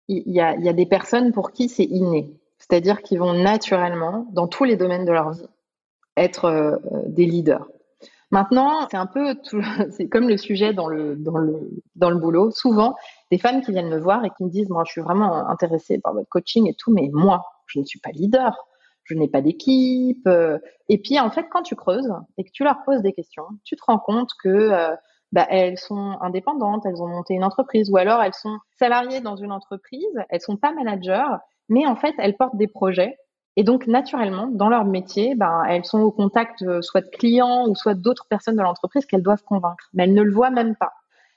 il 0.07 0.31
y 0.31 0.39
a, 0.39 0.55
y 0.55 0.69
a, 0.69 0.73
des 0.73 0.85
personnes 0.85 1.31
pour 1.31 1.51
qui 1.51 1.69
c'est 1.69 1.83
inné, 1.83 2.33
c'est-à-dire 2.59 3.01
qu'ils 3.01 3.19
vont 3.19 3.33
naturellement, 3.33 4.27
dans 4.31 4.47
tous 4.47 4.63
les 4.63 4.77
domaines 4.77 5.05
de 5.05 5.11
leur 5.11 5.31
vie, 5.31 5.47
être 6.15 6.45
euh, 6.45 6.77
des 7.07 7.25
leaders. 7.25 7.67
Maintenant, 8.31 8.87
c'est 8.89 8.97
un 8.97 9.05
peu, 9.05 9.35
c'est 9.91 10.09
comme 10.09 10.27
le 10.27 10.37
sujet 10.37 10.73
dans 10.73 10.87
le, 10.87 11.15
dans 11.15 11.37
le, 11.37 11.69
dans 11.95 12.09
le 12.09 12.17
boulot. 12.17 12.51
Souvent, 12.51 12.95
des 13.31 13.37
femmes 13.37 13.61
qui 13.61 13.71
viennent 13.71 13.89
me 13.89 13.99
voir 13.99 14.25
et 14.25 14.29
qui 14.35 14.43
me 14.43 14.49
disent, 14.49 14.69
moi, 14.69 14.83
je 14.85 14.91
suis 14.91 15.01
vraiment 15.01 15.47
intéressée 15.49 15.99
par 15.99 16.13
votre 16.13 16.29
coaching 16.29 16.67
et 16.67 16.73
tout, 16.73 16.91
mais 16.91 17.09
moi, 17.13 17.45
je 17.67 17.79
ne 17.79 17.85
suis 17.85 17.99
pas 17.99 18.11
leader, 18.11 18.57
je 19.03 19.13
n'ai 19.13 19.29
pas 19.29 19.41
d'équipe. 19.41 20.27
Et 20.89 20.97
puis, 20.97 21.19
en 21.19 21.29
fait, 21.29 21.45
quand 21.49 21.61
tu 21.61 21.75
creuses 21.75 22.11
et 22.37 22.43
que 22.43 22.51
tu 22.51 22.63
leur 22.63 22.83
poses 22.85 23.01
des 23.01 23.13
questions, 23.13 23.45
tu 23.63 23.75
te 23.75 23.83
rends 23.85 23.99
compte 23.99 24.31
que 24.41 24.49
euh, 24.49 24.95
bah, 25.31 25.45
elles 25.49 25.77
sont 25.77 26.17
indépendantes, 26.21 26.85
elles 26.85 27.01
ont 27.01 27.07
monté 27.07 27.33
une 27.33 27.43
entreprise, 27.43 27.89
ou 27.89 27.97
alors 27.97 28.21
elles 28.21 28.33
sont 28.33 28.57
salariées 28.79 29.21
dans 29.21 29.35
une 29.35 29.51
entreprise, 29.51 30.05
elles 30.29 30.41
sont 30.41 30.57
pas 30.57 30.71
managers, 30.71 31.35
mais 31.69 31.85
en 31.85 31.95
fait 31.95 32.15
elles 32.17 32.37
portent 32.37 32.55
des 32.55 32.67
projets. 32.67 33.17
Et 33.55 33.63
donc 33.63 33.87
naturellement, 33.87 34.47
dans 34.47 34.69
leur 34.69 34.85
métier, 34.85 35.35
ben, 35.35 35.63
elles 35.67 35.83
sont 35.83 35.99
au 35.99 36.11
contact 36.11 36.61
euh, 36.61 36.81
soit 36.81 37.01
de 37.01 37.09
clients 37.09 37.67
ou 37.67 37.75
soit 37.75 37.95
d'autres 37.95 38.27
personnes 38.29 38.55
de 38.55 38.61
l'entreprise 38.61 39.05
qu'elles 39.05 39.23
doivent 39.23 39.43
convaincre, 39.43 39.89
mais 39.93 40.03
elles 40.03 40.13
ne 40.13 40.21
le 40.21 40.31
voient 40.31 40.51
même 40.51 40.75
pas. 40.75 40.93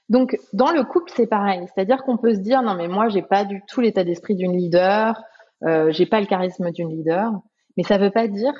Donc 0.07 0.37
dans 0.53 0.71
le 0.71 0.83
couple, 0.83 1.11
c'est 1.15 1.27
pareil, 1.27 1.65
c'est-à-dire 1.73 2.03
qu'on 2.03 2.17
peut 2.17 2.33
se 2.33 2.39
dire 2.39 2.61
non 2.61 2.75
mais 2.75 2.87
moi 2.87 3.09
j'ai 3.09 3.21
pas 3.21 3.43
du 3.43 3.63
tout 3.67 3.81
l'état 3.81 4.03
d'esprit 4.03 4.35
d'une 4.35 4.55
leader, 4.55 5.21
euh, 5.63 5.91
j'ai 5.91 6.05
pas 6.05 6.19
le 6.19 6.27
charisme 6.27 6.71
d'une 6.71 6.89
leader, 6.89 7.31
mais 7.75 7.83
ça 7.83 7.97
veut 7.97 8.11
pas 8.11 8.27
dire 8.27 8.53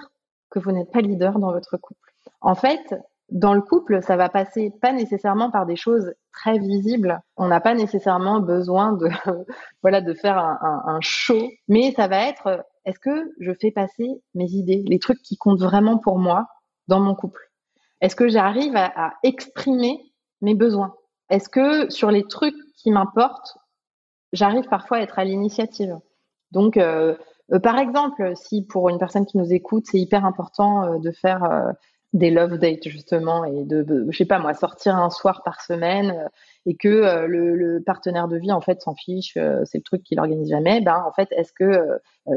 que 0.50 0.60
vous 0.60 0.72
n'êtes 0.72 0.92
pas 0.92 1.02
leader 1.02 1.40
dans 1.40 1.52
votre 1.52 1.78
couple. 1.78 2.12
En 2.42 2.56
fait, 2.56 2.96
dans 3.32 3.54
le 3.54 3.62
couple, 3.62 4.04
ça 4.04 4.18
va 4.18 4.28
passer 4.28 4.72
pas 4.82 4.92
nécessairement 4.92 5.50
par 5.50 5.66
des 5.66 5.78
choses 5.78 6.14
très 6.34 6.60
visibles. 6.60 7.22
On 7.38 7.48
n'a 7.48 7.62
pas 7.62 7.74
nécessairement 7.74 8.42
besoin 8.42 8.92
de, 8.94 9.08
voilà, 9.82 10.02
de 10.02 10.14
faire 10.14 10.38
un, 10.38 11.00
show, 11.00 11.50
mais 11.70 11.94
ça 11.94 12.08
va 12.08 12.28
être, 12.28 12.66
est-ce 12.86 13.00
que 13.00 13.34
je 13.40 13.54
fais 13.54 13.72
passer 13.72 14.22
mes 14.36 14.52
idées, 14.52 14.84
les 14.86 15.00
trucs 15.00 15.22
qui 15.22 15.38
comptent 15.38 15.62
vraiment 15.62 15.98
pour 15.98 16.20
moi 16.20 16.48
dans 16.90 17.00
mon 17.00 17.16
couple? 17.16 17.50
Est-ce 18.02 18.18
que 18.18 18.28
j'arrive 18.28 18.76
à, 18.76 19.14
exprimer 19.24 20.02
mes 20.42 20.56
besoins? 20.56 20.94
Est-ce 21.30 21.48
que 21.48 21.90
sur 21.90 22.12
les 22.12 22.28
trucs 22.28 22.56
qui 22.76 22.92
m'importent, 22.92 23.58
j'arrive 24.34 24.68
parfois 24.68 24.98
à 24.98 25.02
être 25.02 25.20
à 25.20 25.24
l'initiative? 25.24 25.98
Donc, 26.52 26.76
euh, 26.76 27.16
euh, 27.54 27.60
par 27.60 27.78
exemple, 27.78 28.34
si 28.36 28.66
pour 28.66 28.90
une 28.90 28.98
personne 28.98 29.26
qui 29.26 29.38
nous 29.38 29.54
écoute, 29.54 29.86
c'est 29.88 30.00
hyper 30.00 30.26
important 30.26 30.84
euh, 30.84 31.00
de 31.00 31.12
faire 31.12 31.74
des 32.14 32.30
love 32.30 32.58
dates 32.58 32.88
justement 32.88 33.46
et 33.46 33.64
de, 33.64 34.06
je 34.10 34.18
sais 34.18 34.26
pas 34.26 34.40
moi, 34.40 34.54
sortir 34.54 34.96
un 34.98 35.10
soir 35.10 35.44
par 35.44 35.62
semaine 35.62 36.28
et 36.66 36.76
que 36.76 37.26
le, 37.26 37.82
partenaire 37.86 38.28
de 38.28 38.38
vie 38.38 38.52
en 38.52 38.62
fait 38.62 38.82
s'en 38.82 38.96
fiche, 38.96 39.34
c'est 39.34 39.78
le 39.78 39.84
truc 39.84 40.04
qu'il 40.04 40.20
organise 40.20 40.50
jamais. 40.50 40.82
Ben 40.82 41.04
en 41.08 41.14
fait, 41.14 41.30
est-ce 41.32 41.54
que 41.54 41.88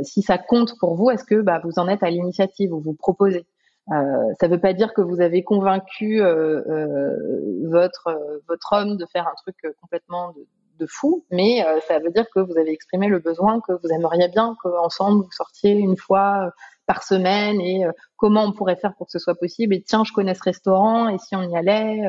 si 0.03 0.23
ça 0.23 0.39
compte 0.39 0.79
pour 0.79 0.95
vous, 0.95 1.11
est-ce 1.11 1.25
que 1.25 1.41
bah, 1.41 1.61
vous 1.65 1.79
en 1.79 1.89
êtes 1.89 2.03
à 2.03 2.11
l'initiative 2.11 2.73
ou 2.73 2.81
vous 2.81 2.95
proposez? 2.95 3.47
Euh, 3.93 4.33
ça 4.41 4.49
veut 4.49 4.61
pas 4.61 4.73
dire 4.73 4.95
que 4.95 5.03
vous 5.03 5.21
avez 5.21 5.45
convaincu 5.45 6.23
euh, 6.23 6.63
euh, 6.69 7.69
votre 7.69 8.41
votre 8.49 8.73
homme 8.73 8.97
de 8.97 9.05
faire 9.13 9.29
un 9.29 9.35
truc 9.43 9.57
complètement 9.81 10.33
de, 10.33 10.47
de 10.79 10.87
fou, 10.87 11.25
mais 11.31 11.65
ça 11.87 11.99
veut 11.99 12.11
dire 12.11 12.27
que 12.35 12.41
vous 12.41 12.57
avez 12.57 12.71
exprimé 12.71 13.09
le 13.09 13.19
besoin 13.19 13.61
que 13.61 13.73
vous 13.73 13.89
aimeriez 13.91 14.29
bien 14.29 14.57
qu'ensemble 14.63 15.25
vous 15.25 15.33
sortiez 15.33 15.73
une 15.73 15.97
fois 15.97 16.51
par 16.87 17.03
semaine 17.03 17.61
et 17.61 17.85
comment 18.17 18.45
on 18.45 18.53
pourrait 18.53 18.77
faire 18.77 18.95
pour 18.95 19.07
que 19.07 19.13
ce 19.13 19.19
soit 19.19 19.35
possible. 19.35 19.75
Et 19.75 19.83
tiens, 19.83 20.05
je 20.05 20.13
connais 20.13 20.35
ce 20.35 20.43
restaurant 20.43 21.09
et 21.09 21.19
si 21.19 21.35
on 21.37 21.43
y 21.43 21.57
allait, 21.57 22.03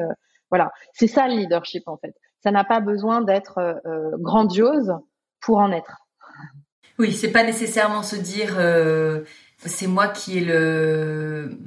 voilà. 0.50 0.72
C'est 0.94 1.08
ça 1.08 1.28
le 1.28 1.36
leadership 1.36 1.88
en 1.88 1.98
fait. 1.98 2.16
Ça 2.44 2.52
n'a 2.52 2.64
pas 2.64 2.80
besoin 2.80 3.22
d'être 3.22 3.82
grandiose 4.20 4.94
pour 5.40 5.58
en 5.58 5.72
être. 5.72 5.98
Oui, 7.00 7.12
c'est 7.12 7.32
pas 7.32 7.44
nécessairement 7.44 8.04
se 8.04 8.16
dire 8.16 8.58
c'est 9.58 9.88
moi 9.88 10.08
qui 10.08 10.38
ai 10.38 10.42
le 10.42 11.58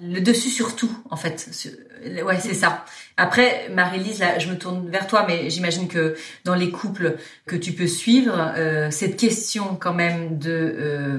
le 0.00 0.20
dessus 0.20 0.50
sur 0.50 0.76
tout 0.76 0.96
en 1.10 1.16
fait 1.16 1.50
ouais 2.24 2.38
c'est 2.40 2.54
ça 2.54 2.84
après, 3.20 3.68
Marie-Lise, 3.74 4.20
là, 4.20 4.38
je 4.38 4.48
me 4.48 4.56
tourne 4.56 4.88
vers 4.88 5.08
toi, 5.08 5.24
mais 5.26 5.50
j'imagine 5.50 5.88
que 5.88 6.14
dans 6.44 6.54
les 6.54 6.70
couples 6.70 7.16
que 7.46 7.56
tu 7.56 7.72
peux 7.72 7.88
suivre, 7.88 8.52
euh, 8.56 8.92
cette 8.92 9.16
question 9.16 9.76
quand 9.78 9.92
même 9.92 10.38
de, 10.38 10.50
euh, 10.78 11.18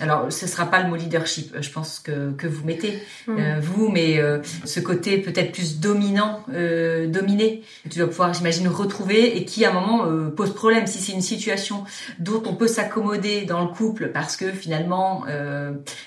alors 0.00 0.32
ce 0.32 0.46
sera 0.46 0.64
pas 0.64 0.82
le 0.82 0.88
mot 0.88 0.96
leadership, 0.96 1.54
je 1.60 1.70
pense 1.70 1.98
que 1.98 2.32
que 2.32 2.46
vous 2.46 2.64
mettez 2.64 2.98
mm. 3.26 3.36
euh, 3.38 3.60
vous, 3.60 3.90
mais 3.90 4.18
euh, 4.18 4.38
ce 4.64 4.80
côté 4.80 5.18
peut-être 5.18 5.52
plus 5.52 5.80
dominant, 5.80 6.42
euh, 6.54 7.06
dominé, 7.08 7.62
que 7.84 7.90
tu 7.90 7.98
dois 7.98 8.08
pouvoir, 8.08 8.32
j'imagine, 8.32 8.66
retrouver 8.68 9.36
et 9.36 9.44
qui 9.44 9.66
à 9.66 9.70
un 9.70 9.74
moment 9.74 10.30
pose 10.34 10.54
problème. 10.54 10.86
Si 10.86 10.98
c'est 10.98 11.12
une 11.12 11.20
situation 11.20 11.84
dont 12.18 12.42
on 12.46 12.54
peut 12.54 12.68
s'accommoder 12.68 13.42
dans 13.42 13.60
le 13.60 13.68
couple 13.68 14.08
parce 14.08 14.38
que 14.38 14.50
finalement 14.50 15.24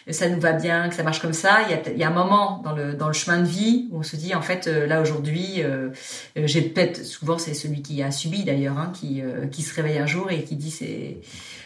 ça 0.09 0.29
nous 0.29 0.39
va 0.39 0.53
bien, 0.53 0.89
que 0.89 0.95
ça 0.95 1.03
marche 1.03 1.21
comme 1.21 1.33
ça, 1.33 1.59
il 1.67 1.71
y 1.71 1.73
a, 1.75 1.91
il 1.91 1.97
y 1.97 2.03
a 2.03 2.07
un 2.07 2.13
moment 2.13 2.61
dans 2.63 2.73
le 2.73 2.93
dans 2.93 3.07
le 3.07 3.13
chemin 3.13 3.39
de 3.39 3.45
vie 3.45 3.87
où 3.91 3.99
on 3.99 4.03
se 4.07 4.15
dit 4.15 4.33
en 4.33 4.41
fait 4.41 4.67
là 4.67 5.01
aujourd'hui 5.01 5.57
euh, 5.57 5.89
euh, 6.37 6.47
j'ai 6.47 6.61
peut-être 6.61 7.05
souvent 7.05 7.37
c'est 7.37 7.53
celui 7.53 7.81
qui 7.81 8.01
a 8.01 8.11
subi 8.11 8.43
d'ailleurs, 8.43 8.77
hein, 8.77 8.91
qui 8.93 9.21
euh, 9.21 9.47
qui 9.47 9.61
se 9.61 9.73
réveille 9.73 9.97
un 9.97 10.05
jour 10.05 10.31
et 10.31 10.43
qui 10.43 10.55
dit 10.55 10.71
c'est 10.71 11.17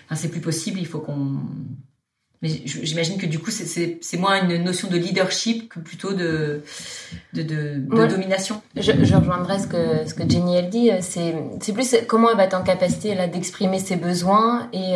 enfin, 0.05 0.15
c'est 0.15 0.29
plus 0.29 0.41
possible, 0.41 0.79
il 0.79 0.87
faut 0.87 0.99
qu'on 0.99 1.37
mais 2.43 2.49
j'imagine 2.65 3.19
que 3.19 3.27
du 3.27 3.37
coup 3.37 3.51
c'est 3.51 4.17
moins 4.17 4.49
une 4.49 4.63
notion 4.63 4.87
de 4.87 4.97
leadership 4.97 5.69
que 5.69 5.79
plutôt 5.79 6.13
de 6.13 6.63
de, 7.33 7.43
de, 7.43 7.75
de 7.75 8.07
domination. 8.07 8.63
Je, 8.75 8.81
je 8.81 9.15
rejoindrai 9.15 9.59
ce 9.59 9.67
que 9.67 10.07
ce 10.07 10.15
que 10.15 10.27
Jenny 10.27 10.55
elle 10.55 10.71
dit, 10.71 10.89
c'est 11.01 11.35
c'est 11.61 11.71
plus 11.71 11.95
comment 12.07 12.31
elle 12.31 12.37
va 12.37 12.45
être 12.45 12.55
en 12.55 12.63
capacité 12.63 13.13
là 13.13 13.27
d'exprimer 13.27 13.77
ses 13.77 13.95
besoins 13.95 14.69
et 14.73 14.95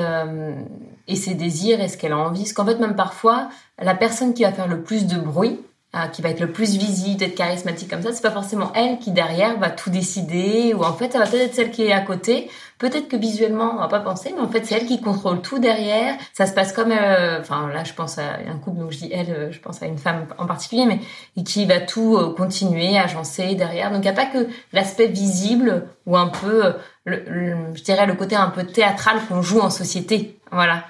et 1.07 1.15
ses 1.15 1.35
désirs 1.35 1.81
et 1.81 1.87
ce 1.87 1.97
qu'elle 1.97 2.13
a 2.13 2.17
envie. 2.17 2.39
Parce 2.39 2.53
qu'en 2.53 2.65
fait 2.65 2.79
même 2.79 2.95
parfois 2.95 3.49
la 3.79 3.93
personne 3.93 4.33
qui 4.33 4.41
va 4.41 4.51
faire 4.51 4.67
le 4.67 4.81
plus 4.81 5.05
de 5.05 5.19
bruit 5.19 5.59
euh, 5.95 6.07
qui 6.07 6.21
va 6.21 6.29
être 6.29 6.41
le 6.41 6.51
plus 6.51 6.75
visible, 6.75 7.23
être 7.23 7.35
charismatique 7.35 7.89
comme 7.89 8.01
ça, 8.01 8.11
c'est 8.11 8.21
pas 8.21 8.31
forcément 8.31 8.71
elle 8.75 8.99
qui 8.99 9.11
derrière 9.11 9.57
va 9.57 9.69
tout 9.69 9.89
décider, 9.89 10.73
ou 10.73 10.83
en 10.83 10.93
fait 10.93 11.13
ça 11.13 11.19
va 11.19 11.25
peut-être 11.25 11.45
être 11.45 11.55
celle 11.55 11.71
qui 11.71 11.83
est 11.83 11.93
à 11.93 12.01
côté. 12.01 12.49
Peut-être 12.79 13.07
que 13.07 13.15
visuellement 13.15 13.75
on 13.75 13.79
va 13.79 13.87
pas 13.87 14.01
penser, 14.01 14.33
mais 14.35 14.41
en 14.41 14.49
fait 14.49 14.65
c'est 14.65 14.75
elle 14.75 14.87
qui 14.87 14.99
contrôle 14.99 15.41
tout 15.41 15.59
derrière. 15.59 16.15
Ça 16.33 16.47
se 16.47 16.53
passe 16.53 16.73
comme, 16.73 16.91
euh, 16.91 17.39
enfin 17.39 17.69
là 17.73 17.83
je 17.85 17.93
pense 17.93 18.17
à 18.17 18.39
un 18.47 18.57
couple, 18.57 18.79
donc 18.79 18.91
je 18.91 18.97
dis 18.97 19.09
elle, 19.13 19.29
euh, 19.29 19.51
je 19.51 19.59
pense 19.59 19.81
à 19.81 19.85
une 19.85 19.97
femme 19.97 20.25
en 20.37 20.45
particulier, 20.45 20.85
mais 20.85 21.43
qui 21.43 21.65
va 21.65 21.79
tout 21.79 22.33
continuer, 22.35 22.97
agencer 22.97 23.55
derrière. 23.55 23.89
Donc 23.89 23.99
il 23.99 24.09
n'y 24.09 24.09
a 24.09 24.13
pas 24.13 24.25
que 24.25 24.49
l'aspect 24.73 25.07
visible 25.07 25.87
ou 26.05 26.17
un 26.17 26.27
peu, 26.27 26.73
le, 27.05 27.55
je 27.73 27.83
dirais 27.83 28.05
le 28.05 28.15
côté 28.15 28.35
un 28.35 28.49
peu 28.49 28.63
théâtral 28.63 29.19
qu'on 29.29 29.41
joue 29.41 29.61
en 29.61 29.69
société. 29.69 30.37
Voilà. 30.51 30.83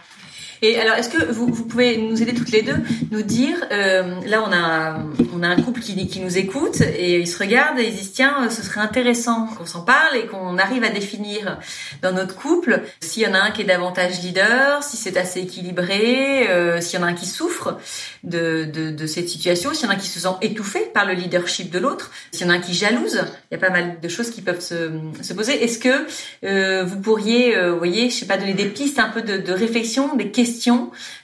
Et 0.66 0.80
alors, 0.80 0.96
est-ce 0.96 1.10
que 1.10 1.32
vous, 1.32 1.48
pouvez 1.52 1.98
nous 1.98 2.24
aider 2.24 2.34
toutes 2.34 2.52
les 2.52 2.64
deux, 2.64 2.78
nous 3.12 3.22
dire, 3.22 3.56
euh, 3.72 4.16
là 4.26 4.44
on 4.44 4.52
a, 4.52 4.98
on 5.36 5.44
a 5.44 5.48
un 5.48 5.62
couple 5.62 5.80
qui, 5.80 6.20
nous 6.20 6.38
écoute 6.38 6.82
et 6.82 7.20
ils 7.20 7.28
se 7.28 7.38
regardent 7.38 7.78
et 7.78 7.86
ils 7.86 7.96
disent, 7.96 8.14
tiens, 8.14 8.50
ce 8.50 8.64
serait 8.64 8.82
intéressant 8.82 9.48
qu'on 9.48 9.66
s'en 9.66 9.82
parle 9.82 10.16
et 10.16 10.26
qu'on 10.26 10.58
arrive 10.58 10.84
à 10.84 10.90
définir 10.90 11.60
dans 12.02 12.14
notre 12.14 12.36
couple 12.36 12.82
s'il 13.00 13.24
y 13.24 13.28
en 13.28 13.34
a 13.36 13.40
un 13.40 13.52
qui 13.52 13.62
est 13.62 13.66
davantage 13.66 14.22
leader, 14.24 14.82
si 14.82 14.98
c'est 14.98 15.18
assez 15.18 15.42
équilibré, 15.42 16.48
euh, 16.50 16.82
s'il 16.82 17.00
y 17.00 17.04
en 17.04 17.06
a 17.06 17.10
un 17.10 17.14
qui 17.14 17.28
souffre 17.28 17.78
de, 18.24 18.64
de, 18.66 19.06
cette 19.06 19.30
situation, 19.30 19.74
s'il 19.74 19.86
y 19.86 19.88
en 19.88 19.92
a 19.92 19.96
un 19.96 20.00
qui 20.00 20.08
se 20.08 20.20
sent 20.20 20.36
étouffé 20.42 20.80
par 20.94 21.06
le 21.06 21.14
leadership 21.14 21.70
de 21.70 21.78
l'autre, 21.78 22.10
s'il 22.32 22.48
y 22.48 22.50
en 22.50 22.54
a 22.54 22.56
un 22.56 22.60
qui 22.60 22.74
jalouse, 22.74 23.22
il 23.52 23.56
y 23.56 23.58
a 23.58 23.60
pas 23.60 23.70
mal 23.70 24.00
de 24.02 24.08
choses 24.08 24.32
qui 24.32 24.42
peuvent 24.42 24.62
se, 24.62 24.90
se 25.22 25.34
poser. 25.34 25.64
Est-ce 25.64 25.78
que 25.78 26.08
euh, 26.44 26.84
vous 26.84 27.00
pourriez, 27.00 27.56
euh, 27.56 27.74
vous 27.74 27.78
voyez, 27.78 28.10
je 28.10 28.16
sais 28.16 28.26
pas, 28.26 28.38
donner 28.38 28.56
des 28.56 28.66
pistes 28.66 28.98
un 28.98 29.10
peu 29.10 29.22
de 29.22 29.54
réflexion, 29.54 30.16
des 30.16 30.32
questions 30.32 30.55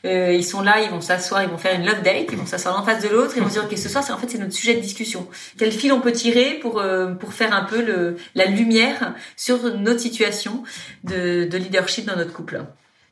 euh, 0.06 0.34
ils 0.34 0.46
sont 0.46 0.62
là, 0.62 0.82
ils 0.82 0.89
vont 0.89 1.02
s'asseoir, 1.02 1.44
ils 1.44 1.50
vont 1.50 1.58
faire 1.58 1.76
une 1.80 1.86
love 1.86 2.02
date, 2.02 2.28
ils 2.32 2.38
vont 2.38 2.46
s'asseoir 2.46 2.80
en 2.80 2.84
face 2.84 3.04
de 3.04 3.10
l'autre, 3.10 3.34
ils 3.36 3.41
vont 3.41 3.50
se 3.50 3.54
dire 3.54 3.65
ok 3.65 3.78
ce 3.78 3.89
soir 3.89 4.04
c'est 4.04 4.13
en 4.13 4.17
fait 4.17 4.30
c'est 4.30 4.38
notre 4.38 4.54
sujet 4.54 4.76
de 4.76 4.80
discussion. 4.80 5.28
Quel 5.58 5.72
fil 5.72 5.91
on 5.94 6.02
peut 6.02 6.12
tirer 6.12 6.60
pour 6.62 6.80
euh, 6.80 7.13
pour 7.13 7.34
faire 7.34 7.54
un 7.54 7.63
peu 7.63 7.82
le, 7.82 8.17
la 8.36 8.46
lumière 8.46 9.13
sur 9.36 9.58
notre 9.78 10.00
situation 10.00 10.63
de 11.04 11.58
leadership 11.58 12.06
dans 12.06 12.15
notre 12.15 12.34
couple? 12.34 12.62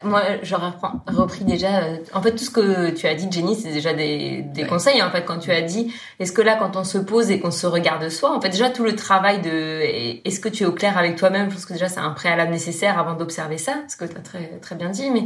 Moi, 0.02 0.22
j'aurais 0.44 0.72
repris 1.08 1.44
déjà. 1.44 1.80
Euh, 1.84 1.98
en 2.14 2.22
fait, 2.22 2.32
tout 2.32 2.46
ce 2.46 2.50
que 2.50 2.92
tu 2.92 3.06
as 3.06 3.16
dit, 3.16 3.28
Jenny, 3.30 3.56
c'est 3.56 3.74
déjà 3.74 3.94
des, 3.94 4.44
des 4.44 4.66
conseils. 4.66 5.04
En 5.04 5.12
fait, 5.12 5.26
quand 5.26 5.40
tu 5.40 5.52
as 5.52 5.62
dit, 5.62 5.94
est-ce 6.22 6.32
que 6.32 6.42
là, 6.42 6.56
quand 6.56 6.78
on 6.78 6.86
se 6.86 6.98
pose 6.98 7.30
et 7.32 7.42
qu'on 7.42 7.52
se 7.52 7.68
regarde 7.68 8.08
soi, 8.08 8.34
en 8.34 8.40
fait, 8.40 8.48
déjà 8.48 8.70
tout 8.70 8.86
le 8.86 8.96
travail 8.96 9.42
de, 9.42 10.22
est-ce 10.26 10.40
que 10.40 10.48
tu 10.48 10.64
es 10.64 10.66
au 10.66 10.72
clair 10.72 10.98
avec 10.98 11.18
toi-même? 11.18 11.50
Je 11.50 11.56
pense 11.56 11.66
que 11.66 11.74
déjà 11.74 11.90
c'est 11.90 12.00
un 12.00 12.12
préalable 12.12 12.52
nécessaire 12.52 12.98
avant 12.98 13.14
d'observer 13.14 13.58
ça, 13.58 13.74
ce 13.90 13.98
que 13.98 14.06
tu 14.06 14.16
as 14.16 14.22
très 14.22 14.60
très 14.62 14.76
bien 14.76 14.88
dit. 14.88 15.10
Mais 15.12 15.26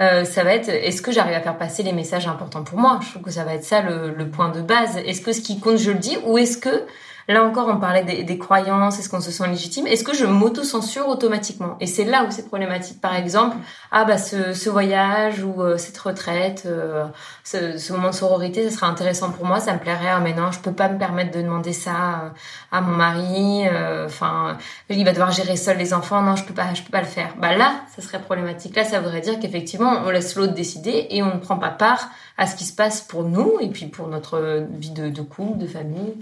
euh, 0.00 0.24
ça 0.24 0.44
va 0.44 0.54
être, 0.54 0.70
est-ce 0.70 1.02
que 1.02 1.12
j'arrive 1.12 1.34
à 1.34 1.40
faire 1.42 1.58
passer 1.58 1.82
les 1.82 1.92
messages 1.92 2.26
importants 2.26 2.64
pour 2.64 2.78
moi? 2.78 3.00
Je 3.02 3.10
trouve 3.10 3.22
que 3.22 3.30
ça 3.30 3.44
va 3.44 3.52
être 3.52 3.64
ça 3.64 3.82
le, 3.82 4.14
le 4.16 4.30
point 4.30 4.48
de 4.48 4.62
base. 4.62 4.96
Est-ce 4.96 5.20
que 5.20 5.32
ce 5.32 5.42
qui 5.42 5.60
compte, 5.60 5.76
je 5.76 5.90
le 5.90 5.98
dis, 5.98 6.16
ou 6.24 6.38
est-ce 6.38 6.56
que 6.56 6.84
Là 7.28 7.42
encore, 7.42 7.66
on 7.68 7.78
parlait 7.78 8.04
des, 8.04 8.22
des 8.22 8.38
croyances, 8.38 9.00
est-ce 9.00 9.08
qu'on 9.08 9.20
se 9.20 9.32
sent 9.32 9.48
légitime? 9.48 9.88
Est-ce 9.88 10.04
que 10.04 10.14
je 10.14 10.26
m'auto-censure 10.26 11.08
automatiquement? 11.08 11.76
Et 11.80 11.86
c'est 11.86 12.04
là 12.04 12.24
où 12.24 12.30
c'est 12.30 12.46
problématique. 12.46 13.00
Par 13.00 13.16
exemple, 13.16 13.56
ah 13.90 14.04
bah 14.04 14.16
ce, 14.16 14.52
ce 14.52 14.70
voyage 14.70 15.42
ou 15.42 15.60
euh, 15.60 15.76
cette 15.76 15.98
retraite, 15.98 16.62
euh, 16.66 17.06
ce, 17.42 17.78
ce, 17.78 17.92
moment 17.92 18.10
de 18.10 18.14
sororité, 18.14 18.70
ça 18.70 18.76
serait 18.76 18.86
intéressant 18.86 19.32
pour 19.32 19.44
moi, 19.44 19.58
ça 19.58 19.72
me 19.72 19.80
plairait. 19.80 20.08
Ah, 20.08 20.20
mais 20.20 20.34
non, 20.34 20.52
je 20.52 20.60
peux 20.60 20.72
pas 20.72 20.88
me 20.88 20.98
permettre 20.98 21.36
de 21.36 21.42
demander 21.42 21.72
ça 21.72 21.90
euh, 21.90 22.28
à 22.70 22.80
mon 22.80 22.94
mari. 22.96 23.64
Enfin, 24.04 24.56
il 24.88 25.04
va 25.04 25.10
devoir 25.10 25.32
gérer 25.32 25.56
seul 25.56 25.78
les 25.78 25.94
enfants. 25.94 26.22
Non, 26.22 26.36
je 26.36 26.44
peux 26.44 26.54
pas, 26.54 26.74
je 26.74 26.82
peux 26.82 26.92
pas 26.92 27.00
le 27.00 27.06
faire. 27.06 27.34
Bah 27.38 27.56
là, 27.56 27.80
ça 27.96 28.02
serait 28.02 28.20
problématique. 28.20 28.76
Là, 28.76 28.84
ça 28.84 29.00
voudrait 29.00 29.20
dire 29.20 29.40
qu'effectivement, 29.40 30.02
on 30.04 30.10
laisse 30.10 30.36
l'autre 30.36 30.54
décider 30.54 31.08
et 31.10 31.24
on 31.24 31.34
ne 31.34 31.40
prend 31.40 31.56
pas 31.58 31.70
part 31.70 32.08
à 32.38 32.46
ce 32.46 32.54
qui 32.54 32.64
se 32.64 32.74
passe 32.74 33.00
pour 33.00 33.24
nous 33.24 33.54
et 33.60 33.68
puis 33.68 33.86
pour 33.86 34.06
notre 34.06 34.64
vie 34.70 34.90
de, 34.90 35.08
de 35.08 35.22
couple, 35.22 35.58
de 35.58 35.66
famille. 35.66 36.14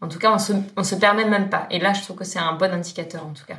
En 0.00 0.08
tout 0.08 0.18
cas, 0.18 0.32
on 0.32 0.38
se, 0.38 0.52
on 0.76 0.84
se 0.84 0.94
permet 0.94 1.24
même 1.24 1.50
pas. 1.50 1.66
Et 1.70 1.78
là, 1.78 1.92
je 1.92 2.02
trouve 2.02 2.16
que 2.16 2.24
c'est 2.24 2.38
un 2.38 2.54
bon 2.54 2.72
indicateur, 2.72 3.24
en 3.26 3.32
tout 3.32 3.44
cas. 3.44 3.58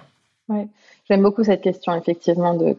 Ouais. 0.50 0.68
J'aime 1.08 1.22
beaucoup 1.22 1.44
cette 1.44 1.62
question, 1.62 1.94
effectivement, 1.96 2.56
de 2.56 2.78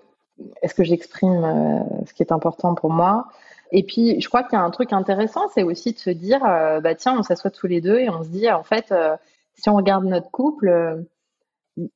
est-ce 0.63 0.75
que 0.75 0.85
j'exprime 0.85 1.45
euh, 1.45 2.05
ce 2.07 2.13
qui 2.13 2.23
est 2.23 2.33
important 2.33 2.75
pour 2.75 2.91
moi? 2.91 3.29
Et 3.71 3.85
puis, 3.85 4.21
je 4.21 4.29
crois 4.29 4.43
qu'il 4.43 4.59
y 4.59 4.61
a 4.61 4.65
un 4.65 4.71
truc 4.71 4.93
intéressant, 4.93 5.49
c'est 5.55 5.63
aussi 5.63 5.93
de 5.93 5.99
se 5.99 6.11
dire, 6.11 6.45
euh, 6.45 6.81
bah 6.81 6.95
tiens, 6.95 7.17
on 7.19 7.23
s'assoit 7.23 7.51
tous 7.51 7.67
les 7.67 7.81
deux 7.81 7.99
et 7.99 8.11
on 8.11 8.23
se 8.23 8.29
dit, 8.29 8.51
en 8.51 8.63
fait, 8.63 8.91
euh, 8.93 9.17
si 9.55 9.69
on 9.71 9.77
regarde 9.77 10.05
notre 10.05 10.31
couple, 10.31 11.05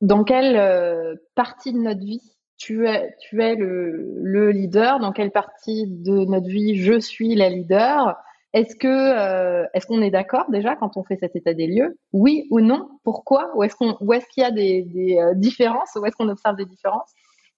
dans 0.01 0.25
quelle 0.25 1.19
partie 1.35 1.73
de 1.73 1.79
notre 1.79 2.01
vie 2.01 2.23
tu 2.57 2.89
es, 2.89 3.15
tu 3.21 3.43
es 3.43 3.57
le 3.57 4.51
leader, 4.51 5.01
dans 5.01 5.13
quelle 5.13 5.31
partie 5.31 5.87
de 5.87 6.25
notre 6.25 6.47
vie 6.47 6.77
je 6.77 6.99
suis 6.99 7.35
la 7.35 7.51
leader? 7.51 8.17
Est-ce 8.53 8.77
euh, 8.87 9.67
est-ce 9.75 9.87
qu'on 9.87 10.01
est 10.01 10.11
d'accord 10.11 10.47
déjà 10.49 10.77
quand 10.77 10.97
on 10.97 11.05
fait 11.05 11.17
cet 11.17 11.37
état 11.37 11.53
des 11.53 11.67
lieux? 11.67 11.99
Oui 12.13 12.47
ou 12.51 12.61
non? 12.61 12.89
Pourquoi? 13.05 13.51
Ou 13.55 13.63
est-ce 13.65 13.75
est-ce 13.75 14.27
qu'il 14.33 14.43
y 14.43 14.47
a 14.47 14.51
des, 14.51 14.83
des 14.83 15.19
euh, 15.19 15.35
différences? 15.35 15.95
Ou 15.97 16.07
est-ce 16.07 16.17
qu'on 16.17 16.29
observe 16.29 16.57
des 16.57 16.65
différences? 16.65 17.13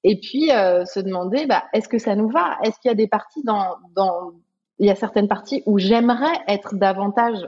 Et 0.05 0.19
puis 0.19 0.51
euh, 0.51 0.85
se 0.85 1.01
demander 1.01 1.47
bah, 1.47 1.65
est-ce 1.73 1.89
que 1.89 1.99
ça 1.99 2.17
nous 2.17 2.29
va? 2.29 2.59
Est-ce 2.65 2.81
qu'il 2.81 2.89
y 2.89 2.93
a 2.93 2.97
des 2.97 3.07
parties 3.07 3.43
dans 3.45 3.77
dans 3.95 4.33
il 4.79 4.87
y 4.87 4.91
a 4.91 4.95
certaines 4.95 5.29
parties 5.29 5.63
où 5.67 5.79
j'aimerais 5.79 6.37
être 6.47 6.75
davantage 6.75 7.47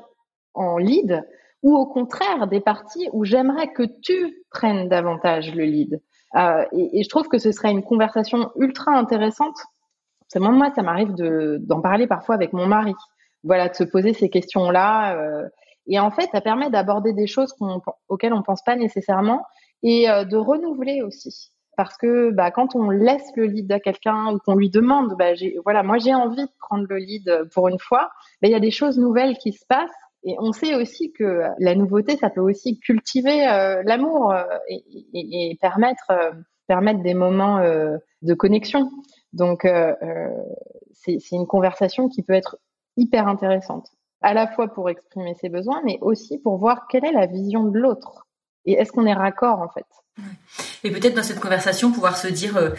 en 0.55 0.79
lead 0.79 1.25
ou 1.62 1.77
au 1.77 1.87
contraire 1.87 2.47
des 2.49 2.61
parties 2.61 3.09
où 3.12 3.25
j'aimerais 3.25 3.73
que 3.73 3.85
tu 4.03 4.45
prennes 4.51 4.89
davantage 4.89 5.55
le 5.55 5.64
lead? 5.64 6.01
Et, 6.73 7.03
je 7.03 7.09
trouve 7.09 7.27
que 7.27 7.39
ce 7.39 7.51
serait 7.51 7.73
une 7.73 7.83
conversation 7.83 8.53
ultra 8.57 8.93
intéressante. 8.93 9.57
C'est 10.29 10.39
moi, 10.39 10.71
ça 10.75 10.83
m'arrive 10.83 11.14
de 11.14 11.59
d'en 11.62 11.81
parler 11.81 12.07
parfois 12.07 12.37
avec 12.37 12.53
mon 12.53 12.67
mari 12.67 12.95
voilà, 13.45 13.68
de 13.68 13.74
se 13.74 13.84
poser 13.84 14.12
ces 14.12 14.28
questions-là. 14.28 15.49
et 15.86 15.99
en 15.99 16.11
fait, 16.11 16.28
ça 16.32 16.41
permet 16.41 16.70
d'aborder 16.70 17.12
des 17.12 17.26
choses 17.26 17.55
auxquelles 18.09 18.34
on 18.34 18.43
pense 18.43 18.62
pas 18.62 18.76
nécessairement 18.76 19.45
et 19.82 20.07
de 20.07 20.36
renouveler 20.36 21.03
aussi 21.03 21.53
parce 21.80 21.97
que 21.97 22.30
bah, 22.30 22.51
quand 22.51 22.76
on 22.76 22.91
laisse 22.91 23.26
le 23.36 23.47
lead 23.47 23.72
à 23.72 23.80
quelqu'un 23.80 24.34
ou 24.34 24.38
qu'on 24.38 24.55
lui 24.55 24.68
demande, 24.68 25.14
bah, 25.18 25.32
voilà, 25.64 25.82
moi 25.82 25.97
j'ai 25.97 26.14
envie 26.14 26.43
de 26.43 26.51
prendre 26.59 26.84
le 26.86 26.99
lead 26.99 27.49
pour 27.55 27.68
une 27.68 27.78
fois, 27.78 28.11
bah, 28.43 28.49
il 28.49 28.51
y 28.51 28.55
a 28.55 28.61
des 28.61 28.70
choses 28.70 28.99
nouvelles 28.99 29.38
qui 29.38 29.53
se 29.53 29.64
passent. 29.66 29.88
Et 30.22 30.36
on 30.38 30.53
sait 30.53 30.74
aussi 30.74 31.11
que 31.11 31.45
la 31.59 31.74
nouveauté, 31.74 32.18
ça 32.18 32.28
peut 32.28 32.43
aussi 32.43 32.78
cultiver 32.80 33.49
euh, 33.49 33.82
l'amour 33.86 34.30
euh, 34.30 34.45
et, 34.68 34.84
et, 35.14 35.53
et, 35.53 35.59
permettre, 35.59 36.11
euh, 36.11 36.32
permettre 36.66 37.03
des 37.03 37.14
moments 37.14 37.61
de 37.61 38.34
connexion. 38.34 38.91
Donc, 39.32 39.66
c'est 40.93 41.32
une 41.32 41.47
conversation 41.47 42.11
qui 42.11 42.22
peut 42.22 42.34
être 42.34 42.59
hyper 42.97 43.28
intéressante, 43.28 43.91
à 44.22 44.34
la 44.34 44.47
fois 44.47 44.68
pour 44.68 44.91
exprimer 44.91 45.34
ses 45.34 45.49
besoins, 45.49 45.82
mais 45.84 45.99
aussi 46.01 46.38
pour 46.38 46.59
voir 46.59 46.86
quelle 46.88 47.05
est 47.05 47.12
la 47.12 47.26
vision 47.26 47.64
de 47.64 47.78
l'autre. 47.78 48.26
Et 48.64 48.72
est-ce 48.72 48.93
qu'on 48.93 49.07
est 49.07 49.14
raccord 49.14 49.61
en 49.61 49.68
fait? 49.68 49.86
Et 50.85 50.91
peut-être 50.91 51.15
dans 51.15 51.23
cette 51.23 51.41
conversation 51.41 51.93
pouvoir 51.93 52.17
se 52.17 52.27
dire, 52.27 52.57
euh, 52.57 52.71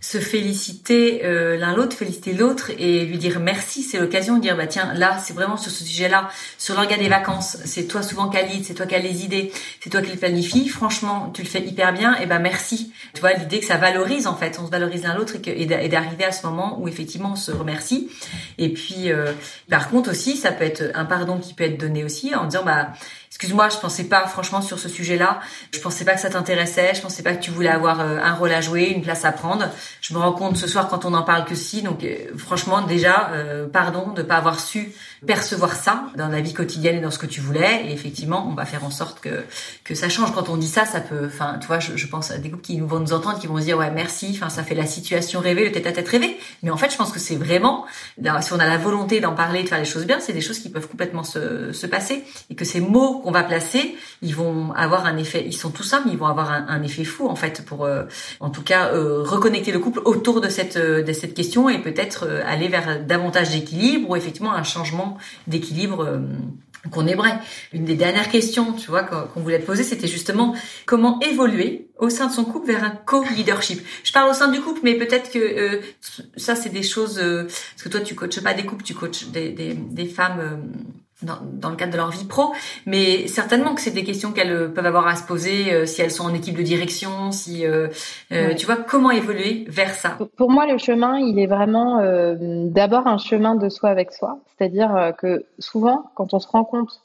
se 0.00 0.18
féliciter 0.18 1.24
euh, 1.24 1.56
l'un 1.56 1.74
l'autre, 1.74 1.96
féliciter 1.96 2.32
l'autre 2.32 2.70
et 2.78 3.04
lui 3.04 3.18
dire 3.18 3.40
merci. 3.40 3.82
C'est 3.82 3.98
l'occasion 3.98 4.36
de 4.36 4.42
dire 4.42 4.56
bah 4.56 4.66
tiens 4.66 4.92
là 4.94 5.18
c'est 5.22 5.34
vraiment 5.34 5.56
sur 5.56 5.70
ce 5.70 5.84
sujet-là, 5.84 6.28
sur 6.58 6.74
l'organe 6.74 7.00
des 7.00 7.08
vacances, 7.08 7.58
c'est 7.64 7.84
toi 7.84 8.02
souvent 8.02 8.28
qui 8.28 8.64
c'est 8.64 8.74
toi 8.74 8.86
qui 8.86 8.94
as 8.94 8.98
les 8.98 9.24
idées, 9.24 9.52
c'est 9.80 9.90
toi 9.90 10.02
qui 10.02 10.10
les 10.10 10.16
planifie. 10.16 10.68
Franchement 10.68 11.30
tu 11.34 11.42
le 11.42 11.48
fais 11.48 11.60
hyper 11.60 11.92
bien 11.92 12.16
et 12.16 12.26
ben 12.26 12.38
merci. 12.38 12.92
Tu 13.14 13.20
vois 13.20 13.32
l'idée 13.32 13.60
que 13.60 13.66
ça 13.66 13.76
valorise 13.76 14.26
en 14.26 14.36
fait, 14.36 14.58
on 14.60 14.66
se 14.66 14.70
valorise 14.70 15.04
l'un 15.04 15.14
l'autre 15.14 15.34
et, 15.44 15.62
et 15.62 15.88
d'arriver 15.88 16.24
à 16.24 16.32
ce 16.32 16.46
moment 16.46 16.78
où 16.80 16.88
effectivement 16.88 17.32
on 17.32 17.36
se 17.36 17.52
remercie. 17.52 18.10
Et 18.58 18.72
puis 18.72 19.10
euh, 19.10 19.32
par 19.70 19.88
contre 19.90 20.10
aussi 20.10 20.36
ça 20.36 20.52
peut 20.52 20.64
être 20.64 20.82
un 20.94 21.04
pardon 21.04 21.38
qui 21.38 21.54
peut 21.54 21.64
être 21.64 21.78
donné 21.78 22.04
aussi 22.04 22.34
en 22.34 22.44
disant 22.44 22.64
bah 22.64 22.92
excuse-moi, 23.34 23.68
je 23.68 23.78
pensais 23.78 24.04
pas 24.04 24.28
franchement 24.28 24.62
sur 24.62 24.78
ce 24.78 24.88
sujet-là. 24.88 25.40
Je 25.72 25.80
pensais 25.80 26.04
pas 26.04 26.14
que 26.14 26.20
ça 26.20 26.30
t'intéressait. 26.30 26.63
Je 26.66 27.00
pensais 27.00 27.22
pas 27.22 27.34
que 27.34 27.42
tu 27.42 27.50
voulais 27.50 27.68
avoir 27.68 28.00
euh, 28.00 28.18
un 28.22 28.34
rôle 28.34 28.52
à 28.52 28.60
jouer, 28.60 28.84
une 28.84 29.02
place 29.02 29.24
à 29.24 29.32
prendre. 29.32 29.68
Je 30.00 30.14
me 30.14 30.18
rends 30.18 30.32
compte 30.32 30.56
ce 30.56 30.66
soir 30.66 30.88
quand 30.88 31.04
on 31.04 31.14
en 31.14 31.22
parle 31.22 31.44
que 31.44 31.54
si. 31.54 31.82
Donc 31.82 32.04
euh, 32.04 32.16
franchement, 32.36 32.82
déjà, 32.82 33.30
euh, 33.32 33.66
pardon 33.66 34.12
de 34.12 34.22
pas 34.22 34.36
avoir 34.36 34.60
su 34.60 34.92
percevoir 35.26 35.74
ça 35.74 36.04
dans 36.16 36.28
la 36.28 36.40
vie 36.40 36.52
quotidienne 36.52 36.96
et 36.96 37.00
dans 37.00 37.10
ce 37.10 37.18
que 37.18 37.26
tu 37.26 37.40
voulais. 37.40 37.86
Et 37.86 37.92
effectivement, 37.92 38.46
on 38.50 38.54
va 38.54 38.64
faire 38.64 38.84
en 38.84 38.90
sorte 38.90 39.20
que 39.20 39.44
que 39.84 39.94
ça 39.94 40.08
change. 40.08 40.32
Quand 40.32 40.48
on 40.48 40.56
dit 40.56 40.68
ça, 40.68 40.84
ça 40.84 41.00
peut. 41.00 41.26
Enfin, 41.26 41.58
tu 41.60 41.66
vois, 41.66 41.78
je, 41.80 42.06
pense 42.06 42.30
à 42.30 42.38
des 42.38 42.48
groupes 42.48 42.62
qui 42.62 42.80
vont 42.80 43.00
nous 43.00 43.12
entendre, 43.12 43.38
qui 43.38 43.46
vont 43.46 43.58
se 43.58 43.64
dire 43.64 43.78
ouais 43.78 43.90
merci. 43.90 44.32
Enfin, 44.34 44.48
ça 44.48 44.62
fait 44.62 44.74
la 44.74 44.86
situation 44.86 45.40
rêvée, 45.40 45.64
le 45.64 45.72
tête-à-tête 45.72 46.08
rêvé. 46.08 46.38
Mais 46.62 46.70
en 46.70 46.76
fait, 46.76 46.90
je 46.90 46.96
pense 46.96 47.12
que 47.12 47.18
c'est 47.18 47.36
vraiment 47.36 47.86
si 48.40 48.52
on 48.52 48.58
a 48.58 48.66
la 48.66 48.78
volonté 48.78 49.20
d'en 49.20 49.34
parler, 49.34 49.62
de 49.62 49.68
faire 49.68 49.78
les 49.78 49.84
choses 49.84 50.04
bien, 50.04 50.20
c'est 50.20 50.32
des 50.32 50.40
choses 50.40 50.58
qui 50.58 50.68
peuvent 50.68 50.88
complètement 50.88 51.24
se 51.24 51.72
se 51.72 51.86
passer 51.86 52.24
et 52.50 52.54
que 52.54 52.64
ces 52.64 52.80
mots 52.80 53.20
qu'on 53.20 53.30
va 53.30 53.42
placer, 53.42 53.96
ils 54.22 54.34
vont 54.34 54.72
avoir 54.72 55.06
un 55.06 55.16
effet. 55.16 55.44
Ils 55.46 55.52
sont 55.52 55.70
tout 55.70 55.82
simples, 55.82 56.08
ils 56.10 56.18
vont 56.18 56.26
avoir 56.26 56.50
un, 56.50 56.53
effet 56.82 57.04
fou 57.04 57.28
en 57.28 57.36
fait 57.36 57.64
pour, 57.64 57.84
euh, 57.84 58.04
en 58.40 58.50
tout 58.50 58.62
cas, 58.62 58.92
euh, 58.92 59.22
reconnecter 59.22 59.72
le 59.72 59.78
couple 59.78 60.00
autour 60.04 60.40
de 60.40 60.48
cette 60.48 60.76
euh, 60.76 61.02
de 61.02 61.12
cette 61.12 61.34
question 61.34 61.68
et 61.68 61.78
peut-être 61.78 62.28
aller 62.46 62.68
vers 62.68 63.04
davantage 63.04 63.50
d'équilibre 63.50 64.10
ou 64.10 64.16
effectivement 64.16 64.52
un 64.52 64.62
changement 64.62 65.18
d'équilibre 65.46 66.20
qu'on 66.90 67.06
aimerait. 67.06 67.38
Une 67.72 67.84
des 67.84 67.94
dernières 67.94 68.28
questions, 68.28 68.72
tu 68.74 68.88
vois, 68.90 69.04
qu'on 69.04 69.40
voulait 69.40 69.58
te 69.58 69.64
poser, 69.64 69.84
c'était 69.84 70.06
justement 70.06 70.54
comment 70.84 71.18
évoluer 71.20 71.88
au 71.98 72.10
sein 72.10 72.26
de 72.26 72.32
son 72.32 72.44
couple 72.44 72.66
vers 72.66 72.84
un 72.84 72.90
co-leadership. 72.90 73.80
Je 74.04 74.12
parle 74.12 74.30
au 74.30 74.34
sein 74.34 74.48
du 74.48 74.60
couple, 74.60 74.80
mais 74.82 74.94
peut-être 74.94 75.30
que 75.30 75.80
ça, 76.36 76.54
c'est 76.54 76.68
des 76.68 76.82
choses. 76.82 77.14
parce 77.14 77.82
que 77.82 77.88
toi, 77.88 78.00
tu 78.00 78.14
coaches 78.14 78.42
pas 78.42 78.52
des 78.52 78.66
couples, 78.66 78.84
tu 78.84 78.92
coaches 78.92 79.28
des, 79.28 79.50
des, 79.50 79.72
des 79.72 80.06
femmes 80.06 80.60
dans, 81.24 81.70
le 81.70 81.76
cadre 81.76 81.92
de 81.92 81.96
leur 81.96 82.10
vie 82.10 82.24
pro, 82.24 82.52
mais 82.86 83.26
certainement 83.26 83.74
que 83.74 83.80
c'est 83.80 83.90
des 83.90 84.04
questions 84.04 84.32
qu'elles 84.32 84.52
euh, 84.52 84.68
peuvent 84.68 84.86
avoir 84.86 85.06
à 85.06 85.16
se 85.16 85.26
poser 85.26 85.72
euh, 85.72 85.86
si 85.86 86.02
elles 86.02 86.10
sont 86.10 86.24
en 86.24 86.34
équipe 86.34 86.56
de 86.56 86.62
direction, 86.62 87.32
si 87.32 87.66
euh, 87.66 87.88
tu 88.56 88.66
vois 88.66 88.76
comment 88.76 89.10
évoluer 89.10 89.64
vers 89.68 89.94
ça? 89.94 90.18
Pour 90.36 90.50
moi, 90.50 90.66
le 90.66 90.78
chemin, 90.78 91.18
il 91.18 91.38
est 91.38 91.46
vraiment 91.46 92.02
d'abord 92.70 93.06
un 93.06 93.18
chemin 93.18 93.54
de 93.54 93.68
soi 93.68 93.90
avec 93.90 94.12
soi, 94.12 94.38
c'est-à-dire 94.46 95.12
que 95.18 95.44
souvent, 95.58 96.10
quand 96.14 96.34
on 96.34 96.38
se 96.38 96.48
rend 96.48 96.64
compte 96.64 97.00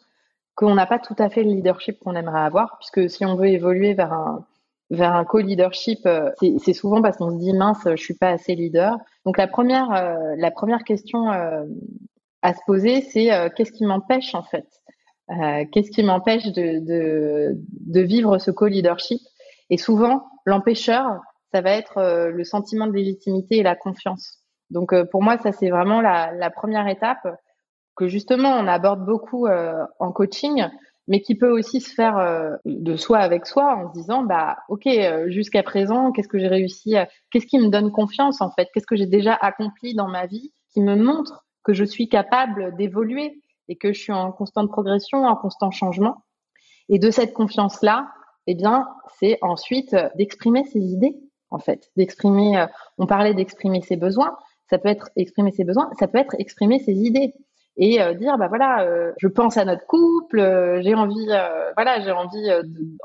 qu'on 0.55 0.75
n'a 0.75 0.85
pas 0.85 0.99
tout 0.99 1.15
à 1.17 1.29
fait 1.29 1.43
le 1.43 1.51
leadership 1.51 1.99
qu'on 1.99 2.15
aimerait 2.15 2.41
avoir, 2.41 2.77
puisque 2.79 3.09
si 3.09 3.25
on 3.25 3.35
veut 3.35 3.47
évoluer 3.47 3.93
vers 3.93 4.13
un 4.13 4.45
vers 4.91 5.13
un 5.13 5.23
co-leadership, 5.23 5.99
c'est 6.41 6.73
souvent 6.73 7.01
parce 7.01 7.17
qu'on 7.17 7.29
se 7.29 7.37
dit 7.37 7.53
mince, 7.53 7.83
je 7.85 8.01
suis 8.01 8.15
pas 8.15 8.29
assez 8.29 8.55
leader. 8.55 8.97
Donc 9.23 9.37
la 9.37 9.47
première 9.47 10.17
la 10.37 10.51
première 10.51 10.83
question 10.83 11.27
à 12.41 12.53
se 12.53 12.59
poser, 12.65 13.01
c'est 13.01 13.33
euh, 13.33 13.49
qu'est-ce 13.49 13.71
qui 13.71 13.85
m'empêche 13.85 14.33
en 14.35 14.43
fait? 14.43 14.67
Euh, 15.31 15.65
Qu'est-ce 15.71 15.91
qui 15.91 16.03
m'empêche 16.03 16.45
de, 16.45 16.79
de, 16.79 17.55
de, 17.55 18.01
vivre 18.01 18.39
ce 18.39 18.49
co-leadership? 18.49 19.21
Et 19.69 19.77
souvent, 19.77 20.25
l'empêcheur, 20.45 21.19
ça 21.53 21.61
va 21.61 21.71
être 21.71 21.97
euh, 21.97 22.29
le 22.29 22.43
sentiment 22.43 22.87
de 22.87 22.93
légitimité 22.93 23.57
et 23.57 23.63
la 23.63 23.75
confiance. 23.75 24.39
Donc 24.71 24.93
pour 25.11 25.23
moi, 25.23 25.37
ça 25.37 25.51
c'est 25.51 25.69
vraiment 25.69 26.01
la, 26.01 26.31
la, 26.31 26.49
première 26.49 26.87
étape 26.87 27.27
que 27.95 28.07
justement 28.07 28.49
on 28.49 28.67
aborde 28.67 29.03
beaucoup 29.03 29.47
en 29.47 30.11
coaching, 30.11 30.63
mais 31.07 31.21
qui 31.21 31.33
peut 31.33 31.49
aussi 31.49 31.81
se 31.81 31.91
faire 31.91 32.57
de 32.65 32.95
soi 32.95 33.17
avec 33.17 33.47
soi 33.47 33.75
en 33.75 33.89
se 33.89 33.93
disant 33.93 34.21
bah 34.21 34.57
ok 34.69 34.87
jusqu'à 35.25 35.63
présent 35.63 36.11
qu'est-ce 36.11 36.27
que 36.27 36.37
j'ai 36.37 36.47
réussi 36.47 36.93
qu'est-ce 37.31 37.47
qui 37.47 37.57
me 37.57 37.69
donne 37.69 37.91
confiance 37.91 38.41
en 38.41 38.51
fait? 38.51 38.67
Qu'est-ce 38.71 38.85
que 38.85 38.95
j'ai 38.95 39.07
déjà 39.07 39.33
accompli 39.33 39.95
dans 39.95 40.07
ma 40.07 40.27
vie 40.27 40.53
qui 40.71 40.81
me 40.81 40.95
montre 40.95 41.48
que 41.69 41.75
je 41.75 41.83
suis 41.83 42.09
capable 42.09 42.75
d'évoluer 42.77 43.43
et 43.67 43.75
que 43.75 43.93
je 43.93 43.99
suis 43.99 44.11
en 44.11 44.31
constante 44.31 44.71
progression, 44.71 45.25
en 45.25 45.35
constant 45.35 45.69
changement. 45.69 46.23
Et 46.89 46.97
de 46.97 47.11
cette 47.11 47.31
confiance-là, 47.31 48.07
eh 48.47 48.55
bien, 48.55 48.87
c'est 49.19 49.37
ensuite 49.43 49.95
d'exprimer 50.15 50.63
ses 50.63 50.79
idées, 50.79 51.15
en 51.51 51.59
fait, 51.59 51.91
d'exprimer. 51.95 52.57
Euh, 52.57 52.65
on 52.97 53.05
parlait 53.05 53.35
d'exprimer 53.35 53.81
ses 53.81 53.97
besoins. 53.97 54.35
Ça 54.67 54.79
peut 54.79 54.89
être 54.89 55.11
exprimer 55.15 55.51
ses 55.51 55.63
besoins, 55.63 55.91
ça 55.99 56.07
peut 56.07 56.17
être 56.17 56.35
exprimer 56.39 56.79
ses 56.79 56.93
idées 56.93 57.35
et 57.77 58.01
euh, 58.01 58.15
dire 58.15 58.39
bah 58.39 58.47
voilà, 58.47 58.81
euh, 58.81 59.11
je 59.19 59.27
pense 59.27 59.55
à 59.57 59.63
notre 59.63 59.85
couple, 59.85 60.39
j'ai 60.81 60.95
envie, 60.95 61.27
voilà, 61.75 62.01
j'ai 62.01 62.11
envie 62.11 62.49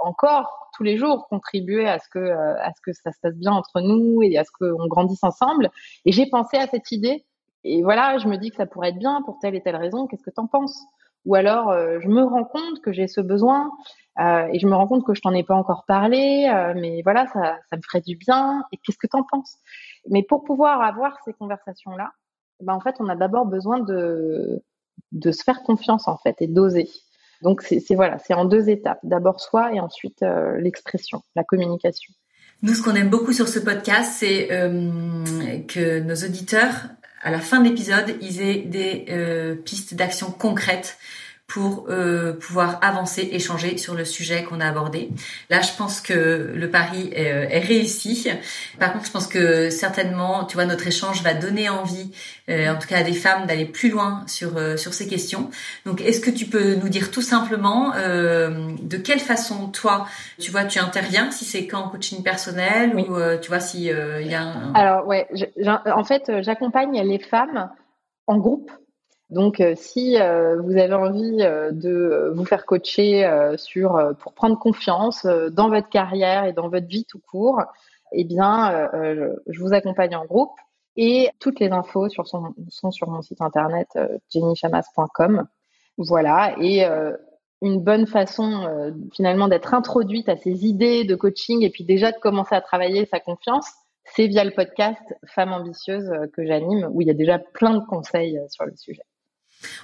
encore 0.02 0.70
tous 0.74 0.84
les 0.84 0.96
jours 0.96 1.26
contribuer 1.28 1.86
à 1.86 1.98
ce 1.98 2.08
que 2.08 2.30
à 2.30 2.70
ce 2.74 2.80
que 2.82 2.92
ça 2.94 3.12
se 3.12 3.20
passe 3.20 3.36
bien 3.36 3.52
entre 3.52 3.82
nous 3.82 4.22
et 4.22 4.38
à 4.38 4.44
ce 4.44 4.50
qu'on 4.58 4.86
grandisse 4.86 5.22
ensemble. 5.22 5.70
Et 6.06 6.12
j'ai 6.12 6.26
pensé 6.26 6.56
à 6.56 6.66
cette 6.66 6.90
idée 6.90 7.26
et 7.64 7.82
voilà, 7.82 8.18
je 8.18 8.28
me 8.28 8.36
dis 8.36 8.50
que 8.50 8.56
ça 8.56 8.66
pourrait 8.66 8.90
être 8.90 8.98
bien 8.98 9.22
pour 9.22 9.38
telle 9.38 9.54
et 9.54 9.62
telle 9.62 9.76
raison. 9.76 10.06
Qu'est-ce 10.06 10.22
que 10.22 10.30
tu 10.30 10.40
en 10.40 10.46
penses? 10.46 10.78
Ou 11.24 11.34
alors, 11.34 11.70
euh, 11.70 11.98
je 12.00 12.08
me 12.08 12.22
rends 12.22 12.44
compte 12.44 12.82
que 12.82 12.92
j'ai 12.92 13.08
ce 13.08 13.22
besoin 13.22 13.70
euh, 14.20 14.46
et 14.52 14.58
je 14.58 14.66
me 14.66 14.74
rends 14.74 14.86
compte 14.86 15.04
que 15.06 15.14
je 15.14 15.22
t'en 15.22 15.32
ai 15.32 15.42
pas 15.42 15.54
encore 15.54 15.84
parlé, 15.88 16.50
euh, 16.52 16.74
mais 16.76 17.00
voilà, 17.02 17.26
ça, 17.28 17.58
ça 17.70 17.76
me 17.76 17.82
ferait 17.82 18.02
du 18.02 18.16
bien. 18.16 18.64
Et 18.72 18.76
qu'est-ce 18.76 18.98
que 18.98 19.06
tu 19.06 19.16
en 19.16 19.22
penses? 19.22 19.56
Mais 20.10 20.22
pour 20.22 20.44
pouvoir 20.44 20.82
avoir 20.82 21.18
ces 21.24 21.32
conversations-là, 21.32 22.12
ben 22.60 22.74
en 22.74 22.80
fait, 22.80 22.96
on 23.00 23.08
a 23.08 23.16
d'abord 23.16 23.46
besoin 23.46 23.80
de 23.80 24.62
de 25.10 25.32
se 25.32 25.42
faire 25.42 25.62
confiance 25.62 26.06
en 26.06 26.16
fait 26.16 26.36
et 26.40 26.46
d'oser. 26.46 26.88
Donc 27.42 27.62
c'est 27.62 27.82
voilà, 27.94 28.18
c'est 28.18 28.34
en 28.34 28.44
deux 28.44 28.68
étapes. 28.68 29.00
D'abord 29.02 29.40
soi 29.40 29.72
et 29.72 29.80
ensuite 29.80 30.24
l'expression, 30.58 31.22
la 31.34 31.42
communication. 31.42 32.12
Nous, 32.62 32.74
ce 32.74 32.82
qu'on 32.82 32.94
aime 32.94 33.10
beaucoup 33.10 33.32
sur 33.32 33.48
ce 33.48 33.58
podcast, 33.58 34.12
c'est 34.14 34.48
que 34.48 36.00
nos 36.00 36.14
auditeurs 36.14 36.90
à 37.24 37.30
la 37.30 37.40
fin 37.40 37.60
de 37.60 37.68
l'épisode, 37.68 38.16
ils 38.20 38.42
aient 38.42 38.58
des 38.58 39.06
euh, 39.08 39.54
pistes 39.54 39.94
d'action 39.94 40.30
concrètes 40.30 40.98
pour 41.46 41.86
euh, 41.90 42.32
pouvoir 42.32 42.78
avancer, 42.82 43.28
échanger 43.32 43.76
sur 43.76 43.94
le 43.94 44.04
sujet 44.06 44.44
qu'on 44.44 44.60
a 44.60 44.66
abordé. 44.66 45.10
Là, 45.50 45.60
je 45.60 45.72
pense 45.76 46.00
que 46.00 46.52
le 46.54 46.70
pari 46.70 47.10
est, 47.12 47.32
euh, 47.32 47.46
est, 47.48 47.58
réussi. 47.58 48.28
Par 48.80 48.92
contre, 48.92 49.06
je 49.06 49.10
pense 49.10 49.26
que 49.26 49.68
certainement, 49.68 50.44
tu 50.44 50.54
vois, 50.54 50.64
notre 50.64 50.86
échange 50.86 51.22
va 51.22 51.34
donner 51.34 51.68
envie, 51.68 52.10
euh, 52.48 52.72
en 52.72 52.78
tout 52.78 52.88
cas 52.88 52.98
à 52.98 53.02
des 53.02 53.12
femmes, 53.12 53.46
d'aller 53.46 53.66
plus 53.66 53.90
loin 53.90 54.24
sur 54.26 54.56
euh, 54.56 54.78
sur 54.78 54.94
ces 54.94 55.06
questions. 55.06 55.50
Donc, 55.84 56.00
est-ce 56.00 56.20
que 56.20 56.30
tu 56.30 56.46
peux 56.46 56.76
nous 56.76 56.88
dire 56.88 57.10
tout 57.10 57.22
simplement 57.22 57.92
de 57.94 58.96
quelle 58.96 59.20
façon 59.20 59.68
toi, 59.68 60.06
tu 60.38 60.50
vois, 60.50 60.64
tu 60.64 60.78
interviens, 60.78 61.30
si 61.30 61.44
c'est 61.44 61.66
qu'en 61.66 61.88
coaching 61.88 62.22
personnel 62.22 62.96
ou 62.96 63.16
tu 63.40 63.48
vois 63.48 63.60
si 63.60 63.84
il 63.86 64.26
y 64.26 64.34
a 64.34 64.42
un... 64.42 64.74
Alors 64.74 65.06
ouais, 65.06 65.28
en 65.66 66.04
fait, 66.04 66.30
j'accompagne 66.40 67.02
les 67.02 67.18
femmes 67.18 67.70
en 68.26 68.38
groupe 68.38 68.70
donc, 69.30 69.60
euh, 69.60 69.74
si 69.76 70.20
euh, 70.20 70.60
vous 70.60 70.76
avez 70.76 70.94
envie 70.94 71.38
euh, 71.40 71.72
de 71.72 72.32
vous 72.34 72.44
faire 72.44 72.66
coacher 72.66 73.28
sur 73.56 74.14
pour 74.20 74.34
prendre 74.34 74.58
confiance 74.58 75.26
dans 75.52 75.68
votre 75.68 75.88
carrière 75.88 76.44
et 76.44 76.52
dans 76.52 76.68
votre 76.68 76.86
vie 76.86 77.04
tout 77.04 77.20
court, 77.20 77.62
eh 78.12 78.24
bien, 78.24 78.88
je 79.46 79.60
vous 79.60 79.72
accompagne 79.72 80.14
en 80.14 80.24
groupe 80.24 80.52
et 80.96 81.30
toutes 81.40 81.58
les 81.58 81.70
infos 81.70 82.08
sont 82.08 82.90
sur 82.90 83.08
mon 83.08 83.22
site 83.22 83.40
internet 83.40 83.88
jennychamas.com. 84.32 85.46
Voilà 85.98 86.54
et 86.60 86.84
une 87.62 87.80
bonne 87.80 88.06
façon 88.06 88.94
finalement 89.12 89.48
d'être 89.48 89.74
introduite 89.74 90.28
à 90.28 90.36
ces 90.36 90.64
idées 90.66 91.04
de 91.04 91.16
coaching 91.16 91.62
et 91.64 91.70
puis 91.70 91.84
déjà 91.84 92.12
de 92.12 92.18
commencer 92.18 92.54
à 92.54 92.60
travailler 92.60 93.06
sa 93.06 93.18
confiance, 93.18 93.68
c'est 94.04 94.28
via 94.28 94.44
le 94.44 94.52
podcast 94.52 95.14
Femmes 95.26 95.52
ambitieuses 95.52 96.12
que 96.34 96.46
j'anime 96.46 96.88
où 96.92 97.00
il 97.00 97.08
y 97.08 97.10
a 97.10 97.14
déjà 97.14 97.38
plein 97.38 97.74
de 97.74 97.84
conseils 97.84 98.40
sur 98.48 98.64
le 98.64 98.76
sujet. 98.76 99.02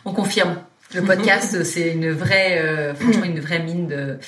On 0.05 0.13
confirme. 0.13 0.57
Le 0.93 1.03
podcast, 1.03 1.63
c'est 1.63 1.93
une 1.93 2.11
vraie, 2.11 2.59
euh, 2.59 2.95
franchement, 2.95 3.25
une 3.25 3.39
vraie 3.39 3.63
mine 3.63 3.87
de 3.87 4.19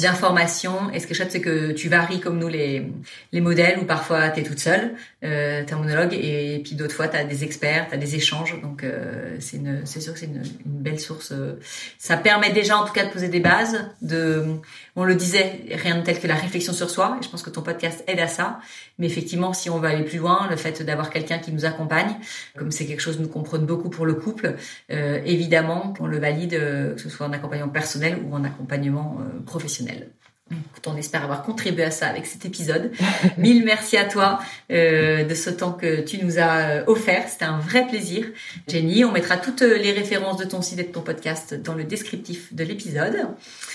d'informations. 0.00 0.90
Et 0.92 0.98
ce 0.98 1.06
qui 1.06 1.12
est 1.12 1.16
chouette, 1.16 1.30
c'est 1.30 1.40
que 1.40 1.70
tu 1.70 1.88
varies 1.88 2.18
comme 2.18 2.38
nous 2.38 2.48
les 2.48 2.90
les 3.30 3.40
modèles 3.40 3.78
où 3.80 3.84
parfois 3.84 4.30
tu 4.30 4.40
es 4.40 4.42
toute 4.42 4.58
seule, 4.58 4.94
euh, 5.24 5.62
t'es 5.64 5.72
un 5.72 5.78
monologue, 5.78 6.12
et 6.12 6.60
puis 6.64 6.74
d'autres 6.74 6.94
fois 6.94 7.06
tu 7.06 7.16
as 7.16 7.24
des 7.24 7.44
experts, 7.44 7.86
tu 7.88 7.94
as 7.94 7.98
des 7.98 8.16
échanges. 8.16 8.60
Donc 8.60 8.82
euh, 8.82 9.36
c'est 9.38 9.58
une, 9.58 9.82
c'est 9.84 10.00
sûr 10.00 10.12
que 10.12 10.18
c'est 10.18 10.26
une, 10.26 10.42
une, 10.66 10.82
belle 10.82 10.98
source. 10.98 11.30
Euh. 11.30 11.60
Ça 11.98 12.16
permet 12.16 12.50
déjà, 12.50 12.76
en 12.78 12.84
tout 12.84 12.92
cas, 12.92 13.04
de 13.04 13.10
poser 13.10 13.28
des 13.28 13.40
bases. 13.40 13.78
De, 14.00 14.44
on 14.96 15.04
le 15.04 15.14
disait, 15.14 15.60
rien 15.70 15.96
de 15.96 16.02
tel 16.02 16.18
que 16.18 16.26
la 16.26 16.34
réflexion 16.34 16.72
sur 16.72 16.90
soi. 16.90 17.16
Et 17.20 17.24
je 17.24 17.28
pense 17.28 17.42
que 17.42 17.50
ton 17.50 17.62
podcast 17.62 18.02
aide 18.08 18.18
à 18.18 18.26
ça. 18.26 18.58
Mais 18.98 19.06
effectivement, 19.06 19.52
si 19.52 19.70
on 19.70 19.78
veut 19.78 19.88
aller 19.88 20.04
plus 20.04 20.18
loin, 20.18 20.48
le 20.50 20.56
fait 20.56 20.82
d'avoir 20.82 21.10
quelqu'un 21.10 21.38
qui 21.38 21.52
nous 21.52 21.64
accompagne, 21.64 22.14
comme 22.56 22.70
c'est 22.70 22.86
quelque 22.86 23.00
chose 23.00 23.16
que 23.16 23.22
nous 23.22 23.28
comprenons 23.28 23.64
beaucoup 23.64 23.88
pour 23.88 24.04
le 24.04 24.14
couple, 24.14 24.56
euh, 24.90 25.20
évidemment, 25.24 25.91
on 26.00 26.06
le 26.06 26.18
valide, 26.18 26.54
euh, 26.54 26.94
que 26.94 27.00
ce 27.00 27.08
soit 27.08 27.26
en 27.26 27.32
accompagnement 27.32 27.68
personnel 27.68 28.18
ou 28.24 28.34
en 28.34 28.44
accompagnement 28.44 29.18
euh, 29.20 29.40
on 30.86 30.96
espère 30.96 31.24
avoir 31.24 31.42
contribué 31.42 31.84
à 31.84 31.90
ça 31.90 32.06
avec 32.06 32.26
cet 32.26 32.44
épisode. 32.44 32.90
Mille 33.38 33.64
merci 33.64 33.96
à 33.96 34.04
toi 34.04 34.40
euh, 34.70 35.24
de 35.24 35.34
ce 35.34 35.50
temps 35.50 35.72
que 35.72 36.00
tu 36.00 36.22
nous 36.24 36.38
as 36.38 36.88
offert. 36.88 37.28
C'était 37.28 37.44
un 37.44 37.58
vrai 37.58 37.86
plaisir. 37.86 38.26
Jenny, 38.68 39.04
on 39.04 39.12
mettra 39.12 39.36
toutes 39.36 39.62
les 39.62 39.92
références 39.92 40.36
de 40.36 40.44
ton 40.44 40.62
site 40.62 40.78
et 40.78 40.84
de 40.84 40.92
ton 40.92 41.02
podcast 41.02 41.54
dans 41.54 41.74
le 41.74 41.84
descriptif 41.84 42.52
de 42.52 42.64
l'épisode. 42.64 43.26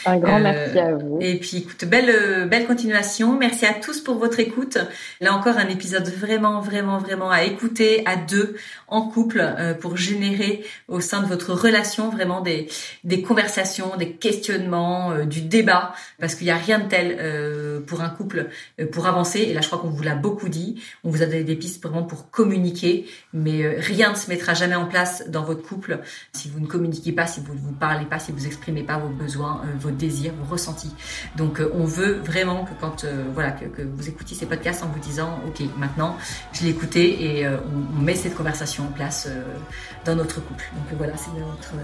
Un 0.05 0.17
grand 0.17 0.37
euh, 0.37 0.43
merci 0.43 0.79
à 0.79 0.93
vous. 0.93 1.19
Et 1.21 1.37
puis, 1.37 1.57
écoute, 1.57 1.85
belle, 1.85 2.09
euh, 2.09 2.45
belle 2.45 2.65
continuation. 2.65 3.37
Merci 3.37 3.65
à 3.65 3.73
tous 3.73 4.01
pour 4.01 4.17
votre 4.17 4.39
écoute. 4.39 4.77
Là 5.21 5.33
encore, 5.33 5.57
un 5.57 5.67
épisode 5.67 6.07
vraiment, 6.07 6.61
vraiment, 6.61 6.97
vraiment 6.97 7.29
à 7.29 7.43
écouter 7.43 8.03
à 8.05 8.15
deux, 8.15 8.55
en 8.87 9.01
couple, 9.03 9.39
euh, 9.39 9.73
pour 9.73 9.97
générer 9.97 10.63
au 10.87 10.99
sein 10.99 11.21
de 11.21 11.27
votre 11.27 11.53
relation 11.53 12.09
vraiment 12.09 12.41
des, 12.41 12.67
des 13.03 13.21
conversations, 13.21 13.95
des 13.97 14.11
questionnements, 14.11 15.25
du 15.25 15.41
débat, 15.41 15.93
parce 16.19 16.35
qu'il 16.35 16.45
n'y 16.45 16.51
a 16.51 16.57
rien 16.67 16.79
de 16.79 16.87
tel 16.87 17.83
pour 17.85 18.01
un 18.01 18.09
couple 18.09 18.47
pour 18.91 19.07
avancer. 19.07 19.39
Et 19.39 19.53
là, 19.53 19.61
je 19.61 19.67
crois 19.67 19.79
qu'on 19.79 19.89
vous 19.89 20.03
l'a 20.03 20.15
beaucoup 20.15 20.49
dit. 20.49 20.81
On 21.03 21.09
vous 21.09 21.23
a 21.23 21.25
donné 21.25 21.43
des 21.43 21.55
pistes 21.55 21.81
vraiment 21.81 22.03
pour 22.03 22.29
communiquer, 22.29 23.05
mais 23.33 23.75
rien 23.77 24.11
ne 24.11 24.15
se 24.15 24.29
mettra 24.29 24.53
jamais 24.53 24.75
en 24.75 24.85
place 24.85 25.23
dans 25.29 25.43
votre 25.43 25.63
couple 25.63 25.99
si 26.33 26.49
vous 26.49 26.59
ne 26.59 26.67
communiquez 26.67 27.11
pas, 27.11 27.27
si 27.27 27.39
vous 27.39 27.53
ne 27.53 27.59
vous 27.59 27.71
parlez 27.73 28.05
pas, 28.05 28.19
si 28.19 28.31
vous 28.31 28.45
exprimez 28.45 28.83
pas 28.83 28.97
vos 28.97 29.09
besoins, 29.09 29.61
vos 29.79 29.91
désirs, 29.91 30.33
vos 30.41 30.51
ressentis. 30.51 30.93
Donc 31.35 31.59
euh, 31.59 31.71
on 31.73 31.85
veut 31.85 32.13
vraiment 32.13 32.65
que 32.65 32.71
quand 32.79 33.03
euh, 33.03 33.23
voilà 33.33 33.51
que, 33.51 33.81
vous 33.81 34.09
écoutiez 34.09 34.35
ces 34.35 34.45
podcasts 34.45 34.83
en 34.83 34.87
vous 34.87 34.99
disant 34.99 35.39
ok 35.47 35.65
maintenant 35.77 36.17
je 36.53 36.63
l'ai 36.63 36.69
écouté 36.69 37.37
et 37.37 37.45
euh, 37.45 37.57
on, 37.97 38.01
met 38.01 38.15
cette 38.15 38.35
conversation 38.35 38.85
en 38.85 38.91
place 38.91 39.27
dans 40.05 40.15
notre 40.15 40.41
couple. 40.41 40.63
Donc 40.73 40.97
voilà 40.97 41.13
c'est 41.17 41.29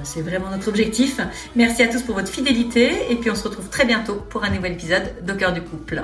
c'est 0.03 0.21
vraiment 0.21 0.49
notre 0.49 0.67
objectif. 0.69 1.19
Merci 1.55 1.83
à 1.83 1.87
tous 1.87 2.01
pour 2.01 2.15
votre 2.15 2.29
fidélité 2.29 3.11
et 3.11 3.15
puis 3.15 3.29
on 3.29 3.35
se 3.35 3.43
retrouve 3.43 3.69
très 3.69 3.85
bientôt 3.85 4.15
pour 4.29 4.43
un 4.43 4.49
nouvel 4.49 4.72
épisode 4.73 5.25
d'Au 5.25 5.35
cœur 5.35 5.53
du 5.53 5.61
couple. 5.61 6.03